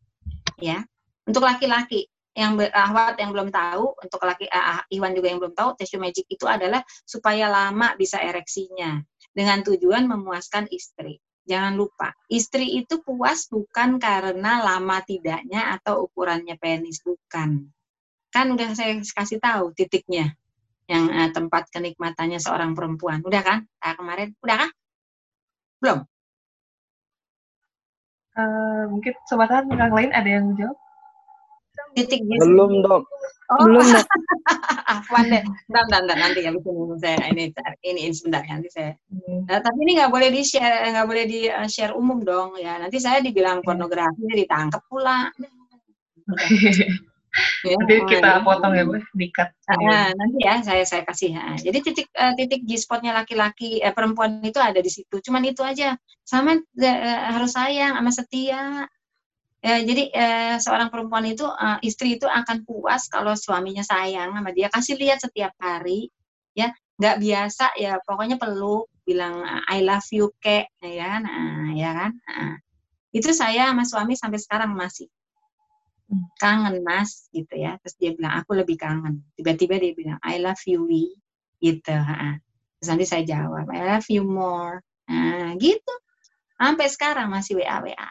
ya 0.59 0.83
untuk 1.27 1.43
laki-laki 1.43 2.07
yang 2.37 2.53
ahwat 2.69 3.17
yang 3.17 3.33
belum 3.33 3.49
tahu 3.49 3.97
untuk 3.97 4.21
laki 4.21 4.45
uh, 4.45 4.85
Iwan 4.93 5.17
juga 5.17 5.33
yang 5.33 5.41
belum 5.41 5.57
tahu 5.57 5.73
tissue 5.73 5.97
magic 5.97 6.29
itu 6.29 6.45
adalah 6.45 6.85
supaya 7.01 7.49
lama 7.49 7.97
bisa 7.97 8.21
ereksinya 8.21 9.01
dengan 9.33 9.65
tujuan 9.65 10.05
memuaskan 10.05 10.69
istri. 10.69 11.17
Jangan 11.49 11.73
lupa, 11.73 12.13
istri 12.29 12.77
itu 12.77 13.01
puas 13.01 13.49
bukan 13.49 13.97
karena 13.97 14.61
lama 14.61 15.01
tidaknya 15.01 15.81
atau 15.81 16.05
ukurannya 16.05 16.61
penis 16.61 17.01
bukan. 17.01 17.73
Kan 18.29 18.45
udah 18.53 18.69
saya 18.77 19.01
kasih 19.01 19.41
tahu 19.41 19.73
titiknya 19.73 20.37
yang 20.85 21.09
uh, 21.09 21.33
tempat 21.33 21.73
kenikmatannya 21.73 22.37
seorang 22.37 22.77
perempuan. 22.77 23.25
Udah 23.25 23.41
kan? 23.41 23.59
Nah, 23.65 23.93
kemarin 23.97 24.37
udah 24.45 24.57
kan? 24.61 24.69
Belum? 25.81 25.99
Uh, 28.37 28.85
mungkin 28.93 29.17
sobat 29.25 29.49
yang 29.49 29.89
lain 29.89 30.13
ada 30.13 30.29
yang 30.29 30.53
jawab? 30.53 30.77
Titik 31.97 32.21
di 32.21 32.37
belum 32.37 32.85
dok. 32.85 33.03
Oh. 33.49 33.65
belum 33.65 33.85
dok. 33.89 34.05
Afwan 34.93 35.25
deh 35.33 35.41
bentar, 35.41 35.83
bentar, 35.89 35.99
bentar, 36.05 36.17
nanti 36.21 36.39
ya 36.45 36.51
ini 36.53 36.61
saya. 37.01 37.17
Ini 37.33 37.43
ini, 37.83 38.01
ini 38.05 38.13
sebentar 38.13 38.41
nanti 38.45 38.69
saya. 38.69 38.93
Hmm. 39.09 39.49
nah, 39.49 39.59
tapi 39.65 39.77
ini 39.81 39.91
nggak 39.97 40.11
boleh 40.13 40.29
di 40.29 40.41
share 40.45 40.93
nggak 40.93 41.07
boleh 41.09 41.25
di 41.25 41.39
uh, 41.49 41.67
share 41.67 41.97
umum 41.97 42.21
dong 42.21 42.55
ya. 42.61 42.77
Nanti 42.77 43.01
saya 43.01 43.19
dibilang 43.25 43.65
pornografi 43.65 44.21
ditangkap 44.29 44.85
pula. 44.85 45.33
Ya, 47.61 47.77
nanti 47.77 47.95
kita 48.09 48.41
potong 48.41 48.73
ya 48.73 48.81
bu 48.81 48.97
dikat. 49.13 49.53
Nah, 49.69 50.09
nanti 50.09 50.37
ya 50.41 50.57
saya 50.65 50.81
saya 50.89 51.05
kasih 51.05 51.37
ya. 51.37 51.53
jadi 51.69 51.79
titik 51.85 52.09
uh, 52.17 52.33
titik 52.33 52.65
G 52.65 52.81
spotnya 52.81 53.13
laki-laki 53.13 53.77
eh, 53.77 53.93
perempuan 53.93 54.41
itu 54.41 54.57
ada 54.57 54.81
di 54.81 54.89
situ. 54.89 55.21
Cuman 55.21 55.45
itu 55.45 55.61
aja. 55.61 55.93
Sama 56.25 56.57
uh, 56.57 57.19
harus 57.37 57.53
sayang 57.53 57.93
sama 57.93 58.11
setia 58.11 58.89
Ya, 59.57 59.81
jadi 59.81 60.03
eh, 60.13 60.55
seorang 60.61 60.93
perempuan 60.93 61.25
itu 61.25 61.41
eh, 61.43 61.79
istri 61.81 62.21
itu 62.21 62.29
akan 62.29 62.61
puas 62.61 63.09
kalau 63.09 63.33
suaminya 63.33 63.81
sayang 63.81 64.37
sama 64.37 64.53
dia 64.53 64.69
kasih 64.69 64.95
lihat 65.01 65.17
setiap 65.21 65.53
hari 65.57 66.13
ya. 66.53 66.69
Nggak 66.97 67.17
biasa 67.21 67.65
ya 67.77 68.01
pokoknya 68.01 68.41
peluk 68.41 68.89
bilang 69.05 69.45
I 69.69 69.81
love 69.81 70.05
you 70.13 70.29
kek 70.41 70.69
ya. 70.81 71.17
Kan 71.17 71.21
nah, 71.25 71.69
ya 71.73 71.89
kan? 71.93 72.11
Nah, 72.21 72.55
itu 73.13 73.29
saya 73.33 73.73
sama 73.73 73.83
suami 73.85 74.13
sampai 74.13 74.39
sekarang 74.41 74.71
masih. 74.77 75.09
Kangen 76.37 76.85
mas 76.85 77.27
gitu 77.33 77.57
ya. 77.57 77.81
Terus 77.81 77.95
dia 77.97 78.11
bilang 78.13 78.37
aku 78.37 78.53
lebih 78.53 78.77
kangen. 78.77 79.25
Tiba-tiba 79.33 79.81
dia 79.81 79.93
bilang 79.97 80.19
I 80.21 80.37
love 80.37 80.61
you 80.69 80.85
we 80.85 81.17
gitu 81.57 81.89
ha. 81.89 82.37
terus 82.77 82.93
nanti 82.93 83.09
saya 83.09 83.25
jawab 83.25 83.65
I 83.73 83.81
love 83.97 84.07
you 84.13 84.21
more. 84.21 84.85
Nah 85.09 85.57
gitu. 85.57 85.93
Sampai 86.57 86.89
sekarang 86.93 87.33
masih 87.33 87.57
WA 87.57 87.81
WA 87.81 88.09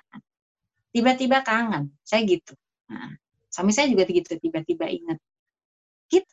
tiba-tiba 0.97 1.44
kangen. 1.44 1.92
Saya 2.01 2.24
gitu. 2.24 2.57
Nah, 2.88 3.12
suami 3.53 3.76
saya 3.76 3.92
juga 3.92 4.09
gitu 4.09 4.32
tiba-tiba 4.40 4.88
ingat. 4.88 5.20
Gitu. 6.09 6.32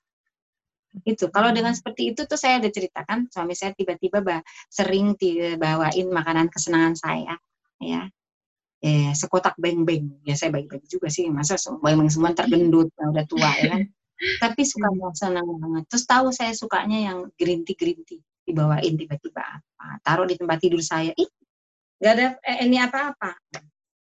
Itu. 1.04 1.26
Kalau 1.28 1.52
dengan 1.52 1.76
seperti 1.76 2.16
itu 2.16 2.24
tuh 2.24 2.40
saya 2.40 2.64
udah 2.64 2.72
ceritakan 2.72 3.28
suami 3.28 3.60
saya 3.60 3.76
tiba-tiba 3.76 4.24
sering 4.72 5.20
bawain 5.60 6.08
makanan 6.08 6.48
kesenangan 6.48 6.96
saya 6.96 7.36
ya. 7.84 8.08
Eh 8.80 9.12
sekotak 9.12 9.60
beng-beng. 9.60 10.24
Ya 10.24 10.40
saya 10.40 10.56
baik-baik 10.56 10.88
juga 10.88 11.12
sih. 11.12 11.28
Masa 11.28 11.60
beng-beng 11.84 12.08
semua 12.08 12.32
tergendut 12.32 12.88
ya, 12.96 13.12
udah 13.12 13.26
tua 13.28 13.52
ya 13.60 13.68
kan. 13.68 13.84
Tapi 14.48 14.64
suka 14.64 14.88
senang 15.20 15.44
banget. 15.60 15.84
Terus 15.92 16.08
tahu 16.08 16.32
saya 16.32 16.56
sukanya 16.56 17.12
yang 17.12 17.28
green 17.36 17.68
tea 17.68 17.76
green 17.76 18.00
tea. 18.08 18.24
Dibawain 18.48 18.96
tiba-tiba 18.96 19.44
apa. 19.44 20.00
Taruh 20.00 20.24
di 20.24 20.40
tempat 20.40 20.64
tidur 20.64 20.80
saya. 20.80 21.12
Ih 21.12 21.28
nggak 22.00 22.14
ada 22.20 22.28
eh, 22.44 22.68
ini 22.68 22.84
apa-apa 22.84 23.32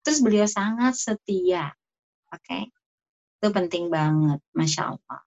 Terus 0.04 0.20
beliau 0.20 0.48
sangat 0.48 1.00
setia. 1.00 1.72
Oke. 2.30 2.44
Okay? 2.44 2.64
Itu 3.40 3.52
penting 3.52 3.92
banget, 3.92 4.40
Masya 4.56 4.96
Allah. 4.96 5.22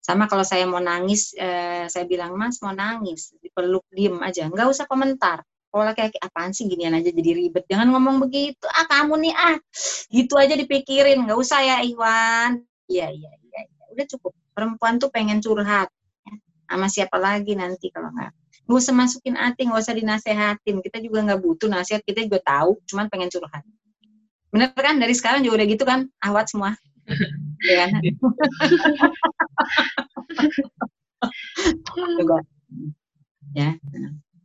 Sama 0.00 0.26
kalau 0.26 0.42
saya 0.42 0.64
mau 0.66 0.82
nangis, 0.82 1.36
eh, 1.38 1.86
saya 1.86 2.02
bilang, 2.08 2.34
Mas 2.34 2.58
mau 2.64 2.74
nangis, 2.74 3.30
dipeluk, 3.38 3.84
diem 3.94 4.18
aja. 4.24 4.48
Nggak 4.48 4.66
usah 4.72 4.86
komentar. 4.90 5.44
Kalau 5.70 5.86
laki-laki, 5.86 6.18
apaan 6.18 6.50
sih 6.50 6.66
ginian 6.66 6.98
aja 6.98 7.14
jadi 7.14 7.30
ribet. 7.30 7.62
Jangan 7.70 7.94
ngomong 7.94 8.18
begitu. 8.26 8.66
Ah, 8.74 8.90
kamu 8.90 9.22
nih, 9.22 9.34
ah. 9.38 9.56
Gitu 10.10 10.34
aja 10.34 10.58
dipikirin. 10.58 11.30
Nggak 11.30 11.38
usah 11.38 11.62
ya, 11.62 11.76
Iwan. 11.86 12.58
Iya, 12.90 13.06
iya, 13.14 13.30
iya. 13.38 13.60
Ya. 13.70 13.84
Udah 13.94 14.06
cukup. 14.10 14.32
Perempuan 14.50 14.98
tuh 14.98 15.14
pengen 15.14 15.38
curhat. 15.38 15.86
Ya. 16.26 16.34
Sama 16.66 16.90
siapa 16.90 17.14
lagi 17.22 17.54
nanti 17.54 17.94
kalau 17.94 18.10
nggak 18.10 18.39
Gak 18.70 18.86
usah 18.86 18.94
masukin 18.94 19.34
hati, 19.34 19.66
gak 19.66 19.82
usah 19.82 19.98
dinasehatin. 19.98 20.78
Kita 20.78 21.02
juga 21.02 21.26
nggak 21.26 21.42
butuh 21.42 21.66
nasihat, 21.66 22.06
kita 22.06 22.22
juga 22.22 22.38
tahu, 22.46 22.78
cuman 22.86 23.10
pengen 23.10 23.26
curhat. 23.26 23.66
Bener 24.54 24.70
kan? 24.78 24.94
Dari 25.02 25.10
sekarang 25.10 25.42
juga 25.42 25.58
udah 25.58 25.66
gitu 25.66 25.82
kan? 25.82 26.06
Awat 26.22 26.54
semua. 26.54 26.78
ya 27.66 27.74
kan? 27.82 27.90
Ya. 33.50 33.74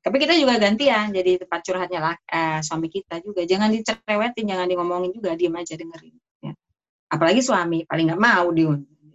Tapi 0.02 0.18
kita 0.22 0.34
juga 0.38 0.58
gantian 0.58 1.14
jadi 1.14 1.46
tempat 1.46 1.62
curhatnya 1.62 2.00
lah, 2.02 2.16
eh, 2.30 2.60
suami 2.66 2.90
kita 2.90 3.22
juga. 3.22 3.46
Jangan 3.46 3.70
dicerewetin, 3.70 4.46
jangan 4.50 4.66
di 4.66 4.74
ngomongin 4.78 5.14
juga, 5.14 5.38
diem 5.38 5.54
aja 5.54 5.78
dengerin. 5.78 6.18
Ya. 6.42 6.54
Apalagi 7.14 7.46
suami, 7.46 7.86
paling 7.86 8.10
nggak 8.10 8.22
mau 8.22 8.50
di, 8.50 8.66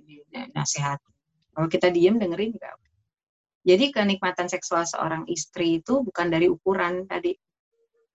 di 0.07 0.23
nasihat. 0.55 1.03
Kalau 1.51 1.67
kita 1.67 1.91
diem 1.91 2.15
dengerin 2.15 2.55
juga 2.55 2.79
jadi 3.61 3.93
kenikmatan 3.93 4.49
seksual 4.49 4.89
seorang 4.89 5.29
istri 5.29 5.85
itu 5.85 6.01
bukan 6.01 6.27
dari 6.33 6.49
ukuran 6.49 7.05
tadi, 7.05 7.37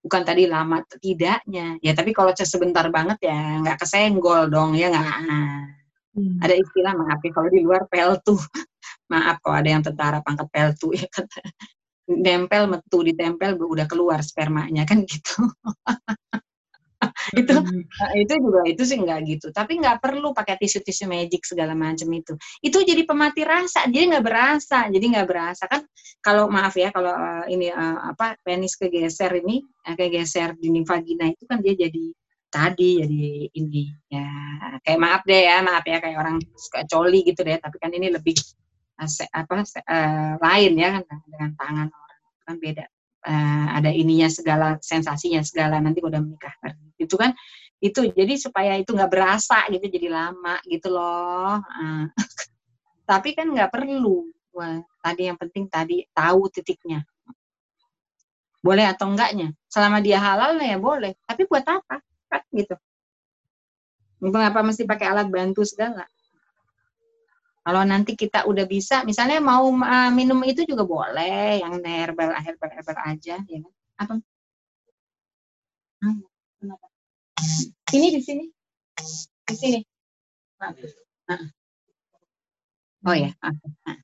bukan 0.01 0.21
tadi 0.25 0.49
lama 0.49 0.81
tidaknya. 0.97 1.77
Ya 1.85 1.93
tapi 1.93 2.17
kalau 2.17 2.33
sebentar 2.33 2.89
banget 2.89 3.21
ya 3.21 3.61
nggak 3.61 3.77
kesenggol 3.85 4.49
dong 4.49 4.73
ya 4.73 4.89
nggak. 4.89 5.17
Hmm. 6.15 6.39
Ada 6.41 6.55
istilah 6.57 6.93
maaf 6.97 7.19
ya 7.21 7.31
kalau 7.35 7.49
di 7.53 7.61
luar 7.61 7.85
peltu. 7.85 8.37
maaf 9.13 9.37
kalau 9.45 9.55
ada 9.61 9.69
yang 9.69 9.83
tentara 9.85 10.17
pangkat 10.25 10.49
peltu 10.49 10.95
ya 10.97 11.05
kan. 11.13 11.29
Nempel 12.05 12.69
metu 12.69 13.01
ditempel 13.01 13.57
udah 13.57 13.89
keluar 13.89 14.21
spermanya 14.21 14.85
kan 14.85 15.05
gitu. 15.05 15.41
itu 17.39 17.53
nah, 17.55 18.11
itu 18.15 18.33
juga 18.39 18.61
itu 18.65 18.83
sih 18.85 18.97
nggak 18.99 19.19
gitu. 19.27 19.47
Tapi 19.51 19.81
nggak 19.81 19.97
perlu 20.03 20.31
pakai 20.31 20.55
tisu 20.59 20.81
tisu 20.81 21.05
magic 21.09 21.45
segala 21.45 21.73
macam 21.73 22.07
itu. 22.13 22.33
Itu 22.61 22.81
jadi 22.81 23.01
pemati 23.05 23.41
rasa 23.45 23.87
jadi 23.89 24.15
nggak 24.15 24.25
berasa 24.25 24.87
jadi 24.89 25.05
nggak 25.17 25.27
berasa. 25.27 25.63
Kan 25.69 25.85
kalau 26.21 26.49
maaf 26.49 26.73
ya 26.75 26.89
kalau 26.89 27.13
uh, 27.13 27.45
ini 27.51 27.69
uh, 27.69 28.15
apa 28.15 28.39
penis 28.41 28.75
kegeser 28.79 29.31
ini 29.41 29.61
uh, 29.61 29.95
kegeser 29.95 30.57
dinding 30.57 30.85
vagina 30.87 31.29
itu 31.29 31.43
kan 31.45 31.61
dia 31.61 31.77
jadi 31.77 32.05
tadi 32.49 33.03
jadi 33.03 33.51
ini 33.51 33.83
ya 34.07 34.29
kayak 34.79 34.99
maaf 35.01 35.21
deh 35.27 35.41
ya 35.43 35.59
maaf 35.59 35.83
ya 35.83 35.99
kayak 35.99 36.17
orang 36.17 36.37
suka 36.55 36.87
coli 36.89 37.21
gitu 37.27 37.41
deh. 37.45 37.59
Tapi 37.59 37.77
kan 37.77 37.91
ini 37.93 38.09
lebih 38.09 38.35
uh, 39.01 39.09
se, 39.09 39.27
apa 39.29 39.61
se, 39.67 39.83
uh, 39.83 40.39
lain 40.39 40.73
ya 40.79 40.89
kan 41.01 41.03
dengan 41.27 41.51
tangan 41.59 41.87
orang. 41.91 42.21
Kan 42.45 42.57
beda 42.61 42.85
uh, 43.25 43.65
ada 43.73 43.89
ininya 43.89 44.29
segala 44.29 44.77
sensasinya 44.79 45.41
segala 45.41 45.81
nanti 45.81 45.99
udah 45.99 46.21
menikah 46.21 46.53
itu 47.01 47.15
kan? 47.17 47.33
Itu 47.81 48.07
jadi 48.07 48.33
supaya 48.39 48.77
itu 48.79 48.93
nggak 48.93 49.11
berasa 49.11 49.65
gitu 49.73 49.85
jadi 49.89 50.07
lama 50.13 50.61
gitu 50.69 50.93
loh. 50.93 51.59
Uh, 51.59 52.05
tapi 53.09 53.33
kan 53.33 53.49
nggak 53.49 53.73
perlu. 53.73 54.29
Wah, 54.55 54.79
tadi 55.03 55.27
yang 55.27 55.35
penting 55.35 55.67
tadi 55.67 56.07
tahu 56.15 56.47
titiknya. 56.47 57.03
Boleh 58.63 58.87
atau 58.87 59.11
enggaknya? 59.11 59.51
Selama 59.67 59.99
dia 59.99 60.17
halal 60.17 60.55
ya 60.57 60.79
boleh. 60.79 61.13
Tapi 61.27 61.43
buat 61.45 61.67
apa? 61.67 61.99
Kan 62.31 62.41
gitu. 62.55 62.73
Mengapa 64.23 64.63
mesti 64.63 64.87
pakai 64.87 65.11
alat 65.11 65.27
bantu 65.27 65.61
segala 65.67 66.07
kalau 67.65 67.81
nanti 67.81 68.13
kita 68.13 68.45
udah 68.45 68.69
bisa, 68.69 69.01
misalnya 69.09 69.41
mau 69.41 69.65
uh, 69.65 70.13
minum 70.13 70.37
itu 70.45 70.61
juga 70.69 70.85
boleh, 70.85 71.65
yang 71.65 71.81
herbal 71.81 72.37
herbal 72.37 72.69
herbal 72.69 72.97
aja, 73.09 73.41
ya 73.41 73.57
kan? 73.57 73.73
Apa? 74.05 74.13
Ah, 76.05 76.15
kenapa? 76.61 76.85
Sini 77.89 78.07
di 78.13 78.21
sini, 78.21 78.45
di 79.49 79.55
sini. 79.57 79.79
Nah. 80.61 81.41
Oh 83.09 83.17
ya. 83.17 83.33
Ah, 83.41 83.49
ah. 83.89 83.97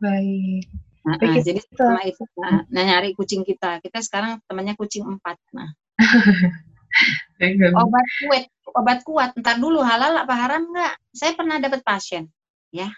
Baik. 0.00 0.64
Nah, 1.04 1.20
nah, 1.20 1.40
jadi 1.44 1.60
sama 1.76 2.00
itu, 2.08 2.24
nah, 2.40 2.64
nah, 2.72 2.82
nyari 2.88 3.12
kucing 3.12 3.44
kita. 3.44 3.84
Kita 3.84 4.00
sekarang 4.00 4.40
temannya 4.48 4.72
kucing 4.72 5.04
empat. 5.04 5.36
Nah. 5.52 5.68
obat 7.84 8.06
kuat, 8.24 8.44
obat 8.72 8.98
kuat. 9.04 9.30
Ntar 9.36 9.60
dulu 9.60 9.84
halal 9.84 10.16
apa 10.16 10.32
haram 10.32 10.64
nggak? 10.72 10.96
Saya 11.12 11.36
pernah 11.36 11.60
dapat 11.60 11.84
pasien 11.84 12.32
ya. 12.72 12.88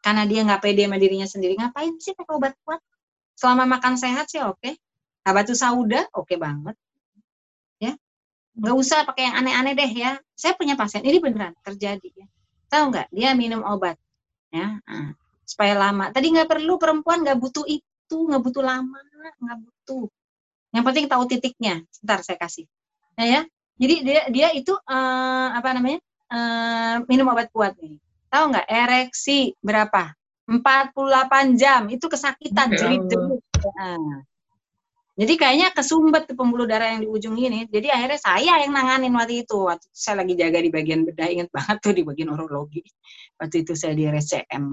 Karena 0.00 0.24
dia 0.24 0.40
nggak 0.44 0.60
pede 0.64 0.88
sama 0.88 0.96
dirinya 0.96 1.28
sendiri 1.28 1.54
ngapain 1.60 1.92
sih 2.00 2.16
pakai 2.16 2.32
obat 2.32 2.54
kuat? 2.64 2.80
Selama 3.36 3.68
makan 3.68 4.00
sehat 4.00 4.32
sih 4.32 4.40
oke. 4.40 4.60
Okay. 4.60 4.74
tuh 5.44 5.56
sauda 5.56 6.08
oke 6.16 6.28
okay 6.28 6.36
banget. 6.40 6.76
Ya. 7.80 7.92
Nggak 8.56 8.76
usah 8.80 9.04
pakai 9.04 9.28
yang 9.28 9.36
aneh-aneh 9.44 9.72
deh 9.76 9.92
ya. 9.92 10.12
Saya 10.32 10.56
punya 10.56 10.74
pasien 10.74 11.04
ini 11.04 11.20
beneran 11.20 11.52
terjadi 11.60 12.08
ya. 12.16 12.26
Tahu 12.72 12.84
nggak? 12.92 13.08
Dia 13.12 13.36
minum 13.36 13.60
obat 13.60 14.00
ya. 14.48 14.80
Nah, 14.80 15.12
supaya 15.44 15.76
lama. 15.76 16.08
Tadi 16.12 16.32
nggak 16.32 16.48
perlu 16.48 16.80
perempuan 16.80 17.20
nggak 17.20 17.36
butuh 17.36 17.68
itu 17.68 18.16
nggak 18.16 18.40
butuh 18.40 18.64
lama 18.64 18.98
nggak 19.20 19.58
butuh. 19.60 20.08
Yang 20.72 20.84
penting 20.88 21.06
tahu 21.12 21.22
titiknya. 21.28 21.74
Sebentar 21.92 22.24
saya 22.24 22.40
kasih. 22.40 22.64
Ya 23.20 23.24
ya. 23.28 23.40
Jadi 23.80 23.94
dia 24.04 24.20
dia 24.32 24.48
itu 24.56 24.72
uh, 24.72 25.48
apa 25.56 25.76
namanya 25.76 26.00
uh, 26.32 26.96
minum 27.08 27.28
obat 27.32 27.48
kuat 27.48 27.76
nih 27.80 27.96
Tahu 28.30 28.44
nggak 28.54 28.68
ereksi 28.70 29.58
berapa? 29.58 30.14
48 30.50 31.54
jam 31.54 31.86
itu 31.86 32.06
kesakitan 32.10 32.74
ya 32.74 32.78
jerit-jerit. 32.78 33.42
Nah. 33.78 34.22
Jadi 35.20 35.34
kayaknya 35.36 35.68
kesumbat 35.76 36.24
ke 36.24 36.32
pembuluh 36.32 36.64
darah 36.64 36.96
yang 36.96 37.04
di 37.04 37.08
ujung 37.10 37.36
ini. 37.36 37.68
Jadi 37.68 37.92
akhirnya 37.92 38.18
saya 38.18 38.64
yang 38.64 38.72
nanganin 38.72 39.12
waktu 39.12 39.44
itu. 39.44 39.68
Waktu 39.68 39.84
itu 39.84 39.98
saya 39.98 40.24
lagi 40.24 40.32
jaga 40.32 40.58
di 40.64 40.70
bagian 40.72 41.04
bedah, 41.04 41.28
ingat 41.28 41.52
banget 41.52 41.76
tuh 41.84 41.92
di 41.92 42.02
bagian 42.02 42.32
urologi. 42.32 42.80
Waktu 43.36 43.62
itu 43.62 43.76
saya 43.76 43.92
di 43.92 44.08
RSCM. 44.08 44.64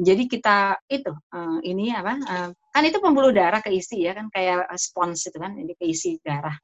Jadi 0.00 0.22
kita 0.26 0.74
itu 0.90 1.12
uh, 1.12 1.58
ini 1.62 1.94
apa? 1.94 2.14
Uh, 2.18 2.50
kan 2.72 2.82
itu 2.82 2.98
pembuluh 2.98 3.30
darah 3.30 3.62
keisi 3.62 4.02
ya 4.02 4.16
kan 4.16 4.26
kayak 4.32 4.66
spons 4.74 5.28
itu 5.28 5.38
kan 5.38 5.54
ini 5.54 5.76
keisi 5.78 6.18
darah. 6.18 6.56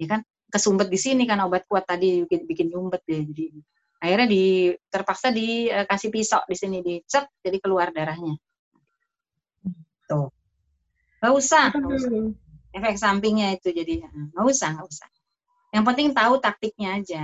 Ya 0.00 0.18
kan 0.18 0.20
kesumbat 0.50 0.88
di 0.88 0.98
sini 0.98 1.28
kan 1.28 1.38
obat 1.44 1.68
kuat 1.68 1.84
tadi 1.84 2.24
bikin 2.24 2.48
bikin 2.48 2.66
nyumbet 2.72 3.04
ya 3.04 3.20
jadi 3.20 3.52
akhirnya 3.98 4.28
di 4.30 4.70
terpaksa 4.90 5.34
dikasih 5.34 6.10
pisau 6.14 6.42
di 6.46 6.56
sini 6.56 6.78
dicet 6.82 7.26
jadi 7.42 7.58
keluar 7.58 7.90
darahnya. 7.90 8.38
Tuh. 10.06 10.30
Nggak 11.18 11.34
usah, 11.34 11.74
gak 11.74 11.90
usah. 11.98 12.10
Efek 12.68 12.96
sampingnya 13.00 13.58
itu 13.58 13.74
jadi 13.74 14.06
nggak 14.06 14.46
usah 14.46 14.78
nggak 14.78 14.86
usah. 14.86 15.08
Yang 15.74 15.84
penting 15.84 16.08
tahu 16.14 16.34
taktiknya 16.38 17.02
aja 17.02 17.22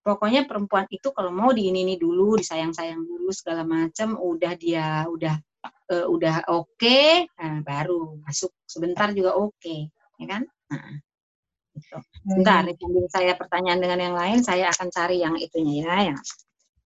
pokoknya 0.00 0.48
perempuan 0.48 0.88
itu 0.88 1.12
kalau 1.12 1.30
mau 1.30 1.52
di 1.52 1.68
ini, 1.68 1.84
ini 1.84 1.94
dulu 2.00 2.40
disayang 2.40 2.72
sayang 2.72 3.04
dulu 3.04 3.28
segala 3.30 3.62
macam 3.62 4.16
udah 4.16 4.52
dia 4.56 5.04
udah 5.06 5.36
uh, 5.92 6.06
udah 6.08 6.48
oke 6.50 6.76
okay, 6.76 7.28
nah, 7.36 7.60
baru 7.60 8.18
masuk. 8.24 8.50
Sebentar 8.64 9.12
juga 9.12 9.36
oke 9.36 9.54
okay, 9.60 9.80
ya 10.16 10.26
kan? 10.26 10.42
Nah, 10.72 10.98
Gitu. 11.80 11.98
Sebentar, 12.28 12.62
sambil 12.68 13.06
saya 13.08 13.32
pertanyaan 13.34 13.80
dengan 13.80 13.98
yang 13.98 14.16
lain, 14.16 14.38
saya 14.44 14.68
akan 14.68 14.88
cari 14.92 15.24
yang 15.24 15.34
itunya 15.40 15.88
ya. 15.88 15.96
Yang... 16.12 16.20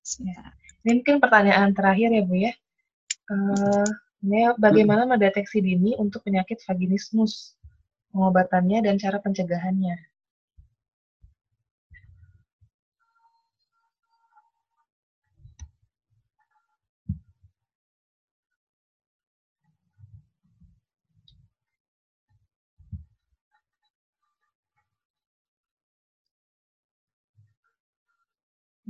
Sebentar. 0.05 0.55
Ini 0.85 0.91
mungkin 1.01 1.17
pertanyaan 1.19 1.71
terakhir 1.75 2.09
ya 2.15 2.23
Bu 2.23 2.35
ya. 2.39 2.53
Uh, 3.25 3.89
ini 4.25 4.53
bagaimana 4.57 5.09
mendeteksi 5.09 5.61
dini 5.61 5.97
untuk 5.97 6.25
penyakit 6.25 6.61
vaginismus, 6.65 7.57
pengobatannya 8.13 8.85
dan 8.85 8.97
cara 9.01 9.21
pencegahannya? 9.21 9.97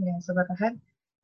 Ya, 0.04 0.20
Sobat 0.20 0.44
Ahad, 0.52 0.76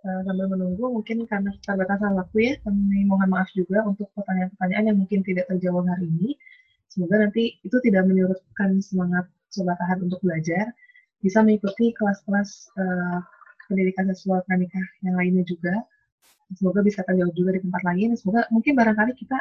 uh, 0.08 0.20
sambil 0.24 0.48
menunggu 0.48 0.88
mungkin 0.88 1.28
karena 1.28 1.52
keterbatasan 1.60 2.16
waktu 2.16 2.38
ya, 2.40 2.52
kami 2.64 3.04
mohon 3.04 3.28
maaf 3.28 3.52
juga 3.52 3.84
untuk 3.84 4.08
pertanyaan-pertanyaan 4.16 4.84
yang 4.88 4.96
mungkin 5.04 5.20
tidak 5.20 5.52
terjawab 5.52 5.84
hari 5.84 6.08
ini. 6.08 6.40
Semoga 6.88 7.20
nanti 7.28 7.60
itu 7.60 7.76
tidak 7.84 8.08
menyurutkan 8.08 8.80
semangat 8.80 9.28
Sobat 9.52 9.76
Ahad 9.84 10.00
untuk 10.00 10.24
belajar, 10.24 10.72
bisa 11.20 11.44
mengikuti 11.44 11.92
kelas-kelas 11.92 12.72
uh, 12.80 13.20
pendidikan 13.68 14.08
seksual 14.08 14.40
pranikah 14.48 14.82
yang 15.04 15.20
lainnya 15.20 15.44
juga. 15.44 15.84
Semoga 16.56 16.80
bisa 16.80 17.04
terjawab 17.04 17.36
juga 17.36 17.60
di 17.60 17.60
tempat 17.60 17.82
lain. 17.84 18.16
Semoga 18.16 18.48
mungkin 18.48 18.80
barangkali 18.80 19.12
kita 19.12 19.38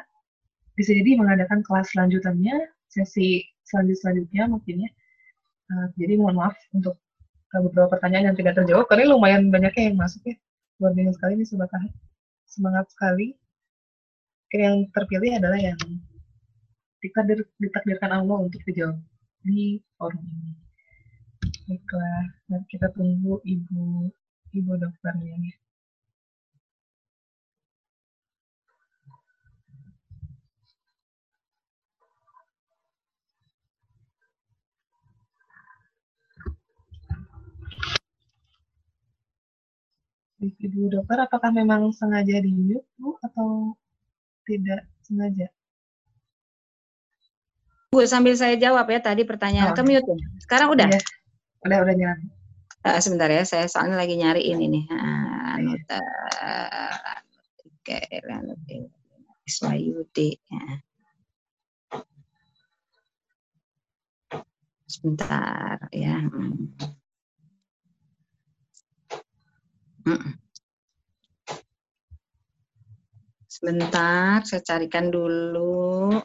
bisa 0.75 0.91
jadi 0.91 1.15
mengadakan 1.15 1.63
kelas 1.63 1.95
selanjutannya, 1.95 2.67
sesi 2.91 3.47
selanjut-selanjutnya 3.71 4.51
mungkin 4.51 4.83
ya. 4.83 4.89
Uh, 5.71 5.87
jadi 5.95 6.19
mohon 6.19 6.35
maaf 6.35 6.59
untuk 6.75 6.99
beberapa 7.57 7.89
pertanyaan 7.97 8.33
yang 8.33 8.37
tidak 8.37 8.53
terjawab 8.61 8.85
karena 8.85 9.09
lumayan 9.09 9.49
banyaknya 9.49 9.89
yang 9.89 9.97
masuk 9.97 10.21
ya. 10.29 10.35
Luar 10.77 10.93
biasa 10.93 11.11
sekali 11.17 11.33
nih 11.41 11.47
sobat 11.49 11.71
semangat 12.45 12.85
sekali. 12.93 13.33
Mungkin 14.45 14.59
yang 14.61 14.77
terpilih 14.93 15.31
adalah 15.41 15.59
yang 15.61 15.77
ditakdir, 17.01 17.45
ditakdirkan 17.57 18.11
Allah 18.13 18.37
untuk 18.45 18.61
dijawab 18.65 18.97
di 19.45 19.81
forum 19.97 20.21
ini. 20.21 20.51
Baiklah 21.69 22.25
dan 22.49 22.61
kita 22.69 22.89
tunggu 22.93 23.41
ibu 23.45 24.09
ibu 24.53 24.71
dokternya. 24.77 25.37
ya 25.37 25.68
Ibu 40.39 40.87
dokter, 40.87 41.19
apakah 41.19 41.51
memang 41.51 41.91
sengaja 41.91 42.39
di 42.39 42.55
mute 42.55 42.87
Bu 42.95 43.19
atau 43.19 43.75
tidak 44.47 44.87
sengaja? 45.03 45.51
Bu, 47.91 48.07
sambil 48.07 48.39
saya 48.39 48.55
jawab 48.55 48.87
ya 48.87 49.03
tadi 49.03 49.27
pertanyaan 49.27 49.73
oh. 49.73 49.75
ke 49.75 49.83
mute. 49.83 50.07
Sekarang 50.39 50.71
udah? 50.71 50.87
Ya. 50.87 51.01
Udah, 51.67 51.77
udah 51.83 51.95
nyala. 51.95 52.15
Uh, 52.79 52.99
sebentar 53.03 53.27
ya, 53.27 53.43
saya 53.43 53.67
soalnya 53.67 53.99
lagi 53.99 54.15
nyari 54.15 54.47
ini 54.47 54.65
nih. 54.71 54.83
Anuta, 55.59 55.99
Iswayudi. 59.43 60.39
Ya. 60.39 60.63
Sebentar 64.87 65.91
ya. 65.91 66.23
Hmm. 66.23 66.71
Sebentar, 73.49 74.39
saya 74.47 74.63
carikan 74.63 75.11
dulu. 75.11 76.15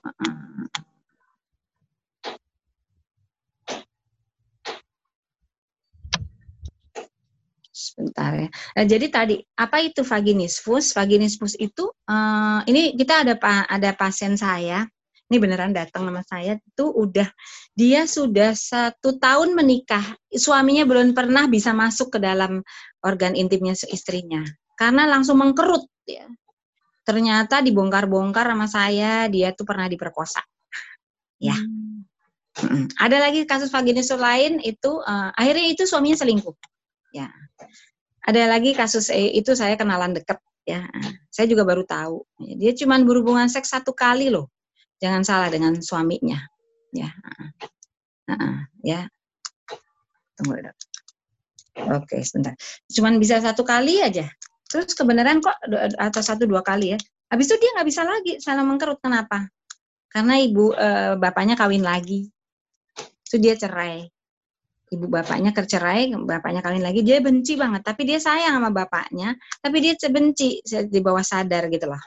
Sebentar 7.74 8.30
ya. 8.38 8.48
Nah, 8.78 8.84
jadi 8.86 9.06
tadi 9.10 9.36
apa 9.58 9.82
itu 9.82 10.06
vaginismus? 10.06 10.94
Vaginismus 10.94 11.58
itu 11.58 11.90
uh, 12.06 12.62
ini 12.70 12.94
kita 12.94 13.26
ada 13.26 13.34
ada 13.66 13.90
pasien 13.98 14.38
saya. 14.38 14.86
Ini 15.24 15.40
beneran 15.40 15.72
datang 15.72 16.04
nama 16.04 16.20
saya 16.20 16.60
itu 16.60 16.84
udah 16.84 17.26
dia 17.72 18.04
sudah 18.04 18.52
satu 18.52 19.16
tahun 19.16 19.56
menikah, 19.56 20.04
suaminya 20.28 20.84
belum 20.84 21.16
pernah 21.16 21.48
bisa 21.48 21.72
masuk 21.72 22.14
ke 22.14 22.18
dalam 22.20 22.60
organ 23.00 23.32
intimnya 23.32 23.72
istrinya 23.88 24.44
karena 24.76 25.06
langsung 25.06 25.40
mengkerut 25.40 25.86
ya. 26.04 26.26
Ternyata 27.04 27.60
dibongkar-bongkar 27.60 28.48
sama 28.48 28.66
saya 28.68 29.28
dia 29.28 29.52
tuh 29.52 29.68
pernah 29.68 29.88
diperkosa. 29.88 30.40
Ya. 31.36 31.56
Hmm. 32.54 32.86
Ada 32.96 33.28
lagi 33.28 33.44
kasus 33.44 33.68
vaginismus 33.68 34.20
lain 34.20 34.62
itu 34.62 35.02
uh, 35.02 35.30
akhirnya 35.34 35.66
itu 35.74 35.84
suaminya 35.84 36.16
selingkuh. 36.16 36.54
Ya. 37.12 37.28
Ada 38.24 38.48
lagi 38.48 38.72
kasus 38.72 39.12
eh, 39.12 39.36
itu 39.36 39.52
saya 39.52 39.76
kenalan 39.76 40.16
deket 40.16 40.40
ya. 40.64 40.88
Saya 41.28 41.44
juga 41.44 41.68
baru 41.68 41.84
tahu. 41.84 42.24
Dia 42.56 42.72
cuma 42.72 42.96
berhubungan 43.04 43.52
seks 43.52 43.68
satu 43.68 43.92
kali 43.92 44.32
loh. 44.32 44.48
Jangan 45.02 45.22
salah 45.26 45.48
dengan 45.50 45.78
suaminya. 45.80 46.38
Ya. 46.94 47.10
Ya. 48.82 49.08
Tunggu 50.38 50.60
dulu. 50.60 50.72
Oke, 51.74 52.22
sebentar. 52.22 52.54
Cuman 52.86 53.18
bisa 53.18 53.42
satu 53.42 53.66
kali 53.66 53.98
aja. 53.98 54.30
Terus 54.70 54.94
kebenaran 54.94 55.42
kok 55.42 55.54
atau 55.98 56.22
satu 56.22 56.46
dua 56.46 56.62
kali 56.62 56.94
ya. 56.94 56.98
Habis 57.30 57.50
itu 57.50 57.56
dia 57.58 57.70
nggak 57.78 57.88
bisa 57.88 58.02
lagi 58.06 58.32
salah 58.38 58.62
mengkerut. 58.62 59.02
Kenapa? 59.02 59.50
Karena 60.06 60.38
ibu 60.38 60.70
e, 60.70 61.18
bapaknya 61.18 61.58
kawin 61.58 61.82
lagi. 61.82 62.30
Itu 63.26 63.42
dia 63.42 63.58
cerai. 63.58 64.06
Ibu 64.94 65.10
bapaknya 65.10 65.50
kercerai, 65.50 66.14
bapaknya 66.14 66.62
kawin 66.62 66.82
lagi. 66.86 67.02
Dia 67.02 67.18
benci 67.18 67.58
banget. 67.58 67.82
Tapi 67.82 68.06
dia 68.06 68.22
sayang 68.22 68.54
sama 68.54 68.70
bapaknya. 68.70 69.34
Tapi 69.58 69.76
dia 69.82 69.98
benci 70.06 70.62
di 70.62 71.00
bawah 71.02 71.22
sadar 71.26 71.66
gitu 71.66 71.90
loh. 71.90 72.02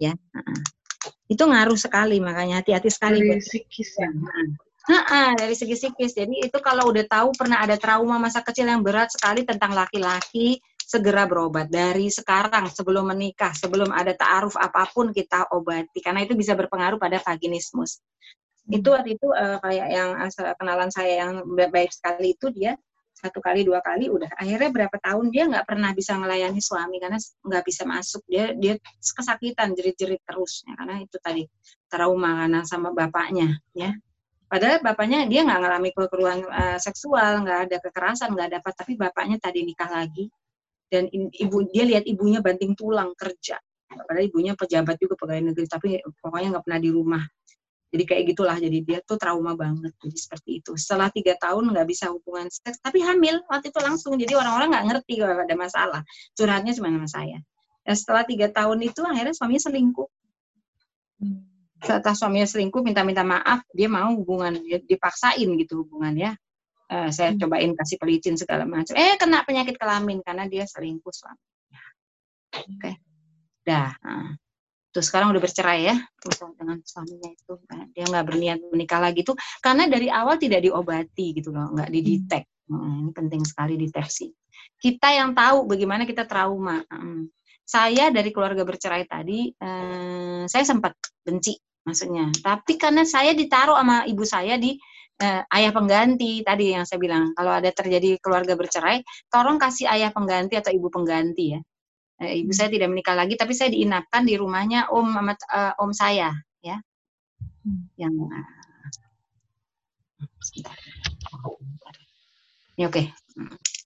Ya. 0.00 0.16
Itu 1.26 1.46
ngaruh 1.46 1.78
sekali. 1.78 2.18
Makanya 2.22 2.62
hati-hati 2.62 2.90
sekali. 2.90 3.22
Dari 3.22 3.42
psikis 3.42 3.90
ya. 3.98 4.10
Nah, 4.86 5.34
dari 5.34 5.54
segi 5.58 5.74
psikis. 5.74 6.14
Jadi 6.14 6.46
itu 6.46 6.58
kalau 6.62 6.90
udah 6.94 7.04
tahu 7.10 7.34
pernah 7.34 7.58
ada 7.58 7.74
trauma 7.74 8.22
masa 8.22 8.42
kecil 8.46 8.70
yang 8.70 8.86
berat 8.86 9.10
sekali 9.10 9.42
tentang 9.42 9.74
laki-laki, 9.74 10.62
segera 10.86 11.26
berobat 11.26 11.66
dari 11.66 12.06
sekarang 12.06 12.70
sebelum 12.70 13.10
menikah, 13.10 13.50
sebelum 13.50 13.90
ada 13.90 14.14
ta'aruf 14.14 14.54
apa 14.54 14.86
pun 14.94 15.10
kita 15.10 15.50
obati 15.50 15.98
karena 15.98 16.22
itu 16.22 16.38
bisa 16.38 16.54
berpengaruh 16.54 17.02
pada 17.02 17.18
vaginismus. 17.18 17.98
Hmm. 18.70 18.78
Itu 18.78 18.94
waktu 18.94 19.18
itu 19.18 19.26
uh, 19.26 19.58
kayak 19.58 19.88
yang 19.90 20.10
kenalan 20.54 20.90
saya 20.94 21.26
yang 21.26 21.42
baik 21.50 21.90
sekali 21.90 22.38
itu 22.38 22.54
dia 22.54 22.78
satu 23.26 23.42
kali 23.42 23.66
dua 23.66 23.82
kali 23.82 24.06
udah 24.08 24.30
akhirnya 24.38 24.70
berapa 24.70 24.96
tahun 25.02 25.34
dia 25.34 25.44
nggak 25.50 25.66
pernah 25.66 25.90
bisa 25.92 26.14
melayani 26.16 26.62
suami 26.62 26.96
karena 27.02 27.18
nggak 27.18 27.64
bisa 27.66 27.82
masuk 27.84 28.22
dia 28.30 28.54
dia 28.54 28.78
kesakitan 29.02 29.74
jerit-jerit 29.74 30.22
terus 30.22 30.62
ya, 30.64 30.72
karena 30.78 31.02
itu 31.02 31.16
tadi 31.18 31.42
trauma 31.90 32.46
karena 32.46 32.60
sama 32.62 32.94
bapaknya 32.94 33.58
ya 33.74 33.92
Padahal 34.46 34.78
bapaknya 34.78 35.26
dia 35.26 35.42
nggak 35.42 35.58
ngalami 35.58 35.90
kekeruan 35.90 36.38
uh, 36.46 36.78
seksual, 36.78 37.42
nggak 37.42 37.66
ada 37.66 37.76
kekerasan, 37.82 38.30
nggak 38.30 38.46
ada 38.54 38.58
apa, 38.62 38.70
tapi 38.78 38.94
bapaknya 38.94 39.42
tadi 39.42 39.66
nikah 39.66 39.90
lagi 39.90 40.30
dan 40.86 41.10
ibu 41.10 41.66
dia 41.66 41.82
lihat 41.82 42.06
ibunya 42.06 42.38
banting 42.38 42.78
tulang 42.78 43.10
kerja. 43.18 43.58
Padahal 43.90 44.22
ibunya 44.22 44.54
pejabat 44.54 45.02
juga 45.02 45.18
pegawai 45.18 45.50
negeri, 45.50 45.66
tapi 45.66 45.88
pokoknya 46.22 46.48
nggak 46.54 46.64
pernah 46.66 46.80
di 46.82 46.90
rumah. 46.94 47.22
Jadi 47.96 48.04
kayak 48.04 48.24
gitulah, 48.36 48.56
jadi 48.60 48.78
dia 48.84 48.98
tuh 49.00 49.16
trauma 49.16 49.56
banget, 49.56 49.96
jadi 49.96 50.18
seperti 50.20 50.60
itu. 50.60 50.76
Setelah 50.76 51.08
tiga 51.08 51.32
tahun 51.40 51.72
nggak 51.72 51.88
bisa 51.88 52.12
hubungan 52.12 52.52
seks, 52.52 52.76
tapi 52.84 53.00
hamil 53.00 53.40
waktu 53.48 53.72
itu 53.72 53.80
langsung. 53.80 54.20
Jadi 54.20 54.36
orang-orang 54.36 54.68
nggak 54.76 54.86
ngerti 54.92 55.12
kalau 55.16 55.40
ada 55.40 55.56
masalah. 55.56 56.02
Curhatnya 56.36 56.76
cuma 56.76 56.92
sama 56.92 57.08
saya. 57.08 57.38
Dan 57.80 57.94
setelah 57.96 58.28
tiga 58.28 58.52
tahun 58.52 58.78
itu 58.84 59.00
akhirnya 59.00 59.32
suaminya 59.32 59.62
selingkuh. 59.72 60.08
Setelah 61.80 62.12
suaminya 62.12 62.44
selingkuh 62.44 62.84
minta-minta 62.84 63.24
maaf 63.24 63.64
dia 63.72 63.88
mau 63.88 64.12
hubungan 64.12 64.60
dia 64.60 64.84
dipaksain 64.84 65.48
gitu 65.56 65.88
hubungan 65.88 66.12
ya 66.12 66.32
uh, 66.90 67.10
saya 67.10 67.34
hmm. 67.34 67.40
cobain 67.42 67.72
kasih 67.74 67.96
pelicin 67.98 68.36
segala 68.38 68.64
macam 68.66 68.94
eh 68.94 69.18
kena 69.18 69.42
penyakit 69.42 69.76
kelamin 69.78 70.22
karena 70.22 70.46
dia 70.46 70.64
selingkuh 70.66 71.12
suaminya 71.14 71.82
oke 72.54 72.78
okay. 72.78 72.94
dah 73.66 73.92
uh. 74.02 74.30
Terus 74.96 75.12
sekarang 75.12 75.28
udah 75.36 75.42
bercerai 75.44 75.92
ya 75.92 75.96
dengan 76.56 76.80
suaminya 76.80 77.28
itu 77.28 77.52
nah, 77.68 77.84
dia 77.92 78.04
nggak 78.08 78.24
berniat 78.24 78.58
menikah 78.72 79.00
lagi 79.04 79.20
tuh 79.20 79.36
karena 79.60 79.84
dari 79.92 80.08
awal 80.08 80.40
tidak 80.40 80.64
diobati 80.64 81.36
gitu 81.36 81.52
loh 81.52 81.68
nggak 81.76 81.92
didetek. 81.92 82.44
Hmm, 82.66 83.06
ini 83.06 83.12
penting 83.14 83.44
sekali 83.44 83.76
deteksi 83.76 84.32
kita 84.80 85.08
yang 85.12 85.32
tahu 85.32 85.64
bagaimana 85.68 86.04
kita 86.04 86.28
trauma 86.28 86.84
hmm. 86.88 87.32
saya 87.64 88.12
dari 88.12 88.30
keluarga 88.30 88.62
bercerai 88.62 89.04
tadi 89.08 89.50
eh, 89.50 90.42
saya 90.46 90.64
sempat 90.64 90.94
benci 91.24 91.56
maksudnya. 91.86 92.30
Tapi 92.34 92.74
karena 92.78 93.06
saya 93.06 93.32
ditaruh 93.32 93.78
sama 93.78 94.06
ibu 94.10 94.24
saya 94.26 94.58
di 94.58 94.74
eh, 95.22 95.42
ayah 95.54 95.72
pengganti 95.72 96.42
tadi 96.44 96.74
yang 96.76 96.84
saya 96.84 96.98
bilang. 97.00 97.32
Kalau 97.34 97.52
ada 97.56 97.70
terjadi 97.72 98.18
keluarga 98.20 98.54
bercerai 98.54 99.02
tolong 99.32 99.56
kasih 99.58 99.88
ayah 99.90 100.10
pengganti 100.12 100.58
atau 100.58 100.70
ibu 100.74 100.90
pengganti 100.92 101.56
ya 101.56 101.60
ibu 102.16 102.52
saya 102.52 102.72
tidak 102.72 102.88
menikah 102.88 103.12
lagi 103.12 103.36
tapi 103.36 103.52
saya 103.52 103.68
diinapkan 103.68 104.24
di 104.24 104.40
rumahnya 104.40 104.88
om 104.88 105.04
uh, 105.20 105.72
om 105.76 105.92
saya 105.92 106.32
ya. 106.64 106.80
Hmm. 107.66 107.90
yang 107.98 108.14
uh, 108.14 108.46
ini 112.76 112.84
oke. 112.86 112.94
Okay. 112.94 113.06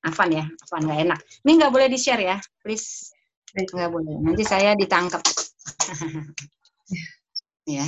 Afan 0.00 0.32
ya 0.32 0.44
Afan 0.46 0.86
nggak 0.86 1.00
enak. 1.10 1.20
Ini 1.42 1.50
nggak 1.58 1.72
boleh 1.74 1.88
di 1.90 1.98
share 1.98 2.22
ya 2.22 2.36
please. 2.62 3.10
Nggak 3.56 3.90
boleh. 3.90 4.14
Nanti 4.22 4.42
saya 4.46 4.74
ditangkap. 4.78 5.22
Ya. 7.68 7.86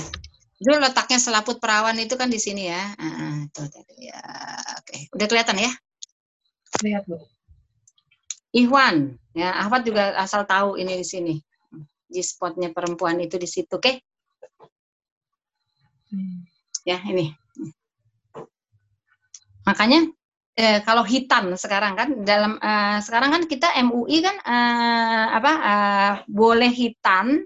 Itu 0.63 0.71
letaknya 0.79 1.19
selaput 1.19 1.59
perawan 1.59 1.99
itu 1.99 2.15
kan 2.15 2.31
di 2.31 2.39
sini 2.39 2.71
ya. 2.71 2.95
Uh, 2.95 3.51
tuh, 3.51 3.67
ya 3.99 4.15
oke. 4.79 4.87
Okay. 4.87 5.01
udah 5.11 5.27
kelihatan 5.27 5.59
ya? 5.59 5.75
Lihat 6.87 7.03
bu 7.11 7.19
Ikhwan 8.53 9.17
ya 9.33 9.57
Ahmad 9.57 9.83
juga 9.89 10.13
asal 10.21 10.45
tahu 10.45 10.77
ini 10.77 11.01
di 11.01 11.07
sini 11.07 11.35
di 12.05 12.21
spotnya 12.21 12.69
perempuan 12.69 13.17
itu 13.25 13.41
di 13.41 13.49
situ 13.49 13.81
oke 13.81 13.81
okay? 13.81 13.97
hmm. 16.13 16.45
ya 16.85 17.01
ini 17.09 17.33
makanya 19.65 20.05
eh, 20.53 20.85
kalau 20.85 21.01
hitam 21.01 21.57
sekarang 21.57 21.97
kan 21.97 22.09
dalam 22.29 22.61
eh, 22.61 23.01
sekarang 23.01 23.33
kan 23.33 23.43
kita 23.49 23.73
MUI 23.89 24.21
kan 24.21 24.37
eh, 24.37 25.27
apa 25.33 25.53
eh, 25.57 26.13
boleh 26.29 26.69
hitam 26.69 27.41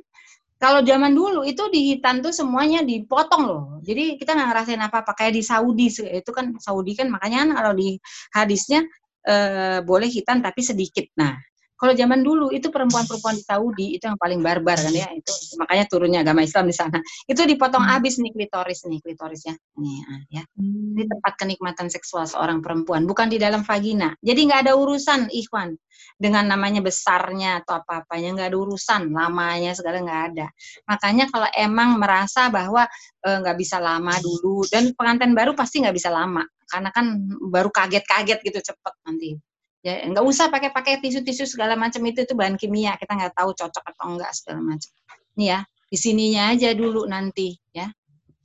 kalau 0.56 0.80
zaman 0.80 1.12
dulu 1.12 1.44
itu 1.44 1.68
di 1.68 1.92
hitam 1.92 2.24
tuh 2.24 2.32
semuanya 2.32 2.80
dipotong 2.80 3.44
loh. 3.44 3.64
Jadi 3.84 4.16
kita 4.16 4.32
nggak 4.32 4.48
ngerasain 4.48 4.80
apa-apa 4.80 5.12
kayak 5.12 5.36
di 5.36 5.42
Saudi 5.44 5.92
itu 5.92 6.30
kan 6.32 6.56
Saudi 6.56 6.96
kan 6.96 7.12
makanya 7.12 7.44
kan 7.44 7.50
kalau 7.60 7.72
di 7.76 8.00
hadisnya 8.32 8.80
eh, 9.26 9.78
boleh 9.82 10.08
hitam 10.08 10.40
tapi 10.40 10.62
sedikit. 10.62 11.10
Nah 11.18 11.34
kalau 11.76 11.92
zaman 11.92 12.24
dulu 12.24 12.48
itu 12.50 12.72
perempuan-perempuan 12.72 13.36
di 13.36 13.44
Saudi 13.44 13.86
itu 14.00 14.08
yang 14.08 14.16
paling 14.16 14.40
barbar 14.40 14.80
kan 14.80 14.92
ya 14.96 15.12
itu 15.12 15.28
makanya 15.60 15.84
turunnya 15.86 16.20
agama 16.24 16.40
Islam 16.40 16.64
di 16.72 16.74
sana 16.74 16.98
itu 17.28 17.36
dipotong 17.44 17.84
hmm. 17.84 17.92
habis 17.92 18.16
nih 18.16 18.32
klitoris 18.32 18.88
nih 18.88 19.00
klitorisnya 19.04 19.54
nih 19.76 19.98
ah, 20.08 20.20
ya 20.40 20.42
hmm. 20.56 20.96
ini 20.96 21.04
tempat 21.04 21.32
kenikmatan 21.36 21.92
seksual 21.92 22.24
seorang 22.24 22.64
perempuan 22.64 23.04
bukan 23.04 23.28
di 23.28 23.36
dalam 23.36 23.60
vagina 23.62 24.16
jadi 24.24 24.40
nggak 24.40 24.60
ada 24.66 24.72
urusan 24.74 25.28
Ikhwan 25.28 25.76
dengan 26.16 26.48
namanya 26.48 26.80
besarnya 26.80 27.60
atau 27.60 27.84
apa-apanya 27.84 28.28
nggak 28.40 28.48
ada 28.52 28.58
urusan 28.58 29.12
lamanya 29.12 29.76
segala 29.76 30.00
nggak 30.00 30.22
ada 30.32 30.46
makanya 30.88 31.28
kalau 31.28 31.48
emang 31.52 32.00
merasa 32.00 32.48
bahwa 32.48 32.88
e, 33.20 33.28
nggak 33.28 33.56
e, 33.56 33.60
bisa 33.60 33.76
lama 33.80 34.16
dulu 34.20 34.64
dan 34.68 34.92
pengantin 34.96 35.36
baru 35.36 35.52
pasti 35.52 35.84
nggak 35.84 35.96
bisa 35.96 36.08
lama 36.08 36.44
karena 36.66 36.90
kan 36.90 37.06
baru 37.50 37.70
kaget-kaget 37.70 38.38
gitu 38.42 38.60
cepet 38.72 38.94
nanti. 39.06 39.38
Ya 39.86 40.02
nggak 40.02 40.24
usah 40.26 40.50
pakai-pakai 40.50 40.98
tisu-tisu 40.98 41.46
segala 41.46 41.78
macam 41.78 42.02
itu 42.06 42.26
itu 42.26 42.34
bahan 42.34 42.58
kimia. 42.58 42.98
Kita 42.98 43.14
nggak 43.14 43.34
tahu 43.38 43.54
cocok 43.54 43.84
atau 43.94 44.04
enggak 44.10 44.34
segala 44.34 44.60
macam. 44.74 44.90
Ini 45.38 45.44
ya 45.46 45.60
di 45.86 45.96
sininya 45.98 46.42
aja 46.50 46.74
dulu 46.74 47.06
nanti 47.06 47.54
ya. 47.70 47.86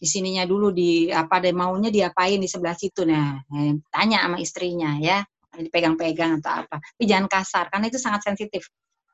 Di 0.02 0.08
sininya 0.10 0.46
dulu 0.46 0.74
di 0.74 1.10
apa 1.14 1.42
deh 1.42 1.54
maunya 1.54 1.90
diapain 1.90 2.38
di 2.38 2.50
sebelah 2.50 2.78
situ. 2.78 3.06
Nah 3.10 3.42
eh, 3.42 3.74
tanya 3.90 4.26
sama 4.30 4.38
istrinya 4.38 4.98
ya. 5.02 5.26
Dipegang-pegang 5.52 6.40
atau 6.40 6.64
apa. 6.64 6.80
Tapi 6.80 7.04
jangan 7.10 7.28
kasar 7.28 7.68
karena 7.74 7.90
itu 7.90 7.98
sangat 7.98 8.22
sensitif. 8.24 8.70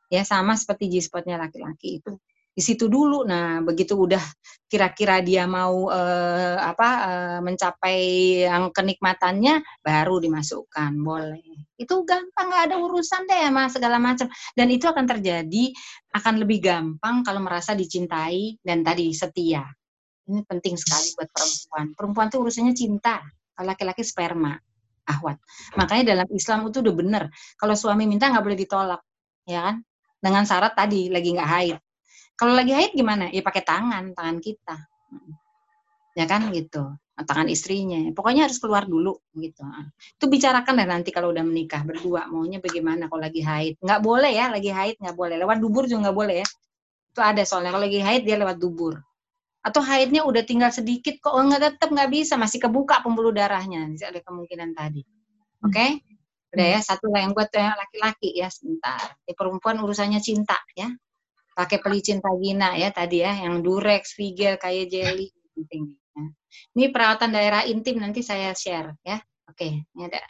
Ya 0.08 0.24
sama 0.24 0.56
seperti 0.56 0.88
G-spotnya 0.88 1.36
laki-laki 1.40 2.00
itu 2.04 2.16
di 2.58 2.66
situ 2.66 2.90
dulu. 2.90 3.22
Nah, 3.22 3.62
begitu 3.62 3.94
udah 3.94 4.20
kira-kira 4.66 5.22
dia 5.22 5.46
mau 5.46 5.94
eh, 5.94 6.58
apa 6.58 6.90
eh, 7.06 7.40
mencapai 7.46 8.00
yang 8.50 8.74
kenikmatannya 8.74 9.62
baru 9.86 10.18
dimasukkan, 10.18 10.98
boleh. 10.98 11.70
Itu 11.78 12.02
gampang, 12.02 12.50
nggak 12.50 12.64
ada 12.74 12.76
urusan 12.82 13.30
deh 13.30 13.46
sama 13.46 13.70
segala 13.70 14.02
macam. 14.02 14.26
Dan 14.58 14.74
itu 14.74 14.90
akan 14.90 15.06
terjadi 15.06 15.70
akan 16.18 16.42
lebih 16.42 16.66
gampang 16.66 17.22
kalau 17.22 17.46
merasa 17.46 17.78
dicintai 17.78 18.58
dan 18.66 18.82
tadi 18.82 19.14
setia. 19.14 19.62
Ini 20.26 20.42
penting 20.50 20.76
sekali 20.82 21.14
buat 21.14 21.30
perempuan. 21.30 21.86
Perempuan 21.94 22.28
tuh 22.34 22.42
urusannya 22.42 22.74
cinta, 22.74 23.22
laki-laki 23.62 24.02
sperma, 24.02 24.58
ahwat. 25.06 25.38
Makanya 25.78 26.18
dalam 26.18 26.28
Islam 26.34 26.68
itu 26.74 26.82
udah 26.82 26.96
bener. 26.98 27.24
Kalau 27.54 27.78
suami 27.78 28.10
minta 28.10 28.34
nggak 28.34 28.44
boleh 28.44 28.58
ditolak, 28.58 29.02
ya 29.46 29.72
kan? 29.72 29.86
Dengan 30.18 30.44
syarat 30.44 30.74
tadi 30.74 31.14
lagi 31.14 31.38
nggak 31.38 31.48
haid 31.48 31.78
kalau 32.38 32.54
lagi 32.54 32.70
haid 32.70 32.94
gimana? 32.94 33.34
Ya 33.34 33.42
pakai 33.42 33.66
tangan, 33.66 34.14
tangan 34.14 34.38
kita. 34.38 34.78
Ya 36.14 36.30
kan 36.30 36.54
gitu. 36.54 36.94
Tangan 37.18 37.50
istrinya. 37.50 37.98
Pokoknya 38.14 38.46
harus 38.46 38.62
keluar 38.62 38.86
dulu 38.86 39.18
gitu. 39.34 39.66
Itu 40.22 40.30
bicarakan 40.30 40.78
deh 40.78 40.86
nanti 40.86 41.10
kalau 41.10 41.34
udah 41.34 41.42
menikah 41.42 41.82
berdua 41.82 42.30
maunya 42.30 42.62
bagaimana 42.62 43.10
kalau 43.10 43.26
lagi 43.26 43.42
haid. 43.42 43.82
Nggak 43.82 44.02
boleh 44.06 44.38
ya, 44.38 44.54
lagi 44.54 44.70
haid 44.70 45.02
nggak 45.02 45.18
boleh. 45.18 45.36
Lewat 45.42 45.58
dubur 45.58 45.90
juga 45.90 46.08
nggak 46.08 46.18
boleh 46.22 46.36
ya. 46.46 46.48
Itu 47.10 47.20
ada 47.26 47.42
soalnya 47.42 47.74
kalau 47.74 47.90
lagi 47.90 48.00
haid 48.06 48.22
dia 48.22 48.38
lewat 48.38 48.62
dubur. 48.62 49.02
Atau 49.66 49.82
haidnya 49.82 50.22
udah 50.22 50.46
tinggal 50.46 50.70
sedikit 50.70 51.18
kok 51.18 51.34
oh, 51.34 51.42
nggak 51.42 51.74
tetap 51.74 51.90
nggak 51.90 52.10
bisa 52.14 52.38
masih 52.38 52.62
kebuka 52.62 53.02
pembuluh 53.02 53.34
darahnya. 53.34 53.90
Ada 53.98 54.22
kemungkinan 54.22 54.78
tadi. 54.78 55.02
Oke? 55.66 55.74
Okay? 55.74 55.90
Udah 56.54 56.68
ya, 56.78 56.80
satu 56.86 57.10
lah 57.10 57.26
yang 57.26 57.34
buat 57.34 57.50
yang 57.50 57.74
laki-laki 57.74 58.30
ya 58.38 58.46
sebentar. 58.54 59.18
Di 59.26 59.34
perempuan 59.34 59.82
urusannya 59.82 60.22
cinta 60.22 60.62
ya 60.78 60.94
pakai 61.58 61.82
pelicin 61.82 62.22
vagina 62.22 62.78
ya 62.78 62.94
tadi 62.94 63.26
ya 63.26 63.34
yang 63.34 63.66
durex, 63.66 64.14
figel, 64.14 64.62
kayak 64.62 64.94
jelly 64.94 65.34
penting. 65.58 65.98
Ya. 66.14 66.24
Ini 66.78 66.86
perawatan 66.94 67.34
daerah 67.34 67.66
intim 67.66 67.98
nanti 67.98 68.22
saya 68.22 68.54
share 68.54 68.94
ya. 69.02 69.18
Oke, 69.50 69.90
ini 69.90 70.02
ada. 70.06 70.22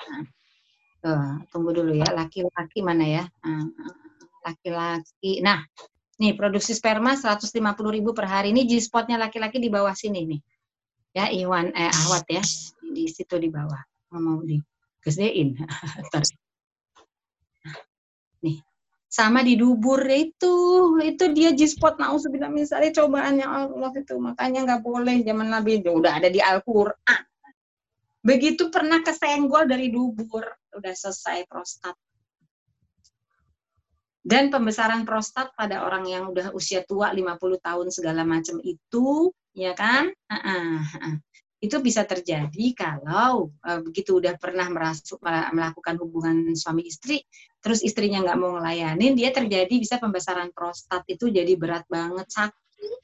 Tuh, 1.03 1.43
tunggu 1.51 1.75
dulu 1.75 1.99
ya, 1.99 2.07
laki-laki 2.15 2.79
mana 2.79 3.03
ya? 3.03 3.23
Laki-laki. 4.39 5.43
Nah, 5.43 5.67
nih 6.15 6.31
produksi 6.31 6.71
sperma 6.71 7.19
150 7.19 7.59
ribu 7.91 8.15
per 8.15 8.31
hari. 8.31 8.55
Ini 8.55 8.63
G-spotnya 8.63 9.19
laki-laki 9.19 9.59
di 9.59 9.67
bawah 9.67 9.91
sini 9.91 10.23
nih. 10.23 10.39
Ya, 11.11 11.27
Iwan 11.27 11.75
eh 11.75 11.91
Awat 11.91 12.23
ya. 12.31 12.43
Di 12.87 13.03
situ 13.11 13.35
di 13.35 13.51
bawah. 13.51 13.83
Mau 14.15 14.39
di 14.47 14.63
gedein. 15.03 15.59
nih, 18.45 18.57
sama 19.07 19.39
di 19.39 19.55
dubur 19.55 20.03
itu 20.11 20.55
itu 20.99 21.31
dia 21.31 21.55
G-spot 21.55 21.95
nauzubillah 21.95 22.51
misalnya 22.51 22.91
cobaannya 22.91 23.47
Allah 23.47 23.91
itu 23.95 24.19
makanya 24.19 24.67
nggak 24.67 24.81
boleh 24.83 25.23
zaman 25.23 25.47
Nabi 25.47 25.79
udah 25.79 26.19
ada 26.19 26.27
di 26.27 26.43
Al-Qur'an. 26.43 27.23
Begitu 28.19 28.67
pernah 28.67 28.99
kesenggol 28.99 29.71
dari 29.71 29.87
dubur 29.87 30.43
udah 30.75 30.93
selesai 30.93 31.47
prostat. 31.47 31.95
Dan 34.27 34.51
pembesaran 34.51 35.07
prostat 35.07 35.55
pada 35.55 35.87
orang 35.87 36.03
yang 36.03 36.27
udah 36.27 36.51
usia 36.51 36.83
tua 36.83 37.15
50 37.15 37.39
tahun 37.63 37.87
segala 37.95 38.27
macam 38.27 38.59
itu 38.59 39.31
ya 39.55 39.71
kan? 39.71 40.11
Uh 40.27 40.35
-uh, 40.35 40.77
uh 40.99 41.15
itu 41.57 41.77
bisa 41.81 42.05
terjadi 42.05 42.65
kalau 42.77 43.49
uh, 43.65 43.79
begitu 43.81 44.21
udah 44.21 44.37
pernah 44.37 44.69
merasuk, 44.69 45.17
melakukan 45.53 45.97
hubungan 45.97 46.53
suami 46.53 46.85
istri, 46.85 47.25
terus 47.59 47.81
istrinya 47.81 48.21
nggak 48.21 48.37
mau 48.37 48.61
ngelayanin, 48.61 49.17
dia 49.17 49.33
terjadi 49.33 49.73
bisa 49.81 49.97
pembesaran 49.97 50.53
prostat 50.53 51.01
itu 51.09 51.33
jadi 51.33 51.57
berat 51.57 51.89
banget 51.89 52.29
sakit, 52.29 52.99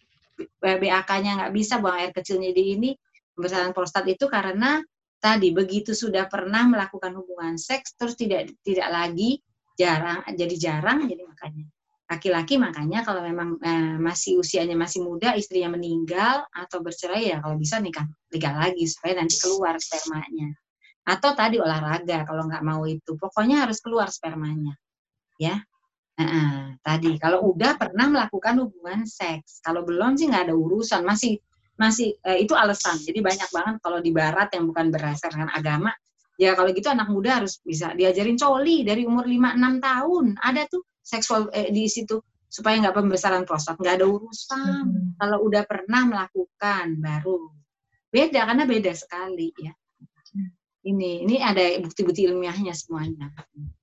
BAK-nya 0.62 1.32
nggak 1.42 1.54
bisa 1.54 1.82
buang 1.82 1.98
air 1.98 2.12
kecilnya 2.14 2.54
di 2.54 2.64
ini, 2.78 2.92
pembesaran 3.34 3.74
prostat 3.74 4.06
itu 4.06 4.30
karena 4.30 4.86
tadi 5.18 5.56
begitu 5.56 5.96
sudah 5.96 6.28
pernah 6.28 6.68
melakukan 6.68 7.16
hubungan 7.16 7.56
seks 7.56 7.96
terus 7.96 8.20
tidak 8.20 8.52
tidak 8.60 8.92
lagi 8.92 9.40
jarang 9.80 10.20
jadi 10.28 10.56
jarang 10.60 11.08
jadi 11.08 11.24
makanya 11.24 11.66
laki-laki 12.14 12.62
makanya 12.62 13.02
kalau 13.02 13.26
memang 13.26 13.58
eh, 13.58 13.98
masih 13.98 14.38
usianya 14.38 14.78
masih 14.78 15.02
muda 15.02 15.34
istrinya 15.34 15.74
meninggal 15.74 16.46
atau 16.54 16.86
bercerai 16.86 17.34
ya 17.34 17.42
kalau 17.42 17.58
bisa 17.58 17.82
nikah 17.82 18.06
nikah 18.30 18.54
lagi 18.54 18.86
supaya 18.86 19.18
nanti 19.18 19.42
keluar 19.42 19.76
spermanya. 19.82 20.54
Atau 21.04 21.36
tadi 21.36 21.60
olahraga 21.60 22.24
kalau 22.24 22.48
nggak 22.48 22.64
mau 22.64 22.86
itu 22.86 23.18
pokoknya 23.18 23.66
harus 23.66 23.82
keluar 23.82 24.08
spermanya 24.14 24.78
ya. 25.42 25.58
Nah, 26.14 26.78
tadi. 26.86 27.18
Kalau 27.18 27.42
udah 27.50 27.74
pernah 27.74 28.06
melakukan 28.06 28.62
hubungan 28.62 29.02
seks 29.10 29.66
kalau 29.66 29.82
belum 29.82 30.14
sih 30.14 30.30
nggak 30.30 30.54
ada 30.54 30.56
urusan 30.56 31.02
masih 31.02 31.42
masih 31.76 32.14
eh, 32.22 32.46
itu 32.46 32.54
alasan. 32.54 33.02
Jadi 33.02 33.20
banyak 33.20 33.50
banget 33.50 33.76
kalau 33.82 33.98
di 33.98 34.14
barat 34.14 34.54
yang 34.54 34.70
bukan 34.70 34.94
berdasarkan 34.94 35.50
agama 35.50 35.90
ya 36.38 36.58
kalau 36.58 36.70
gitu 36.74 36.90
anak 36.90 37.10
muda 37.14 37.42
harus 37.42 37.62
bisa 37.62 37.94
diajarin 37.94 38.38
coli 38.38 38.86
dari 38.86 39.10
umur 39.10 39.26
5-6 39.26 39.82
tahun. 39.82 40.26
Ada 40.38 40.62
tuh 40.70 40.82
seksual 41.04 41.52
eh, 41.52 41.70
di 41.70 41.86
situ 41.92 42.24
supaya 42.48 42.80
nggak 42.80 42.96
pembesaran 42.96 43.44
prostat 43.44 43.76
nggak 43.76 44.00
ada 44.00 44.08
urusan. 44.08 44.86
Hmm. 44.88 45.14
kalau 45.20 45.44
udah 45.44 45.68
pernah 45.68 46.08
melakukan 46.08 46.98
baru. 46.98 47.52
Beda 48.08 48.48
karena 48.48 48.64
beda 48.64 48.94
sekali 48.96 49.52
ya. 49.60 49.74
Hmm. 50.34 50.50
ini 50.84 51.24
ini 51.28 51.38
ada 51.40 51.62
bukti-bukti 51.84 52.26
ilmiahnya 52.26 52.72
semuanya. 52.72 53.30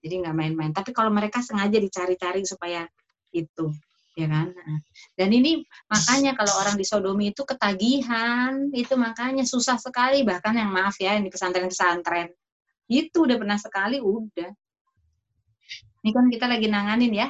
Jadi 0.00 0.14
nggak 0.24 0.36
main-main. 0.36 0.72
Tapi 0.72 0.90
kalau 0.96 1.12
mereka 1.12 1.44
sengaja 1.44 1.76
dicari-cari 1.76 2.42
supaya 2.48 2.88
itu 3.30 3.70
ya 4.18 4.26
kan? 4.26 4.52
Nah, 4.52 4.80
dan 5.16 5.30
ini 5.32 5.64
makanya 5.88 6.36
kalau 6.36 6.52
orang 6.60 6.76
di 6.76 6.84
sodomi 6.84 7.32
itu 7.32 7.42
ketagihan. 7.42 8.70
Itu 8.70 8.94
makanya 9.00 9.42
susah 9.42 9.80
sekali. 9.80 10.22
Bahkan 10.22 10.54
yang 10.56 10.70
maaf 10.70 10.94
ya 11.00 11.16
yang 11.18 11.24
di 11.26 11.32
pesantren-pesantren. 11.32 12.30
Itu 12.90 13.26
udah 13.26 13.36
pernah 13.38 13.58
sekali 13.58 13.98
udah 13.98 14.50
ini 16.01 16.11
kan 16.11 16.26
kita 16.32 16.46
lagi 16.48 16.66
nanganin 16.66 17.12
ya. 17.12 17.28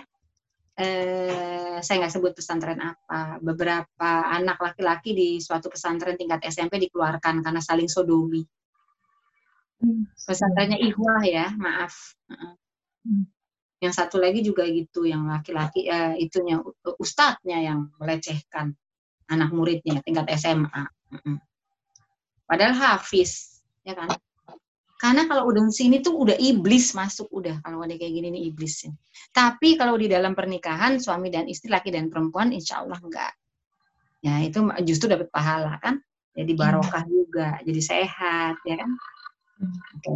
Eh, 0.80 1.78
saya 1.82 1.96
nggak 2.00 2.14
sebut 2.14 2.32
pesantren 2.32 2.80
apa. 2.80 3.42
Beberapa 3.42 4.10
anak 4.30 4.62
laki-laki 4.62 5.12
di 5.12 5.28
suatu 5.42 5.68
pesantren 5.68 6.16
tingkat 6.16 6.40
SMP 6.46 6.78
dikeluarkan 6.88 7.42
karena 7.44 7.60
saling 7.60 7.90
sodomi. 7.90 8.46
Pesantrennya 10.14 10.78
Ihwah 10.78 11.24
ya 11.24 11.50
maaf. 11.56 12.14
Hmm. 13.00 13.24
yang 13.80 13.96
satu 13.96 14.20
lagi 14.20 14.44
juga 14.44 14.68
gitu 14.68 15.08
yang 15.08 15.24
laki-laki 15.24 15.88
eh, 15.88 16.12
itunya 16.20 16.60
ustadznya 17.00 17.64
yang 17.64 17.88
melecehkan 17.96 18.76
anak 19.32 19.56
muridnya 19.56 20.04
tingkat 20.04 20.28
SMA 20.36 20.84
padahal 22.44 22.76
hafiz 22.76 23.64
ya 23.88 23.96
kan 23.96 24.12
karena 25.00 25.24
kalau 25.24 25.48
udah 25.48 25.64
di 25.64 25.72
sini 25.72 25.96
tuh 26.04 26.12
udah 26.12 26.36
iblis 26.36 26.92
masuk 26.92 27.32
udah 27.32 27.64
kalau 27.64 27.80
udah 27.80 27.96
kayak 27.96 28.12
gini 28.12 28.28
nih 28.28 28.42
iblis 28.52 28.84
tapi 29.32 29.80
kalau 29.80 29.96
di 29.96 30.12
dalam 30.12 30.36
pernikahan 30.36 31.00
suami 31.00 31.32
dan 31.32 31.48
istri 31.48 31.72
laki 31.72 31.88
dan 31.88 32.12
perempuan 32.12 32.52
insya 32.52 32.84
Allah 32.84 33.00
enggak. 33.00 33.32
Ya 34.20 34.36
itu 34.44 34.60
justru 34.84 35.08
dapat 35.08 35.32
pahala 35.32 35.80
kan? 35.80 35.96
Jadi 36.36 36.52
barokah 36.52 37.08
juga 37.08 37.56
jadi 37.64 37.80
sehat 37.80 38.60
ya 38.68 38.76
kan? 38.76 38.90
Hmm. 39.56 39.76
Oke. 39.96 40.12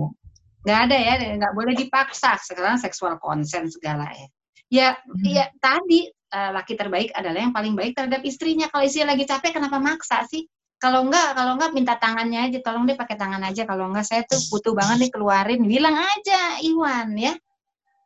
nggak 0.65 0.81
ada 0.89 0.97
ya 0.97 1.15
nggak 1.37 1.53
boleh 1.53 1.77
dipaksa 1.77 2.41
sekarang 2.41 2.81
seksual 2.81 3.21
konsen 3.21 3.69
segala 3.69 4.09
ya. 4.13 4.29
Ya 4.69 4.89
ya 5.25 5.45
tadi 5.61 6.09
eh, 6.09 6.51
laki 6.53 6.77
terbaik 6.77 7.13
adalah 7.17 7.41
yang 7.41 7.53
paling 7.57 7.73
baik 7.73 7.97
terhadap 7.97 8.21
istrinya. 8.25 8.69
Kalau 8.69 8.85
istrinya 8.85 9.17
lagi 9.17 9.25
capek 9.29 9.57
kenapa 9.57 9.81
maksa 9.81 10.25
sih 10.29 10.45
kalau 10.79 11.07
enggak 11.09 11.33
kalau 11.33 11.57
enggak 11.57 11.73
minta 11.73 11.95
tangannya 11.97 12.51
aja 12.51 12.59
tolong 12.61 12.85
deh 12.85 12.99
pakai 12.99 13.17
tangan 13.17 13.43
aja. 13.47 13.63
Kalau 13.65 13.89
enggak 13.89 14.07
saya 14.07 14.23
tuh 14.29 14.41
butuh 14.53 14.77
banget 14.77 15.07
nih 15.07 15.11
keluarin. 15.15 15.63
Bilang 15.65 15.97
aja 15.97 16.61
Iwan 16.61 17.17
ya. 17.17 17.33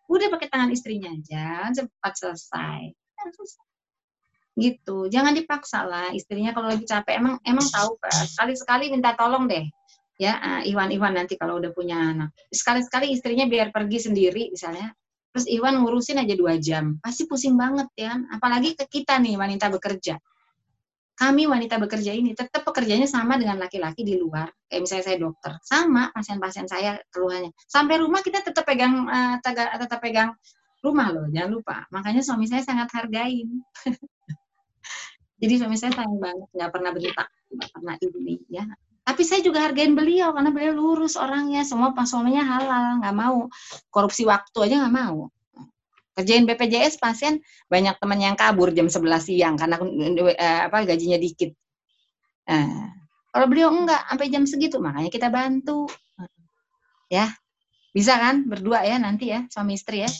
Udah 0.08 0.30
pakai 0.32 0.48
tangan 0.48 0.70
istrinya 0.72 1.10
aja 1.12 1.68
cepat 1.74 2.12
selesai. 2.14 2.80
Gitu. 4.58 4.98
Jangan 5.10 5.32
dipaksa 5.34 5.84
lah 5.84 6.08
istrinya 6.14 6.54
kalau 6.54 6.70
lagi 6.70 6.86
capek. 6.86 7.18
Emang 7.18 7.34
emang 7.42 7.66
tahu 7.66 7.98
sekali 8.08 8.54
sekali 8.54 8.84
minta 8.94 9.12
tolong 9.18 9.50
deh. 9.50 9.66
Ya 10.18 10.62
eh, 10.62 10.70
Iwan 10.70 10.90
Iwan 10.90 11.14
nanti 11.18 11.34
kalau 11.34 11.58
udah 11.58 11.74
punya 11.74 11.98
anak. 11.98 12.30
Sekali 12.50 12.82
sekali 12.86 13.10
istrinya 13.10 13.46
biar 13.50 13.74
pergi 13.74 14.06
sendiri 14.06 14.54
misalnya. 14.54 14.94
Terus 15.34 15.50
Iwan 15.50 15.82
ngurusin 15.82 16.22
aja 16.22 16.34
dua 16.38 16.58
jam. 16.62 16.98
Pasti 17.02 17.26
pusing 17.26 17.58
banget 17.58 17.90
ya 17.98 18.14
apalagi 18.30 18.78
ke 18.78 18.86
kita 18.86 19.18
nih 19.18 19.34
wanita 19.34 19.66
bekerja 19.70 20.18
kami 21.18 21.50
wanita 21.50 21.82
bekerja 21.82 22.14
ini 22.14 22.30
tetap 22.30 22.62
pekerjaannya 22.62 23.10
sama 23.10 23.34
dengan 23.34 23.58
laki-laki 23.58 24.06
di 24.06 24.14
luar. 24.14 24.46
Kayak 24.70 24.86
misalnya 24.86 25.04
saya 25.10 25.18
dokter. 25.18 25.52
Sama 25.66 26.14
pasien-pasien 26.14 26.70
saya 26.70 26.94
keluhannya. 27.10 27.50
Sampai 27.66 27.98
rumah 27.98 28.22
kita 28.22 28.46
tetap 28.46 28.62
pegang 28.62 29.10
eh, 29.10 29.36
tega- 29.42 29.74
tetap 29.74 29.98
pegang 29.98 30.38
rumah 30.78 31.10
loh 31.10 31.26
jangan 31.34 31.50
lupa. 31.50 31.76
Makanya 31.90 32.22
suami 32.22 32.46
saya 32.46 32.62
sangat 32.62 32.86
hargain. 32.94 33.50
Jadi 35.42 35.54
suami 35.58 35.74
saya 35.74 35.90
sayang 35.90 36.22
banget 36.22 36.48
nggak 36.54 36.70
pernah 36.70 36.90
bentak 36.94 37.28
nggak 37.48 37.70
pernah 37.70 37.94
ini 38.02 38.42
ya 38.50 38.66
tapi 39.08 39.24
saya 39.24 39.40
juga 39.40 39.64
hargain 39.64 39.96
beliau 39.96 40.36
karena 40.36 40.52
beliau 40.52 40.76
lurus 40.76 41.16
orangnya. 41.16 41.64
Semua 41.64 41.96
pas 41.96 42.04
suaminya 42.04 42.44
halal 42.44 43.00
nggak 43.00 43.16
mau. 43.16 43.48
Korupsi 43.88 44.28
waktu 44.28 44.68
aja 44.68 44.84
nggak 44.84 44.94
mau 44.94 45.32
kerjain 46.18 46.42
BPJS 46.42 46.98
pasien 46.98 47.38
banyak 47.70 47.94
teman 48.02 48.18
yang 48.18 48.34
kabur 48.34 48.74
jam 48.74 48.90
11 48.90 49.22
siang 49.22 49.54
karena 49.54 49.78
eh, 50.34 50.60
apa 50.66 50.82
gajinya 50.82 51.16
dikit 51.16 51.54
Nah, 52.48 52.88
kalau 53.28 53.44
beliau 53.44 53.68
enggak 53.68 54.08
sampai 54.08 54.32
jam 54.32 54.48
segitu 54.48 54.80
makanya 54.80 55.12
kita 55.12 55.28
bantu 55.28 55.84
ya 57.12 57.28
bisa 57.92 58.16
kan 58.16 58.48
berdua 58.48 58.88
ya 58.88 58.96
nanti 58.96 59.28
ya 59.28 59.44
suami 59.52 59.76
istri 59.76 60.00
ya 60.00 60.10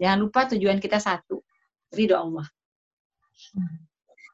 jangan 0.00 0.18
lupa 0.24 0.48
tujuan 0.48 0.80
kita 0.80 0.96
satu 0.96 1.44
ridho 1.92 2.16
Allah 2.16 2.48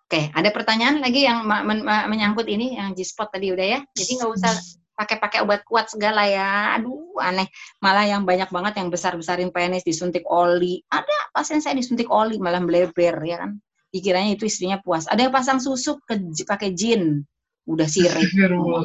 Oke, 0.07 0.31
ada 0.31 0.55
pertanyaan 0.55 1.03
lagi 1.03 1.27
yang 1.27 1.43
men- 1.43 1.83
menyangkut 1.83 2.47
ini 2.47 2.79
yang 2.79 2.95
G-spot 2.95 3.35
tadi 3.35 3.51
udah 3.51 3.67
ya. 3.67 3.81
Jadi 3.91 4.23
nggak 4.23 4.31
usah 4.39 4.55
pakai-pakai 4.95 5.43
obat 5.43 5.67
kuat 5.67 5.91
segala 5.91 6.31
ya. 6.31 6.79
Aduh, 6.79 6.96
aneh. 7.21 7.49
Malah 7.81 8.05
yang 8.09 8.23
banyak 8.23 8.49
banget 8.49 8.81
yang 8.81 8.89
besar-besarin 8.89 9.51
penis 9.51 9.85
disuntik 9.85 10.25
oli. 10.29 10.81
Ada 10.91 11.33
pasien 11.33 11.61
saya 11.61 11.77
disuntik 11.77 12.09
oli 12.09 12.41
malah 12.41 12.63
bleber 12.63 13.17
ya 13.25 13.45
kan. 13.45 13.59
Dikiranya 13.91 14.37
itu 14.37 14.45
istrinya 14.45 14.79
puas. 14.83 15.09
Ada 15.09 15.29
yang 15.29 15.35
pasang 15.35 15.59
susu 15.59 15.97
ke 16.05 16.21
pakai 16.45 16.77
jin. 16.77 17.25
Udah 17.67 17.89
sirik. 17.91 18.15
Astagfirullah. 18.15 18.85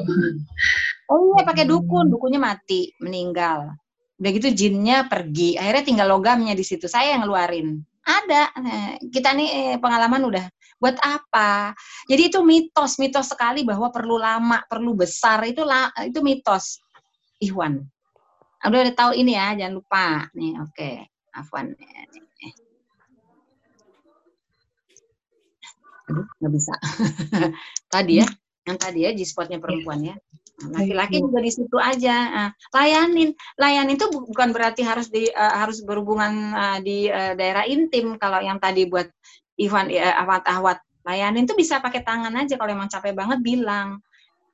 Oh 1.11 1.35
iya 1.35 1.43
pakai 1.43 1.67
dukun, 1.67 2.07
dukunnya 2.07 2.39
mati, 2.39 2.95
meninggal. 3.03 3.75
Udah 4.15 4.31
gitu 4.31 4.47
jinnya 4.55 5.11
pergi, 5.11 5.59
akhirnya 5.59 5.83
tinggal 5.83 6.07
logamnya 6.07 6.55
di 6.55 6.63
situ. 6.63 6.87
Saya 6.87 7.17
yang 7.17 7.27
ngeluarin. 7.27 7.83
Ada, 8.01 8.55
Eh, 8.57 8.93
kita 9.11 9.35
nih 9.35 9.49
eh, 9.49 9.77
pengalaman 9.77 10.23
udah. 10.23 10.45
Buat 10.81 10.97
apa? 11.03 11.75
Jadi 12.09 12.33
itu 12.33 12.39
mitos, 12.41 12.97
mitos 12.97 13.29
sekali 13.29 13.61
bahwa 13.61 13.93
perlu 13.93 14.17
lama, 14.17 14.65
perlu 14.65 14.97
besar 14.97 15.45
itu 15.45 15.61
la, 15.61 15.91
itu 16.01 16.23
mitos. 16.25 16.81
Ikhwan. 17.37 17.85
Udah 18.61 18.79
udah 18.85 18.95
tahu 18.95 19.11
ini 19.17 19.33
ya, 19.33 19.57
jangan 19.57 19.73
lupa. 19.81 20.29
Nih, 20.37 20.53
oke. 20.61 20.89
Afwan. 21.33 21.73
Nih. 21.73 21.89
Aduh, 26.11 26.25
nggak 26.43 26.51
bisa. 26.51 26.73
tadi 27.93 28.19
ya, 28.21 28.27
yang 28.67 28.77
tadi 28.77 28.99
ya 29.07 29.11
di 29.15 29.23
spotnya 29.23 29.57
perempuan 29.57 30.03
ya. 30.03 30.15
Nah, 30.61 30.85
Laki-laki 30.85 31.17
juga 31.17 31.39
di 31.41 31.49
situ 31.49 31.77
aja. 31.81 32.15
Nah, 32.29 32.49
layanin, 32.75 33.33
layanin 33.57 33.97
itu 33.97 34.05
bu- 34.13 34.29
bukan 34.29 34.53
berarti 34.53 34.85
harus 34.85 35.09
di 35.09 35.25
eh, 35.25 35.53
harus 35.57 35.81
berhubungan 35.81 36.33
eh, 36.53 36.79
di 36.85 36.97
eh, 37.09 37.33
daerah 37.33 37.65
intim. 37.65 38.19
Kalau 38.21 38.43
yang 38.43 38.61
tadi 38.61 38.85
buat 38.85 39.09
Ivan 39.57 39.89
ya, 39.89 40.13
awat-awat 40.21 40.77
layanin 41.01 41.49
tuh 41.49 41.57
bisa 41.57 41.81
pakai 41.81 42.05
tangan 42.05 42.33
aja. 42.37 42.59
Kalau 42.61 42.69
emang 42.69 42.91
capek 42.91 43.17
banget 43.17 43.39
bilang. 43.41 43.97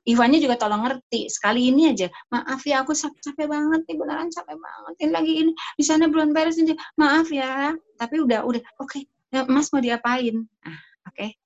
Ivannya 0.06 0.38
juga 0.38 0.56
tolong 0.56 0.86
ngerti. 0.86 1.26
Sekali 1.28 1.68
ini 1.68 1.90
aja, 1.90 2.06
maaf 2.30 2.62
ya 2.64 2.86
aku 2.86 2.94
capek, 2.94 3.20
capek 3.20 3.46
banget 3.50 3.80
nih, 3.84 3.96
beneran 3.98 4.28
capek 4.30 4.56
banget. 4.56 4.94
Ini 5.02 5.10
lagi 5.12 5.32
ini 5.42 5.52
di 5.74 5.84
sana 5.84 6.06
belum 6.06 6.30
beres 6.30 6.56
ini. 6.56 6.72
Maaf 6.96 7.28
ya. 7.34 7.74
Tapi 7.98 8.16
udah 8.22 8.46
udah 8.46 8.62
oke. 8.78 9.04
Ya, 9.28 9.44
Mas 9.44 9.68
mau 9.74 9.82
diapain? 9.84 10.48
Ah, 10.64 10.80
oke. 11.10 11.36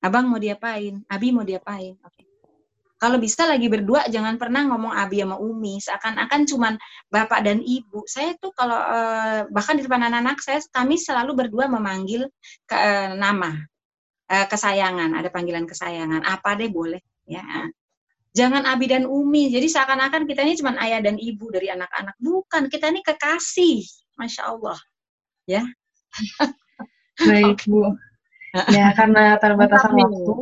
Abang 0.00 0.28
mau 0.28 0.40
diapain? 0.40 1.04
Abi 1.08 1.28
mau 1.32 1.44
diapain? 1.44 1.96
Oke. 2.00 2.24
Kalau 2.96 3.20
bisa 3.20 3.44
lagi 3.44 3.68
berdua 3.68 4.08
jangan 4.08 4.40
pernah 4.40 4.64
ngomong 4.64 4.96
Abi 4.96 5.20
sama 5.20 5.36
Umi 5.36 5.76
seakan-akan 5.76 6.40
cuman 6.48 6.74
bapak 7.12 7.44
dan 7.44 7.60
ibu. 7.60 8.00
Saya 8.08 8.32
tuh 8.40 8.48
kalau 8.56 8.80
eh, 8.80 9.44
bahkan 9.52 9.76
di 9.76 9.84
depan 9.84 10.00
anak-anak 10.08 10.40
saya 10.40 10.64
kami 10.72 10.96
selalu 10.96 11.36
berdua 11.36 11.68
memanggil 11.68 12.24
ke, 12.64 12.72
eh, 12.72 13.12
nama 13.12 13.52
eh, 14.32 14.46
kesayangan, 14.48 15.20
ada 15.20 15.28
panggilan 15.28 15.68
kesayangan. 15.68 16.24
Apa 16.24 16.56
deh 16.56 16.72
boleh 16.72 17.04
ya. 17.28 17.44
Jangan 18.34 18.66
Abi 18.66 18.90
dan 18.90 19.06
Umi. 19.06 19.46
Jadi 19.54 19.70
seakan-akan 19.70 20.26
kita 20.26 20.42
ini 20.42 20.58
cuman 20.58 20.74
ayah 20.82 20.98
dan 20.98 21.14
ibu 21.22 21.54
dari 21.54 21.70
anak-anak. 21.70 22.18
Bukan, 22.18 22.66
kita 22.66 22.90
ini 22.90 23.00
kekasih. 23.06 23.86
Masya 24.18 24.42
Allah. 24.50 24.78
Baik, 27.30 27.62
Bu. 27.70 27.94
Ya, 28.70 28.94
karena 28.94 29.34
terbatasan 29.42 29.98
waktu, 29.98 30.34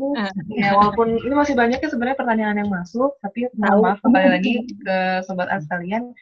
ya 0.53 0.77
walaupun 0.77 1.17
ini 1.25 1.33
masih 1.33 1.57
banyak 1.57 1.81
ya 1.81 1.89
sebenarnya 1.89 2.21
pertanyaan 2.21 2.61
yang 2.61 2.69
masuk, 2.69 3.17
tapi 3.25 3.49
mohon 3.57 3.89
maaf 3.89 4.05
kembali 4.05 4.29
lagi 4.29 4.69
ke 4.69 5.25
sobat 5.25 5.49
as 5.49 5.65
sekalian, 5.65 6.13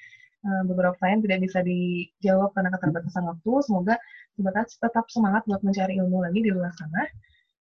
eh, 0.47 0.63
beberapa 0.71 0.95
pertanyaan 0.95 1.27
tidak 1.27 1.39
bisa 1.51 1.59
dijawab 1.67 2.55
karena 2.55 2.71
keterbatasan 2.79 3.27
waktu. 3.27 3.53
Semoga 3.67 3.95
sobat 4.39 4.55
as 4.63 4.79
tetap 4.79 5.11
semangat 5.11 5.43
buat 5.51 5.67
mencari 5.67 5.99
ilmu 5.99 6.23
lagi 6.23 6.39
di 6.47 6.51
luar 6.55 6.71
sana. 6.79 7.03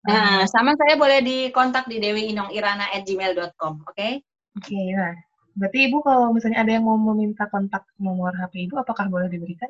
Nah, 0.09 0.49
sama 0.49 0.73
saya 0.81 0.97
boleh 0.97 1.21
dikontak 1.21 1.85
di 1.85 2.01
dewiinongirana@gmail.com, 2.01 3.85
oke? 3.85 4.09
Oke, 4.57 4.81
nah, 4.97 5.13
berarti 5.53 5.79
Ibu 5.93 6.01
kalau 6.01 6.33
misalnya 6.33 6.65
ada 6.65 6.73
yang 6.73 6.89
mau 6.89 6.97
meminta 6.97 7.45
kontak 7.53 7.85
nomor 8.01 8.33
HP 8.33 8.73
Ibu, 8.73 8.81
apakah 8.81 9.13
boleh 9.13 9.29
diberikan? 9.29 9.69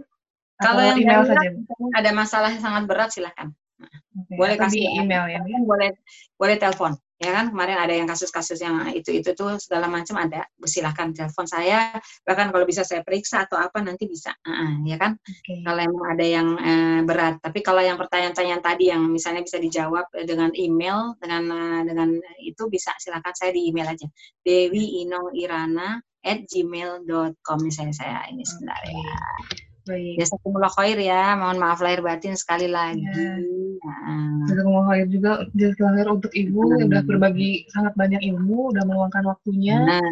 Kalau 0.63 0.79
Atau 0.79 0.95
yang 0.95 0.99
email 1.03 1.23
saja, 1.27 1.49
Bu? 1.51 1.91
Ada 1.95 2.11
masalah 2.15 2.49
yang 2.55 2.63
sangat 2.63 2.83
berat 2.87 3.11
silahkan. 3.11 3.51
Oke, 3.79 4.35
Boleh 4.35 4.57
kasih 4.59 4.83
email 4.99 5.25
ya? 5.31 5.41
Kan 5.43 5.63
boleh 5.63 5.91
boleh 6.35 6.57
telepon 6.59 6.99
ya 7.19 7.31
kan? 7.35 7.51
Kemarin 7.51 7.79
ada 7.79 7.95
yang 7.95 8.07
kasus-kasus 8.07 8.59
yang 8.63 8.87
itu 8.95 9.11
itu 9.11 9.35
tuh 9.35 9.59
segala 9.59 9.91
macam 9.91 10.19
ada. 10.19 10.47
Silahkan 10.67 11.11
telepon 11.11 11.47
saya 11.47 11.95
bahkan 12.23 12.55
kalau 12.55 12.65
bisa 12.67 12.87
saya 12.87 13.03
periksa 13.03 13.47
atau 13.47 13.59
apa 13.59 13.83
nanti 13.83 14.07
bisa. 14.07 14.35
Ah, 14.47 14.79
ya 14.87 14.97
kan? 14.99 15.19
Oke. 15.19 15.63
kalau 15.67 15.81
emang 15.83 16.07
ada 16.15 16.25
yang 16.27 16.49
eh, 16.59 17.01
berat. 17.03 17.43
Tapi 17.43 17.59
kalau 17.63 17.83
yang 17.83 17.99
pertanyaan-pertanyaan 17.99 18.63
tadi 18.63 18.91
yang 18.91 19.03
misalnya 19.11 19.43
bisa 19.43 19.59
dijawab 19.59 20.07
eh, 20.15 20.27
dengan 20.27 20.51
email 20.55 21.19
dengan 21.19 21.43
eh, 21.51 21.83
dengan 21.87 22.09
itu 22.43 22.67
bisa. 22.71 22.95
Silahkan 22.99 23.35
saya 23.35 23.51
di 23.51 23.71
email 23.71 23.91
aja. 23.91 24.07
Dewi 24.43 25.03
Inong 25.07 25.35
Irana 25.35 25.99
at 26.23 26.47
gmail.com 26.51 27.59
misalnya 27.63 27.95
saya 27.95 28.27
ini 28.27 28.43
sebentar 28.43 28.83
ya 28.83 29.68
Baik. 29.89 30.15
Jazakumullah 30.21 30.69
khair 30.71 30.99
ya 31.01 31.33
mohon 31.35 31.57
maaf 31.57 31.81
lahir 31.81 32.05
batin 32.05 32.37
sekali 32.37 32.69
lagi 32.69 33.01
Ya. 33.01 33.41
Nah, 33.79 34.45
Jazakumullah 34.45 34.87
khair 34.91 35.07
juga 35.09 35.33
khair 35.57 36.07
untuk 36.11 36.33
ibu 36.35 36.61
yang 36.77 36.93
udah 36.93 37.01
Hmm. 37.01 37.09
berbagi 37.09 37.65
sangat 37.71 37.95
banyak 37.95 38.21
ilmu, 38.27 38.75
udah 38.75 38.85
meluangkan 38.85 39.25
waktunya. 39.25 39.81
Nah, 39.81 40.03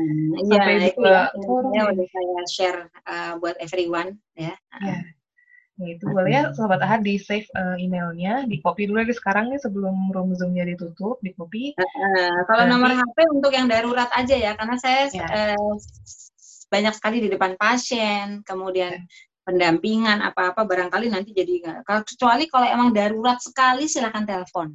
iya 0.49 0.57
Sampai 0.57 0.75
itu 0.87 0.97
buka 0.97 1.11
ya, 1.13 1.23
yang 1.77 1.87
ya. 1.87 1.93
udah 1.93 2.07
saya 2.09 2.41
share 2.49 2.81
uh, 3.05 3.33
buat 3.37 3.59
everyone 3.59 4.17
ya. 4.33 4.55
Ya. 4.81 4.99
Nah, 5.77 5.93
itu 5.93 6.05
boleh 6.09 6.31
ya 6.33 6.43
sobat 6.57 6.81
ahad 6.81 7.05
di 7.05 7.21
save 7.21 7.45
eh, 7.53 7.77
emailnya, 7.85 8.49
di 8.49 8.65
copy 8.65 8.89
dulu 8.89 9.05
di 9.05 9.13
sekarang 9.13 9.53
nih 9.53 9.61
sebelum 9.61 10.09
room 10.09 10.33
zoomnya 10.33 10.65
ditutup, 10.65 11.21
di 11.21 11.37
copy. 11.37 11.77
Uh, 11.77 12.41
kalau 12.49 12.65
Nanti- 12.65 12.73
nomor 12.73 12.91
HP 12.97 13.17
untuk 13.29 13.53
yang 13.53 13.69
darurat 13.69 14.09
aja 14.17 14.37
ya, 14.41 14.57
karena 14.57 14.81
saya 14.81 15.05
Ya. 15.13 15.27
eh, 15.53 15.73
banyak 16.67 16.95
sekali 16.97 17.21
di 17.21 17.29
depan 17.29 17.61
pasien, 17.61 18.41
kemudian 18.43 18.95
Ya. 18.95 19.05
Pendampingan 19.47 20.19
apa-apa 20.27 20.67
barangkali 20.67 21.07
nanti 21.07 21.31
jadi. 21.31 21.87
Kalau 21.87 22.03
kecuali 22.03 22.51
kalau 22.51 22.67
emang 22.67 22.91
darurat 22.91 23.39
sekali 23.39 23.87
silakan 23.87 24.27
telepon. 24.27 24.69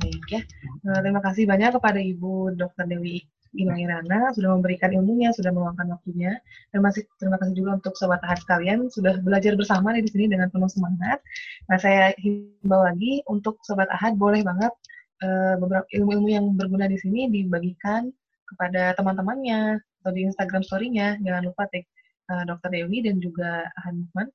Baik 0.00 0.24
ya. 0.32 0.40
Nah, 0.88 1.04
terima 1.04 1.20
kasih 1.20 1.44
banyak 1.44 1.76
kepada 1.76 2.00
Ibu 2.00 2.56
Dr. 2.56 2.88
Dewi 2.88 3.20
Inoirana 3.50 4.30
sudah 4.32 4.56
memberikan 4.56 4.94
ilmunya, 4.94 5.34
sudah 5.36 5.52
meluangkan 5.52 5.92
waktunya. 5.92 6.40
Dan 6.72 6.80
masih 6.80 7.04
terima 7.20 7.36
kasih 7.36 7.52
juga 7.52 7.76
untuk 7.76 7.92
sobat 8.00 8.24
ahad 8.24 8.40
sekalian 8.40 8.88
sudah 8.88 9.20
belajar 9.20 9.52
bersama 9.60 9.92
di 9.92 10.08
sini 10.08 10.32
dengan 10.32 10.48
penuh 10.48 10.70
semangat. 10.72 11.20
Nah, 11.68 11.76
saya 11.76 12.16
himbau 12.16 12.80
lagi 12.80 13.20
untuk 13.28 13.60
sobat 13.68 13.92
ahad 13.92 14.16
boleh 14.16 14.40
banget 14.40 14.72
eh, 15.20 15.54
beberapa 15.60 15.84
ilmu-ilmu 15.92 16.28
yang 16.32 16.46
berguna 16.56 16.88
di 16.88 16.96
sini 16.96 17.28
dibagikan 17.28 18.08
kepada 18.48 18.96
teman-temannya 18.96 19.82
atau 20.00 20.10
di 20.16 20.24
Instagram 20.24 20.64
story-nya. 20.64 21.20
Jangan 21.20 21.44
lupa 21.44 21.68
tag 21.68 21.84
eh, 22.30 22.44
Dr. 22.46 22.70
Dewi 22.70 22.98
dan 23.02 23.18
juga 23.18 23.66
Mukman 23.90 24.30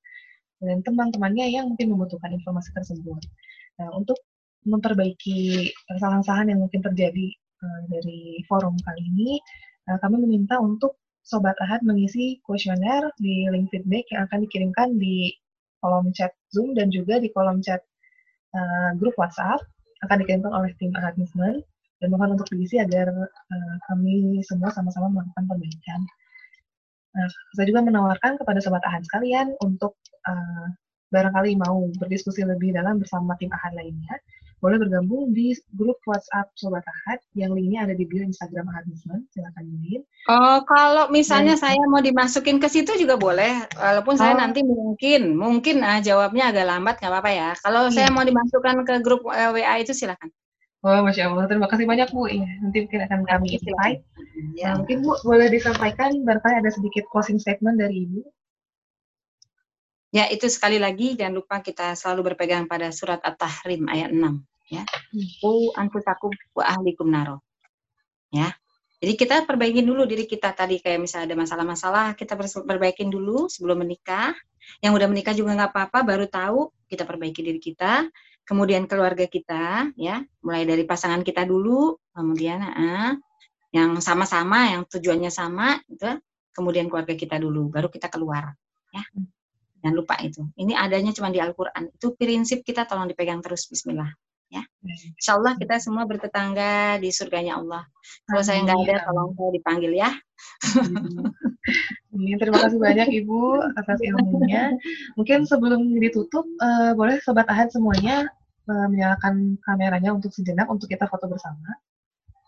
dan 0.63 0.79
teman-temannya 0.83 1.45
yang 1.51 1.65
mungkin 1.71 1.91
membutuhkan 1.95 2.31
informasi 2.31 2.71
tersebut. 2.75 3.21
Nah, 3.79 3.91
untuk 3.95 4.15
memperbaiki 4.65 5.69
kesalahan-kesalahan 5.91 6.55
yang 6.55 6.59
mungkin 6.63 6.81
terjadi 6.83 7.27
eh, 7.35 7.81
dari 7.91 8.41
forum 8.49 8.75
kali 8.83 9.01
ini, 9.15 9.31
eh, 9.91 9.97
kami 10.01 10.19
meminta 10.21 10.57
untuk 10.59 10.97
Sobat 11.25 11.57
Ahad 11.57 11.81
mengisi 11.81 12.37
kuesioner 12.45 13.09
di 13.17 13.49
link 13.49 13.73
feedback 13.73 14.05
yang 14.13 14.29
akan 14.29 14.45
dikirimkan 14.45 14.93
di 15.01 15.33
kolom 15.81 16.13
chat 16.13 16.33
Zoom 16.53 16.77
dan 16.77 16.93
juga 16.93 17.17
di 17.17 17.33
kolom 17.33 17.61
chat 17.65 17.81
eh, 18.53 18.91
grup 19.01 19.17
WhatsApp 19.17 19.61
akan 20.05 20.17
dikirimkan 20.21 20.53
oleh 20.53 20.71
tim 20.77 20.93
Ahad 20.97 21.17
Movement 21.17 21.65
dan 21.97 22.07
mohon 22.13 22.37
untuk 22.37 22.45
diisi 22.53 22.77
agar 22.77 23.09
eh, 23.25 23.75
kami 23.89 24.41
semua 24.45 24.69
sama-sama 24.69 25.09
melakukan 25.09 25.45
perbaikan. 25.49 26.01
Nah, 27.15 27.27
saya 27.55 27.65
juga 27.65 27.81
menawarkan 27.81 28.35
kepada 28.37 28.59
Sobat 28.59 28.83
Ahad 28.83 29.07
sekalian 29.07 29.55
untuk 29.63 29.95
eh, 30.27 30.67
barangkali 31.09 31.55
mau 31.55 31.87
berdiskusi 31.95 32.43
lebih 32.43 32.75
dalam 32.75 32.99
bersama 32.99 33.39
tim 33.39 33.47
Ahad 33.49 33.71
lainnya, 33.71 34.19
boleh 34.59 34.81
bergabung 34.81 35.29
di 35.31 35.53
grup 35.71 35.95
WhatsApp 36.03 36.49
Sobat 36.55 36.83
Ahad 36.83 37.23
yang 37.33 37.53
linknya 37.53 37.85
ada 37.85 37.93
di 37.93 38.03
bio 38.03 38.19
Instagram 38.19 38.67
Ahad 38.67 38.83
Movement. 38.85 39.23
Silakan 39.31 39.63
join. 39.69 40.01
Oh, 40.27 40.59
kalau 40.65 41.07
misalnya 41.07 41.53
Dan- 41.55 41.63
saya 41.71 41.83
mau 41.85 42.01
dimasukin 42.01 42.57
ke 42.57 42.67
situ 42.67 42.97
juga 42.97 43.15
boleh, 43.15 43.63
walaupun 43.77 44.17
saya 44.17 44.33
Oh. 44.33 44.41
nanti 44.41 44.65
mungkin, 44.65 45.37
mungkin 45.37 45.85
ah, 45.85 46.01
jawabnya 46.01 46.49
agak 46.51 46.65
lambat, 46.65 46.95
nggak 46.99 47.11
apa-apa 47.13 47.31
ya. 47.31 47.49
Kalau 47.61 47.87
Iya. 47.87 47.93
saya 47.93 48.09
mau 48.11 48.25
dimasukkan 48.25 48.75
ke 48.83 48.93
grup 48.99 49.21
eh, 49.29 49.51
WA 49.53 49.75
itu 49.79 49.93
silakan. 49.93 50.33
Oh, 50.85 51.01
Masya 51.01 51.33
Allah. 51.33 51.49
Terima 51.49 51.65
kasih 51.65 51.89
banyak, 51.89 52.13
Bu. 52.13 52.29
Iya, 52.29 52.45
nanti 52.61 52.85
mungkin 52.85 53.01
akan 53.09 53.19
kami 53.25 53.57
Silakan. 53.57 53.65
invite. 53.65 54.01
Ya. 54.53 54.65
Nah, 54.69 54.73
mungkin 54.85 54.97
Bu 55.01 55.17
boleh 55.25 55.49
disampaikan 55.49 56.13
barangkali 56.21 56.61
ada 56.61 56.69
sedikit 56.69 57.09
closing 57.09 57.41
statement 57.41 57.81
dari 57.81 58.05
Ibu. 58.05 58.21
Ya, 60.13 60.29
itu 60.29 60.45
sekali 60.45 60.77
lagi 60.77 61.17
jangan 61.17 61.41
lupa 61.41 61.59
kita 61.65 61.97
selalu 61.97 62.31
berpegang 62.31 62.69
pada 62.69 62.93
surat 62.93 63.17
At-Tahrim 63.19 63.89
ayat 63.89 64.13
6 64.13 64.45
ya. 64.69 64.85
Ku 65.41 65.73
anfusakum 65.73 66.31
wa 66.53 66.63
ahlikum 66.69 67.09
naro. 67.09 67.41
Ya. 68.29 68.53
Jadi 69.01 69.13
kita 69.19 69.43
perbaikin 69.43 69.83
dulu 69.83 70.07
diri 70.07 70.23
kita 70.23 70.55
tadi 70.55 70.79
kayak 70.79 71.03
misalnya 71.03 71.33
ada 71.33 71.37
masalah-masalah 71.37 72.05
kita 72.15 72.37
perbaikin 72.63 73.11
dulu 73.11 73.51
sebelum 73.51 73.81
menikah. 73.83 74.31
Yang 74.81 75.03
udah 75.03 75.07
menikah 75.11 75.33
juga 75.35 75.51
nggak 75.57 75.71
apa-apa 75.73 75.99
baru 76.01 76.25
tahu 76.29 76.71
kita 76.87 77.03
perbaiki 77.03 77.41
diri 77.43 77.59
kita. 77.59 78.07
Kemudian 78.45 78.85
keluarga 78.85 79.25
kita 79.25 79.89
ya, 79.97 80.21
mulai 80.45 80.69
dari 80.69 80.85
pasangan 80.85 81.25
kita 81.25 81.49
dulu, 81.49 81.97
kemudian 82.13 82.61
ah, 82.61 83.17
yang 83.73 83.99
sama-sama 83.99 84.71
yang 84.71 84.81
tujuannya 84.87 85.33
sama 85.33 85.81
itu 85.91 86.07
kemudian 86.55 86.87
keluarga 86.87 87.11
kita 87.11 87.35
dulu 87.35 87.67
baru 87.67 87.91
kita 87.91 88.07
keluar 88.07 88.55
ya. 88.95 89.03
Jangan 89.83 89.95
lupa 90.01 90.15
itu. 90.23 90.41
Ini 90.57 90.73
adanya 90.73 91.13
cuma 91.13 91.29
di 91.29 91.37
Al-Quran. 91.37 91.93
Itu 91.93 92.17
prinsip 92.17 92.65
kita 92.65 92.89
tolong 92.89 93.05
dipegang 93.05 93.37
terus. 93.45 93.69
Bismillah. 93.69 94.09
Insya 95.17 95.41
Allah 95.41 95.57
kita 95.57 95.81
semua 95.81 96.05
bertetangga 96.05 97.01
di 97.01 97.09
surganya 97.09 97.57
Allah. 97.57 97.83
Kalau 98.29 98.41
saya 98.45 98.61
nggak 98.61 98.79
ada, 98.85 98.95
Amin. 99.01 99.05
tolong 99.09 99.29
saya 99.33 99.51
dipanggil 99.53 99.91
ya. 99.97 100.09
Ini 102.15 102.37
terima 102.39 102.59
kasih 102.63 102.79
banyak 102.79 103.07
Ibu 103.25 103.41
atas 103.75 103.99
ilmunya. 104.05 104.71
Mungkin 105.17 105.49
sebelum 105.49 105.97
ditutup, 105.97 106.45
eh, 106.45 106.93
boleh 106.93 107.19
Sobat 107.25 107.49
Ahad 107.49 107.73
semuanya 107.73 108.29
eh, 108.69 108.87
menyalakan 108.87 109.57
kameranya 109.65 110.13
untuk 110.13 110.31
sejenak 110.31 110.69
untuk 110.69 110.87
kita 110.87 111.09
foto 111.09 111.25
bersama. 111.27 111.75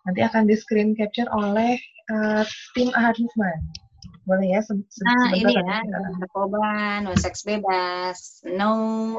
Nanti 0.08 0.24
akan 0.24 0.48
di 0.48 0.56
screen 0.56 0.96
capture 0.96 1.28
oleh 1.34 1.76
eh, 2.14 2.44
tim 2.78 2.90
Ahad 2.94 3.18
Movement. 3.18 3.87
Boleh 4.28 4.48
ya? 4.52 4.60
Nah 4.60 4.68
sebentar 4.92 5.32
ini 5.40 5.54
lagi 5.56 5.88
ya, 5.88 6.04
narkoba, 6.20 7.00
no 7.00 7.16
seks 7.16 7.48
bebas, 7.48 8.44
no 8.44 8.72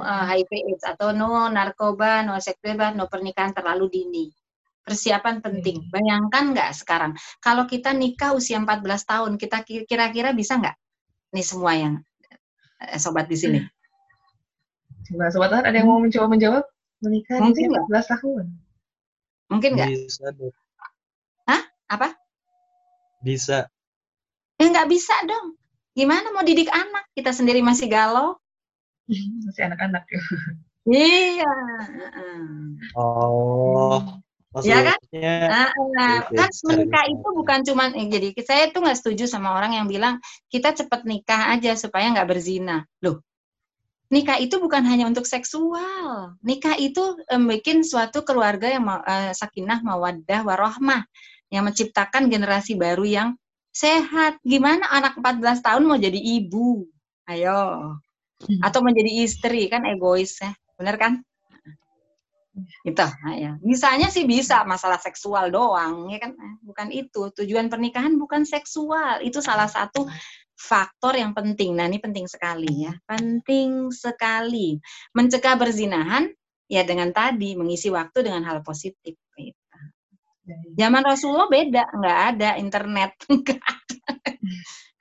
uh, 0.05 0.25
HIV 0.29 0.53
AIDS 0.53 0.85
atau 0.85 1.17
no 1.17 1.49
narkoba, 1.49 2.21
no 2.29 2.37
seks 2.37 2.61
bebas, 2.61 2.93
no 2.93 3.09
pernikahan 3.09 3.57
terlalu 3.57 3.89
dini. 3.89 4.29
Persiapan 4.85 5.41
penting. 5.41 5.89
Bayangkan 5.89 6.53
nggak 6.53 6.77
sekarang, 6.77 7.17
kalau 7.41 7.65
kita 7.65 7.97
nikah 7.97 8.37
usia 8.37 8.61
14 8.61 8.85
tahun, 9.09 9.41
kita 9.41 9.65
ki- 9.65 9.89
kira-kira 9.89 10.37
bisa 10.37 10.61
nggak? 10.61 10.77
Nih 11.33 11.45
semua 11.45 11.73
yang 11.73 12.05
eh, 12.85 13.01
sobat 13.01 13.33
di 13.33 13.37
sini. 13.41 13.59
Coba 15.09 15.33
Sobat 15.33 15.65
ada 15.65 15.73
yang 15.73 15.89
mau 15.89 16.05
mencoba 16.05 16.29
menjawab? 16.29 16.69
Menikah 17.01 17.41
di 17.41 17.49
Mungkin 17.49 17.65
usia 17.65 17.73
nggak? 17.73 17.85
14 17.89 18.13
tahun. 18.13 18.45
Mungkin 19.49 19.71
nggak? 19.73 19.89
Bisa. 19.89 20.25
Hah? 21.49 21.63
Apa? 21.89 22.09
Bisa. 23.25 23.73
Ya 24.59 24.67
nggak 24.75 24.91
bisa 24.91 25.15
dong. 25.25 25.55
Gimana 25.95 26.35
mau 26.35 26.43
didik 26.43 26.67
anak? 26.71 27.07
Kita 27.15 27.31
sendiri 27.31 27.63
masih 27.63 27.87
galau. 27.87 28.35
Masih 29.47 29.63
anak-anak 29.71 30.05
ya. 30.11 30.23
Iya. 30.89 31.53
heeh. 31.95 32.43
Oh, 32.99 34.03
Ya 34.65 34.83
kan? 34.83 34.99
maksudnya 34.99 35.35
Nah, 35.47 35.69
nah, 35.95 36.15
Oke, 36.25 36.35
kan 36.35 36.51
menikah 36.67 37.05
itu 37.07 37.29
bukan 37.37 37.61
cuma 37.63 37.85
eh, 37.95 38.09
jadi 38.11 38.29
saya 38.43 38.65
tuh 38.75 38.81
nggak 38.83 38.99
setuju 38.99 39.25
sama 39.31 39.55
orang 39.55 39.77
yang 39.79 39.87
bilang 39.87 40.19
kita 40.51 40.75
cepat 40.75 41.05
nikah 41.07 41.55
aja 41.55 41.77
supaya 41.79 42.11
nggak 42.11 42.27
berzina. 42.27 42.83
Loh, 43.05 43.23
nikah 44.11 44.41
itu 44.41 44.57
bukan 44.59 44.83
hanya 44.89 45.07
untuk 45.07 45.29
seksual. 45.29 46.35
Nikah 46.43 46.75
itu 46.81 47.21
em, 47.31 47.45
bikin 47.47 47.85
suatu 47.85 48.25
keluarga 48.27 48.67
yang 48.73 48.83
ma- 48.89 49.05
eh, 49.05 49.31
sakinah, 49.37 49.85
mawaddah, 49.85 50.43
warohmah 50.43 51.05
yang 51.53 51.63
menciptakan 51.69 52.27
generasi 52.33 52.75
baru 52.75 53.05
yang 53.07 53.29
sehat. 53.83 54.33
Gimana 54.43 54.85
anak 54.91 55.15
14 55.21 55.63
tahun 55.63 55.83
mau 55.87 55.99
jadi 55.99 56.19
ibu? 56.19 56.87
Ayo. 57.31 57.95
Atau 58.67 58.81
menjadi 58.87 59.11
istri 59.27 59.67
kan 59.73 59.83
egois 59.87 60.39
ya. 60.43 60.53
Bener 60.79 60.97
kan? 60.99 61.13
Gitu, 62.83 63.07
ya. 63.39 63.55
Bisanya 63.63 64.11
sih 64.11 64.27
bisa 64.27 64.67
masalah 64.67 64.99
seksual 64.99 65.55
doang, 65.55 66.11
ya 66.11 66.19
kan? 66.19 66.35
Eh, 66.35 66.55
Bukan 66.67 66.89
itu. 66.91 67.31
Tujuan 67.31 67.71
pernikahan 67.71 68.19
bukan 68.19 68.43
seksual. 68.43 69.23
Itu 69.23 69.39
salah 69.39 69.71
satu 69.71 70.11
faktor 70.59 71.15
yang 71.15 71.39
penting. 71.39 71.79
Nah, 71.79 71.87
ini 71.87 72.03
penting 72.03 72.27
sekali 72.27 72.91
ya. 72.91 72.93
Penting 73.07 73.95
sekali. 73.95 74.75
Mencegah 75.15 75.55
berzinahan 75.55 76.27
ya 76.67 76.83
dengan 76.83 77.15
tadi 77.15 77.55
mengisi 77.55 77.95
waktu 77.95 78.27
dengan 78.27 78.43
hal 78.43 78.59
positif. 78.67 79.15
gitu. 79.39 79.55
Zaman 80.81 81.03
Rasulullah 81.05 81.49
beda, 81.53 81.83
nggak 81.93 82.19
ada 82.35 82.51
internet, 82.57 83.11
nggak. 83.31 83.78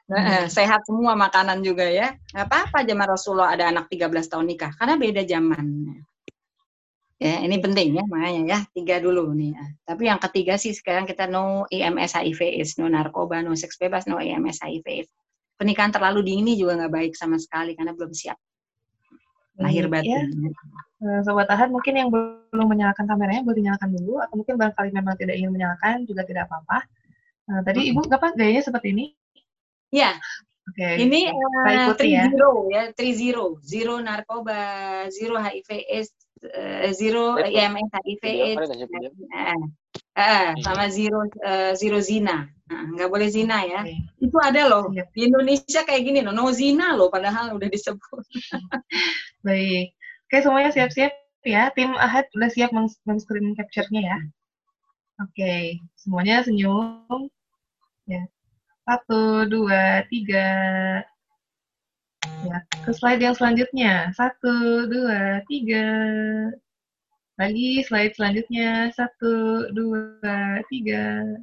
Nah, 0.07 0.23
eh, 0.23 0.45
sehat 0.47 0.87
semua 0.87 1.19
makanan 1.19 1.59
juga 1.59 1.83
ya. 1.83 2.15
Apa-apa 2.31 2.87
zaman 2.87 3.07
Rasulullah 3.11 3.51
ada 3.51 3.67
anak 3.67 3.91
13 3.91 4.31
tahun 4.31 4.47
nikah, 4.47 4.71
karena 4.79 4.95
beda 4.95 5.27
zaman. 5.27 5.99
Ya, 7.19 7.43
ini 7.43 7.59
penting 7.59 7.97
ya, 7.97 8.05
makanya 8.07 8.41
ya, 8.47 8.59
tiga 8.71 9.03
dulu 9.03 9.35
nih. 9.35 9.51
ya. 9.51 9.65
Tapi 9.83 10.07
yang 10.07 10.21
ketiga 10.21 10.55
sih 10.55 10.71
sekarang 10.71 11.03
kita 11.03 11.27
no 11.27 11.67
IMS 11.67 12.15
HIV 12.15 12.39
AIDS, 12.39 12.79
no 12.79 12.87
narkoba, 12.87 13.43
no 13.43 13.51
seks 13.57 13.75
bebas, 13.75 14.07
no 14.07 14.15
IMS 14.15 14.63
HIV 14.63 14.85
AIDS. 14.85 15.11
Pernikahan 15.59 15.91
terlalu 15.91 16.23
dini 16.23 16.55
juga 16.55 16.79
nggak 16.79 16.93
baik 16.93 17.13
sama 17.17 17.35
sekali 17.41 17.75
karena 17.75 17.91
belum 17.91 18.13
siap 18.15 18.37
lahir 19.57 19.89
ya. 19.89 19.91
batin. 19.91 20.29
Eh, 20.97 21.21
Sobat 21.25 21.49
Ahad 21.49 21.73
mungkin 21.73 21.93
yang 21.97 22.09
belum 22.13 22.67
menyalakan 22.69 23.05
kameranya 23.09 23.41
boleh 23.41 23.57
dinyalakan 23.61 23.89
dulu 23.97 24.21
atau 24.21 24.37
mungkin 24.37 24.55
barangkali 24.57 24.89
memang 24.93 25.13
tidak 25.17 25.35
ingin 25.37 25.51
menyalakan 25.53 26.05
juga 26.05 26.21
tidak 26.25 26.45
apa-apa. 26.49 26.85
Nah, 27.47 27.63
tadi 27.63 27.87
Ibu 27.91 28.11
apa 28.11 28.35
gayanya 28.35 28.63
seperti 28.63 28.91
ini? 28.91 29.05
Ya, 29.87 30.19
Oke. 30.67 30.99
Ini 30.99 31.31
kita 31.31 31.69
eh, 31.71 31.75
ikuti 31.79 31.95
three 31.95 32.11
ya. 32.11 32.23
zero 32.27 32.51
ya, 32.67 32.81
three 32.91 33.15
zero, 33.15 33.45
zero 33.63 34.03
narkoba, 34.03 34.59
zero 35.07 35.39
HIV 35.39 35.69
AIDS, 35.87 36.11
eh, 36.43 36.91
zero 36.91 37.39
IMS 37.39 37.87
HIV 37.87 38.23
AIDS 38.27 38.67
eh, 39.31 39.55
eh, 40.11 40.47
sama 40.59 40.91
zero 40.91 41.23
eh, 41.39 41.71
zero 41.79 42.03
zina 42.03 42.51
Nah, 42.67 42.83
nggak 42.83 43.07
boleh 43.07 43.31
zina 43.31 43.63
ya 43.63 43.79
Oke. 43.79 43.95
itu 44.19 44.37
ada 44.43 44.67
loh 44.67 44.91
Siap. 44.91 45.07
di 45.15 45.21
Indonesia 45.23 45.87
kayak 45.87 46.03
gini 46.03 46.19
loh 46.19 46.35
no 46.35 46.51
zina 46.51 46.99
loh 46.99 47.07
padahal 47.07 47.55
udah 47.55 47.71
disebut 47.71 48.27
Baik. 49.47 49.95
Oke, 50.27 50.37
semuanya 50.43 50.75
siap-siap 50.75 51.15
ya. 51.47 51.71
Tim 51.71 51.95
Ahad 51.95 52.27
udah 52.35 52.51
siap 52.51 52.75
men- 52.75 52.91
men-screen 53.07 53.55
capture-nya 53.55 54.01
ya. 54.03 54.17
Oke, 55.23 55.79
semuanya 55.95 56.43
senyum. 56.43 57.31
Ya. 58.07 58.23
Satu, 58.87 59.43
dua, 59.51 60.07
tiga. 60.07 60.47
Ya, 62.47 62.57
ke 62.87 62.91
slide 62.95 63.19
yang 63.19 63.35
selanjutnya. 63.35 64.15
Satu, 64.15 64.87
dua, 64.87 65.43
tiga. 65.51 65.87
Lagi 67.35 67.83
slide 67.83 68.15
selanjutnya. 68.15 68.95
Satu, 68.95 69.67
dua, 69.75 70.63
tiga. 70.71 71.35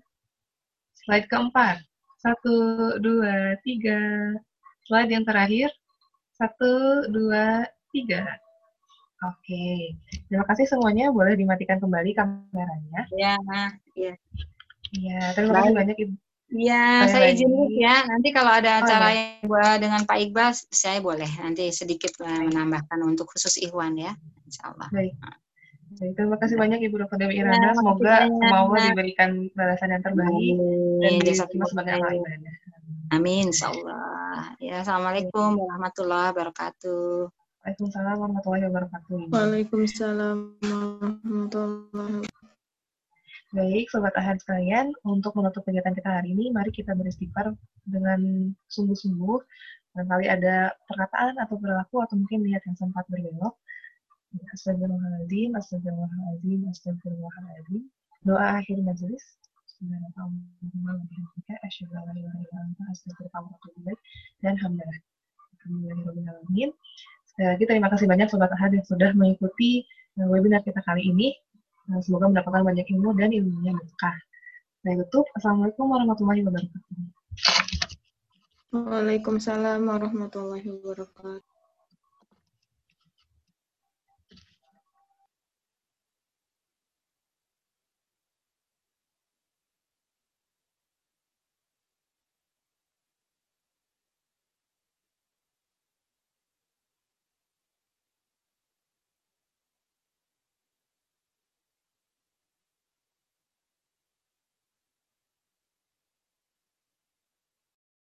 Slide 1.04 1.28
keempat. 1.28 1.84
Satu, 2.24 2.56
dua, 3.04 3.60
tiga. 3.60 4.32
Slide 4.88 5.12
yang 5.12 5.28
terakhir. 5.28 5.68
Satu, 6.32 7.04
dua, 7.12 7.68
tiga. 7.92 8.24
Oke, 9.24 9.96
terima 10.28 10.44
kasih 10.48 10.68
semuanya. 10.68 11.12
Boleh 11.12 11.36
dimatikan 11.36 11.80
kembali 11.80 12.12
kameranya. 12.16 13.08
ya 13.96 14.12
Iya, 14.94 15.32
terima 15.36 15.52
kasih 15.60 15.72
banyak 15.76 15.96
Ibu. 15.96 16.23
Ya 16.54 17.04
Sekali 17.10 17.10
saya 17.10 17.34
izin 17.34 17.50
ya 17.74 17.96
nanti 18.06 18.28
kalau 18.30 18.50
ada 18.54 18.78
Oh, 18.78 18.86
acara 18.86 19.08
ya. 19.10 19.14
yang 19.14 19.46
gua 19.50 19.66
dengan 19.82 20.00
Pak 20.06 20.18
Iqbal 20.22 20.50
saya 20.70 20.98
boleh 21.02 21.28
nanti 21.42 21.68
sedikit 21.74 22.14
menambahkan 22.22 22.98
untuk 23.02 23.30
khusus 23.34 23.58
Ikhwan 23.58 23.98
ya 23.98 24.14
Insya 24.46 24.70
Allah 24.70 24.88
Baik. 24.94 25.14
Baik, 25.94 26.10
terima 26.18 26.36
kasih 26.42 26.58
banyak 26.58 26.82
Ibu 26.90 27.06
Dr. 27.06 27.16
Dewi 27.22 27.38
Ya, 27.38 27.46
Irana. 27.46 27.70
Semoga 27.70 28.26
semua 28.26 28.78
diberikan 28.82 29.46
balasan 29.54 29.94
yang 29.94 30.02
terbaik 30.02 30.54
dan 30.98 31.12
diterima 31.22 31.64
sebagai 31.70 31.92
amal 32.02 32.10
ibadah. 32.18 32.54
Amin, 33.14 33.54
insya 33.54 33.70
Allah. 33.70 34.58
Ya, 34.58 34.82
assalamualaikum 34.82 35.54
warahmatullahi 35.54 36.34
wabarakatuh. 36.34 37.30
Waalaikumsalam 37.62 38.16
warahmatullahi 38.18 38.64
wabarakatuh. 38.66 39.18
Waalaikumsalam 39.30 40.36
warahmatullahi 40.66 41.86
wabarakatuh. 41.94 42.42
Baik, 43.54 43.86
Sobat 43.86 44.10
Ahad 44.18 44.42
sekalian, 44.42 44.90
untuk 45.06 45.38
menutup 45.38 45.62
kegiatan 45.62 45.94
kita 45.94 46.10
hari 46.10 46.34
ini, 46.34 46.50
mari 46.50 46.74
kita 46.74 46.90
beristighfar 46.90 47.54
dengan 47.86 48.50
sungguh-sungguh. 48.66 49.38
Barangkali 49.94 50.26
ada 50.26 50.74
perkataan 50.90 51.38
atau 51.38 51.54
perilaku 51.62 52.02
atau 52.02 52.18
mungkin 52.18 52.42
niat 52.42 52.66
yang 52.66 52.74
sempat 52.74 53.06
berbelok. 53.06 53.54
Astagfirullahaladzim, 54.58 55.54
astagfirullahaladzim, 55.54 56.66
astagfirullahaladzim. 56.66 57.86
Doa 58.26 58.58
akhir 58.58 58.74
majelis. 58.82 59.22
Dan 64.42 64.54
hamdalah. 64.58 64.98
Sekali 67.22 67.46
lagi 67.54 67.64
terima 67.70 67.86
kasih 67.86 68.06
banyak 68.10 68.26
Sobat 68.34 68.50
Ahad 68.50 68.74
yang 68.74 68.82
sudah 68.82 69.14
mengikuti 69.14 69.86
eh, 70.18 70.26
webinar 70.26 70.66
kita 70.66 70.82
kali 70.82 71.06
ini. 71.06 71.38
Nah, 71.84 72.00
semoga 72.00 72.32
mendapatkan 72.32 72.64
banyak 72.64 72.86
ilmu 72.96 73.12
dan 73.16 73.28
ilmunya 73.28 73.76
berkah. 73.76 74.16
Saya 74.80 75.00
tutup. 75.04 75.28
Assalamualaikum 75.36 75.84
warahmatullahi 75.88 76.40
wabarakatuh. 76.44 76.96
Waalaikumsalam 78.74 79.80
warahmatullahi 79.84 80.66
wabarakatuh. 80.66 81.53